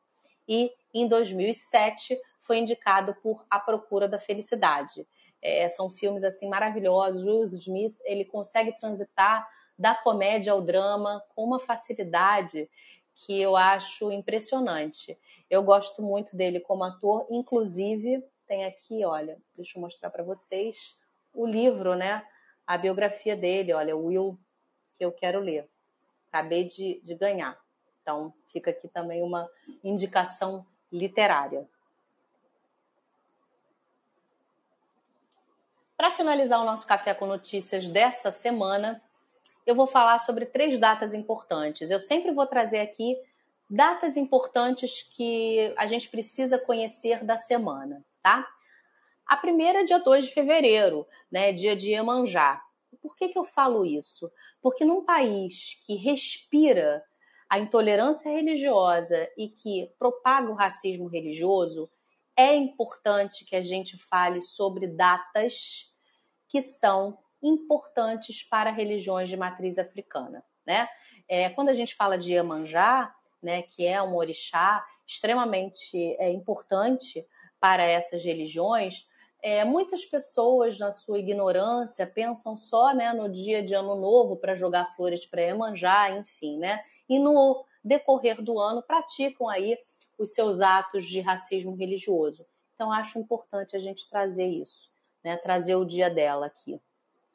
e 0.48 0.72
em 0.92 1.06
2007 1.06 2.18
foi 2.42 2.58
indicado 2.58 3.14
por 3.22 3.44
A 3.48 3.60
Procura 3.60 4.08
da 4.08 4.18
Felicidade. 4.18 5.06
É, 5.40 5.68
são 5.68 5.88
filmes 5.90 6.24
assim 6.24 6.48
maravilhosos. 6.48 7.22
O 7.22 7.40
Will 7.40 7.48
Smith 7.52 7.96
ele 8.04 8.24
consegue 8.24 8.72
transitar 8.72 9.48
da 9.78 9.94
comédia 9.94 10.52
ao 10.52 10.60
drama 10.60 11.22
com 11.34 11.44
uma 11.44 11.58
facilidade 11.58 12.68
que 13.14 13.40
eu 13.40 13.56
acho 13.56 14.10
impressionante. 14.10 15.18
Eu 15.48 15.62
gosto 15.62 16.02
muito 16.02 16.36
dele 16.36 16.60
como 16.60 16.84
ator, 16.84 17.26
inclusive 17.30 18.24
tem 18.46 18.64
aqui, 18.64 19.04
olha, 19.04 19.40
deixa 19.56 19.78
eu 19.78 19.80
mostrar 19.80 20.10
para 20.10 20.22
vocês 20.22 20.76
o 21.32 21.46
livro, 21.46 21.94
né? 21.94 22.26
A 22.66 22.76
biografia 22.76 23.36
dele, 23.36 23.72
olha, 23.72 23.96
Will, 23.96 24.38
que 24.96 25.04
eu 25.04 25.12
quero 25.12 25.40
ler. 25.40 25.68
Acabei 26.28 26.68
de, 26.68 27.00
de 27.02 27.14
ganhar. 27.14 27.58
Então, 28.00 28.34
fica 28.52 28.70
aqui 28.70 28.88
também 28.88 29.22
uma 29.22 29.48
indicação 29.82 30.66
literária. 30.90 31.66
Para 35.96 36.10
finalizar 36.10 36.60
o 36.60 36.64
nosso 36.64 36.86
café 36.86 37.14
com 37.14 37.26
notícias 37.26 37.88
dessa 37.88 38.30
semana, 38.30 39.00
eu 39.66 39.74
vou 39.74 39.86
falar 39.86 40.18
sobre 40.20 40.46
três 40.46 40.78
datas 40.78 41.14
importantes. 41.14 41.90
Eu 41.90 42.00
sempre 42.00 42.32
vou 42.32 42.46
trazer 42.46 42.80
aqui 42.80 43.16
datas 43.68 44.16
importantes 44.16 45.02
que 45.02 45.72
a 45.76 45.86
gente 45.86 46.08
precisa 46.08 46.58
conhecer 46.58 47.24
da 47.24 47.36
semana, 47.36 48.04
tá? 48.22 48.46
A 49.26 49.36
primeira 49.36 49.80
é 49.80 49.84
dia 49.84 49.98
2 49.98 50.26
de 50.26 50.32
fevereiro, 50.32 51.06
né? 51.30 51.52
Dia 51.52 51.74
de 51.74 51.90
Iemanjá. 51.90 52.62
Por 53.00 53.16
que, 53.16 53.28
que 53.28 53.38
eu 53.38 53.44
falo 53.44 53.84
isso? 53.84 54.30
Porque 54.60 54.84
num 54.84 55.04
país 55.04 55.80
que 55.86 55.94
respira 55.94 57.02
a 57.48 57.58
intolerância 57.58 58.30
religiosa 58.30 59.28
e 59.36 59.48
que 59.48 59.90
propaga 59.98 60.50
o 60.50 60.54
racismo 60.54 61.06
religioso, 61.06 61.90
é 62.36 62.54
importante 62.54 63.44
que 63.44 63.56
a 63.56 63.62
gente 63.62 63.96
fale 63.96 64.40
sobre 64.40 64.86
datas 64.86 65.90
que 66.48 66.60
são 66.60 67.18
importantes 67.42 68.42
para 68.42 68.70
religiões 68.70 69.28
de 69.28 69.36
matriz 69.36 69.78
africana, 69.78 70.44
né? 70.66 70.88
É, 71.28 71.50
quando 71.50 71.70
a 71.70 71.74
gente 71.74 71.94
fala 71.94 72.18
de 72.18 72.32
Iemanjá, 72.32 73.14
né, 73.42 73.62
que 73.62 73.84
é 73.84 74.02
um 74.02 74.14
orixá 74.16 74.84
extremamente 75.06 75.96
é, 76.18 76.30
importante 76.30 77.26
para 77.60 77.82
essas 77.82 78.22
religiões, 78.24 79.06
é, 79.42 79.64
muitas 79.64 80.04
pessoas, 80.04 80.78
na 80.78 80.92
sua 80.92 81.18
ignorância, 81.18 82.06
pensam 82.06 82.56
só 82.56 82.94
né, 82.94 83.12
no 83.12 83.28
dia 83.28 83.62
de 83.62 83.74
Ano 83.74 83.96
Novo 83.96 84.36
para 84.36 84.54
jogar 84.54 84.94
flores 84.94 85.26
para 85.26 85.42
Iemanjá, 85.42 86.10
enfim, 86.10 86.58
né? 86.58 86.80
E 87.08 87.18
no 87.18 87.64
decorrer 87.84 88.40
do 88.40 88.60
ano 88.60 88.82
praticam 88.82 89.48
aí 89.48 89.76
os 90.16 90.32
seus 90.32 90.60
atos 90.60 91.04
de 91.04 91.20
racismo 91.20 91.74
religioso. 91.74 92.46
Então, 92.74 92.92
acho 92.92 93.18
importante 93.18 93.74
a 93.74 93.80
gente 93.80 94.08
trazer 94.08 94.46
isso, 94.46 94.88
né? 95.24 95.36
Trazer 95.36 95.74
o 95.74 95.84
dia 95.84 96.08
dela 96.08 96.46
aqui. 96.46 96.80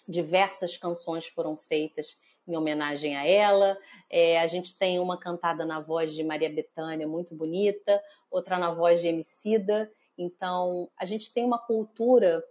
Diversas 0.08 0.78
canções 0.78 1.28
foram 1.28 1.58
feitas 1.58 2.18
em 2.48 2.56
homenagem 2.56 3.18
a 3.18 3.26
ela. 3.26 3.78
É, 4.10 4.40
a 4.40 4.48
gente 4.48 4.78
tem 4.78 5.00
uma 5.00 5.18
cantada 5.18 5.66
na 5.66 5.80
voz 5.80 6.14
de 6.14 6.24
Maria 6.24 6.50
Bethânia, 6.50 7.08
muito 7.08 7.36
bonita, 7.36 8.02
outra 8.32 8.58
na 8.58 8.72
voz 8.72 9.02
de 9.02 9.08
Emicida. 9.08 9.92
Então, 10.18 10.90
a 10.98 11.06
gente 11.06 11.34
tem 11.34 11.44
uma 11.44 11.60
cultura 11.60 12.44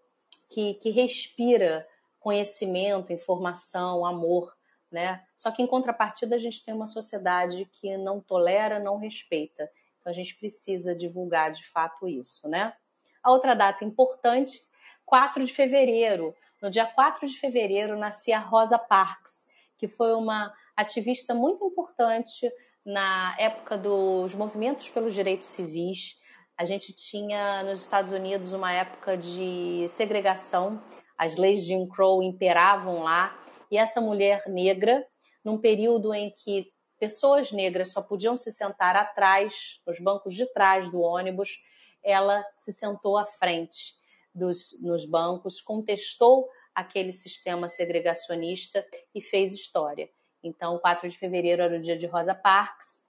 que, 0.49 0.75
que 0.75 0.91
respira 0.91 1.87
conhecimento, 2.21 3.13
informação, 3.13 4.05
amor, 4.05 4.57
né? 4.91 5.25
Só 5.37 5.51
que 5.51 5.63
em 5.63 5.67
contrapartida 5.67 6.37
a 6.37 6.39
gente 6.39 6.65
tem 6.65 6.75
uma 6.75 6.87
sociedade 6.87 7.65
que 7.73 7.97
não 7.97 8.21
tolera, 8.21 8.79
não 8.79 8.99
respeita. 8.99 9.71
Então 10.01 10.11
a 10.11 10.15
gente 10.15 10.35
precisa 10.37 10.95
divulgar 10.95 11.53
de 11.53 11.67
fato 11.69 12.09
isso, 12.09 12.49
né? 12.49 12.75
A 13.23 13.31
outra 13.31 13.55
data 13.55 13.85
importante, 13.85 14.63
4 15.05 15.45
de 15.45 15.53
fevereiro. 15.53 16.35
No 16.63 16.71
dia 16.71 16.87
4 16.87 17.27
de 17.27 17.39
fevereiro 17.39 17.99
nascia 17.99 18.39
Rosa 18.39 18.79
Parks, 18.79 19.47
que 19.77 19.87
foi 19.87 20.15
uma 20.15 20.51
ativista 20.75 21.35
muito 21.35 21.67
importante 21.67 22.51
na 22.83 23.37
época 23.39 23.77
dos 23.77 24.35
movimentos 24.35 24.89
pelos 24.89 25.13
direitos 25.13 25.49
civis. 25.49 26.19
A 26.57 26.65
gente 26.65 26.95
tinha 26.95 27.63
nos 27.63 27.83
Estados 27.83 28.11
Unidos 28.11 28.55
uma 28.55 28.73
época 28.73 29.19
de 29.19 29.87
segregação, 29.91 30.83
as 31.19 31.37
leis 31.37 31.61
de 31.61 31.67
Jim 31.67 31.87
Crow 31.87 32.23
imperavam 32.23 33.03
lá, 33.03 33.39
e 33.71 33.77
essa 33.77 34.01
mulher 34.01 34.43
negra, 34.47 35.07
num 35.45 35.59
período 35.59 36.15
em 36.15 36.31
que 36.31 36.73
pessoas 36.99 37.53
negras 37.53 37.93
só 37.93 38.01
podiam 38.01 38.35
se 38.35 38.51
sentar 38.51 38.97
atrás, 38.97 39.79
nos 39.87 40.01
bancos 40.01 40.35
de 40.35 40.47
trás 40.55 40.91
do 40.91 41.01
ônibus, 41.01 41.59
ela 42.03 42.43
se 42.57 42.73
sentou 42.73 43.19
à 43.19 43.27
frente 43.27 43.95
dos, 44.37 44.79
nos 44.81 45.05
bancos, 45.05 45.61
contestou 45.61 46.49
aquele 46.75 47.11
sistema 47.11 47.69
segregacionista 47.69 48.87
e 49.15 49.23
fez 49.23 49.53
história. 49.53 50.11
Então, 50.43 50.79
4 50.79 51.09
de 51.09 51.19
fevereiro 51.19 51.63
era 51.63 51.77
o 51.77 51.81
dia 51.81 51.97
de 51.97 52.07
Rosa 52.07 52.35
Parks. 52.35 53.03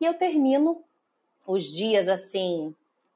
E 0.00 0.06
eu 0.06 0.14
termino 0.14 0.82
os 1.46 1.64
dias 1.64 2.08
assim 2.08 2.74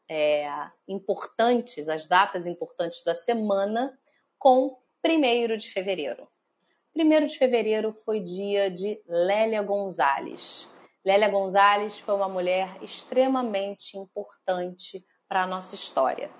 é, 0.08 0.48
importantes, 0.86 1.88
as 1.88 2.06
datas 2.06 2.46
importantes 2.46 3.02
da 3.02 3.14
semana, 3.14 3.98
com 4.38 4.78
1 5.04 5.56
de 5.56 5.70
fevereiro. 5.70 6.28
1 6.94 7.26
de 7.26 7.38
fevereiro 7.38 7.96
foi 8.04 8.20
dia 8.20 8.70
de 8.70 9.00
Lélia 9.06 9.62
Gonzalez. 9.62 10.68
Lélia 11.04 11.28
Gonzalez 11.28 11.98
foi 11.98 12.14
uma 12.14 12.28
mulher 12.28 12.76
extremamente 12.82 13.96
importante 13.96 15.04
para 15.28 15.44
a 15.44 15.46
nossa 15.46 15.74
história. 15.74 16.30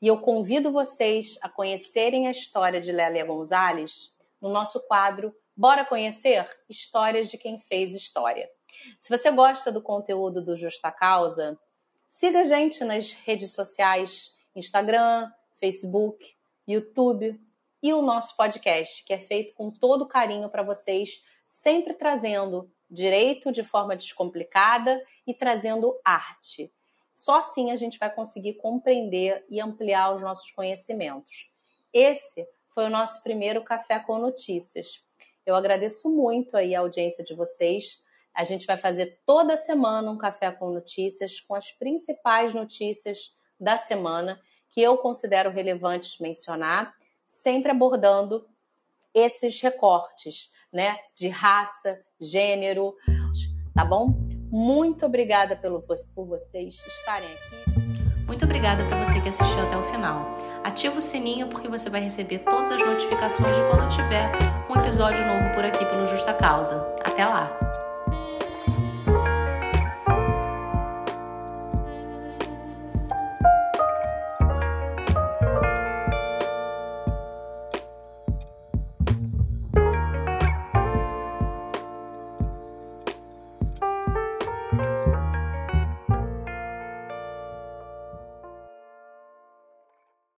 E 0.00 0.06
eu 0.06 0.18
convido 0.18 0.72
vocês 0.72 1.38
a 1.40 1.48
conhecerem 1.48 2.28
a 2.28 2.30
história 2.30 2.80
de 2.80 2.92
Lélia 2.92 3.24
Gonzalez 3.24 4.14
no 4.40 4.50
nosso 4.50 4.80
quadro 4.80 5.34
Bora 5.56 5.84
Conhecer 5.84 6.48
Histórias 6.68 7.30
de 7.30 7.38
Quem 7.38 7.58
Fez 7.60 7.94
História. 7.94 8.48
Se 9.00 9.08
você 9.08 9.30
gosta 9.30 9.72
do 9.72 9.80
conteúdo 9.80 10.44
do 10.44 10.56
Justa 10.56 10.92
Causa, 10.92 11.58
siga 12.08 12.40
a 12.40 12.44
gente 12.44 12.84
nas 12.84 13.12
redes 13.12 13.52
sociais, 13.52 14.34
Instagram, 14.54 15.30
Facebook, 15.58 16.36
YouTube 16.68 17.40
e 17.82 17.94
o 17.94 18.02
nosso 18.02 18.36
podcast, 18.36 19.02
que 19.04 19.14
é 19.14 19.18
feito 19.18 19.54
com 19.54 19.70
todo 19.70 20.06
carinho 20.06 20.50
para 20.50 20.62
vocês, 20.62 21.22
sempre 21.48 21.94
trazendo 21.94 22.70
direito 22.90 23.50
de 23.50 23.64
forma 23.64 23.96
descomplicada 23.96 25.02
e 25.26 25.32
trazendo 25.32 25.98
arte. 26.04 26.72
Só 27.16 27.38
assim 27.38 27.70
a 27.70 27.76
gente 27.76 27.98
vai 27.98 28.14
conseguir 28.14 28.54
compreender 28.54 29.44
e 29.48 29.58
ampliar 29.58 30.14
os 30.14 30.20
nossos 30.22 30.50
conhecimentos. 30.52 31.50
Esse 31.90 32.46
foi 32.74 32.84
o 32.84 32.90
nosso 32.90 33.22
primeiro 33.22 33.64
Café 33.64 33.98
com 33.98 34.18
Notícias. 34.18 35.00
Eu 35.46 35.56
agradeço 35.56 36.10
muito 36.10 36.56
aí 36.56 36.74
a 36.74 36.80
audiência 36.80 37.24
de 37.24 37.34
vocês. 37.34 38.02
A 38.34 38.44
gente 38.44 38.66
vai 38.66 38.76
fazer 38.76 39.18
toda 39.24 39.56
semana 39.56 40.10
um 40.10 40.18
Café 40.18 40.52
com 40.52 40.70
Notícias 40.70 41.40
com 41.40 41.54
as 41.54 41.72
principais 41.72 42.52
notícias 42.52 43.34
da 43.58 43.78
semana 43.78 44.38
que 44.68 44.82
eu 44.82 44.98
considero 44.98 45.48
relevantes 45.48 46.18
mencionar, 46.20 46.94
sempre 47.26 47.70
abordando 47.70 48.46
esses 49.14 49.58
recortes, 49.62 50.50
né, 50.70 50.98
de 51.14 51.28
raça, 51.28 52.04
gênero, 52.20 52.94
tá 53.74 53.86
bom? 53.86 54.25
Muito 54.56 55.04
obrigada 55.04 55.54
pelo, 55.54 55.82
por 55.82 56.26
vocês 56.26 56.82
estarem 56.88 57.28
aqui. 57.28 58.24
Muito 58.26 58.42
obrigada 58.46 58.82
para 58.84 59.04
você 59.04 59.20
que 59.20 59.28
assistiu 59.28 59.60
até 59.60 59.76
o 59.76 59.82
final. 59.82 60.24
Ativa 60.64 60.96
o 60.96 61.00
sininho 61.02 61.46
porque 61.48 61.68
você 61.68 61.90
vai 61.90 62.00
receber 62.00 62.38
todas 62.38 62.72
as 62.72 62.80
notificações 62.80 63.54
de 63.54 63.62
quando 63.68 63.90
tiver 63.90 64.32
um 64.70 64.80
episódio 64.80 65.26
novo 65.26 65.54
por 65.54 65.62
aqui 65.62 65.84
pelo 65.84 66.06
Justa 66.06 66.32
Causa. 66.32 66.74
Até 67.04 67.26
lá! 67.26 67.85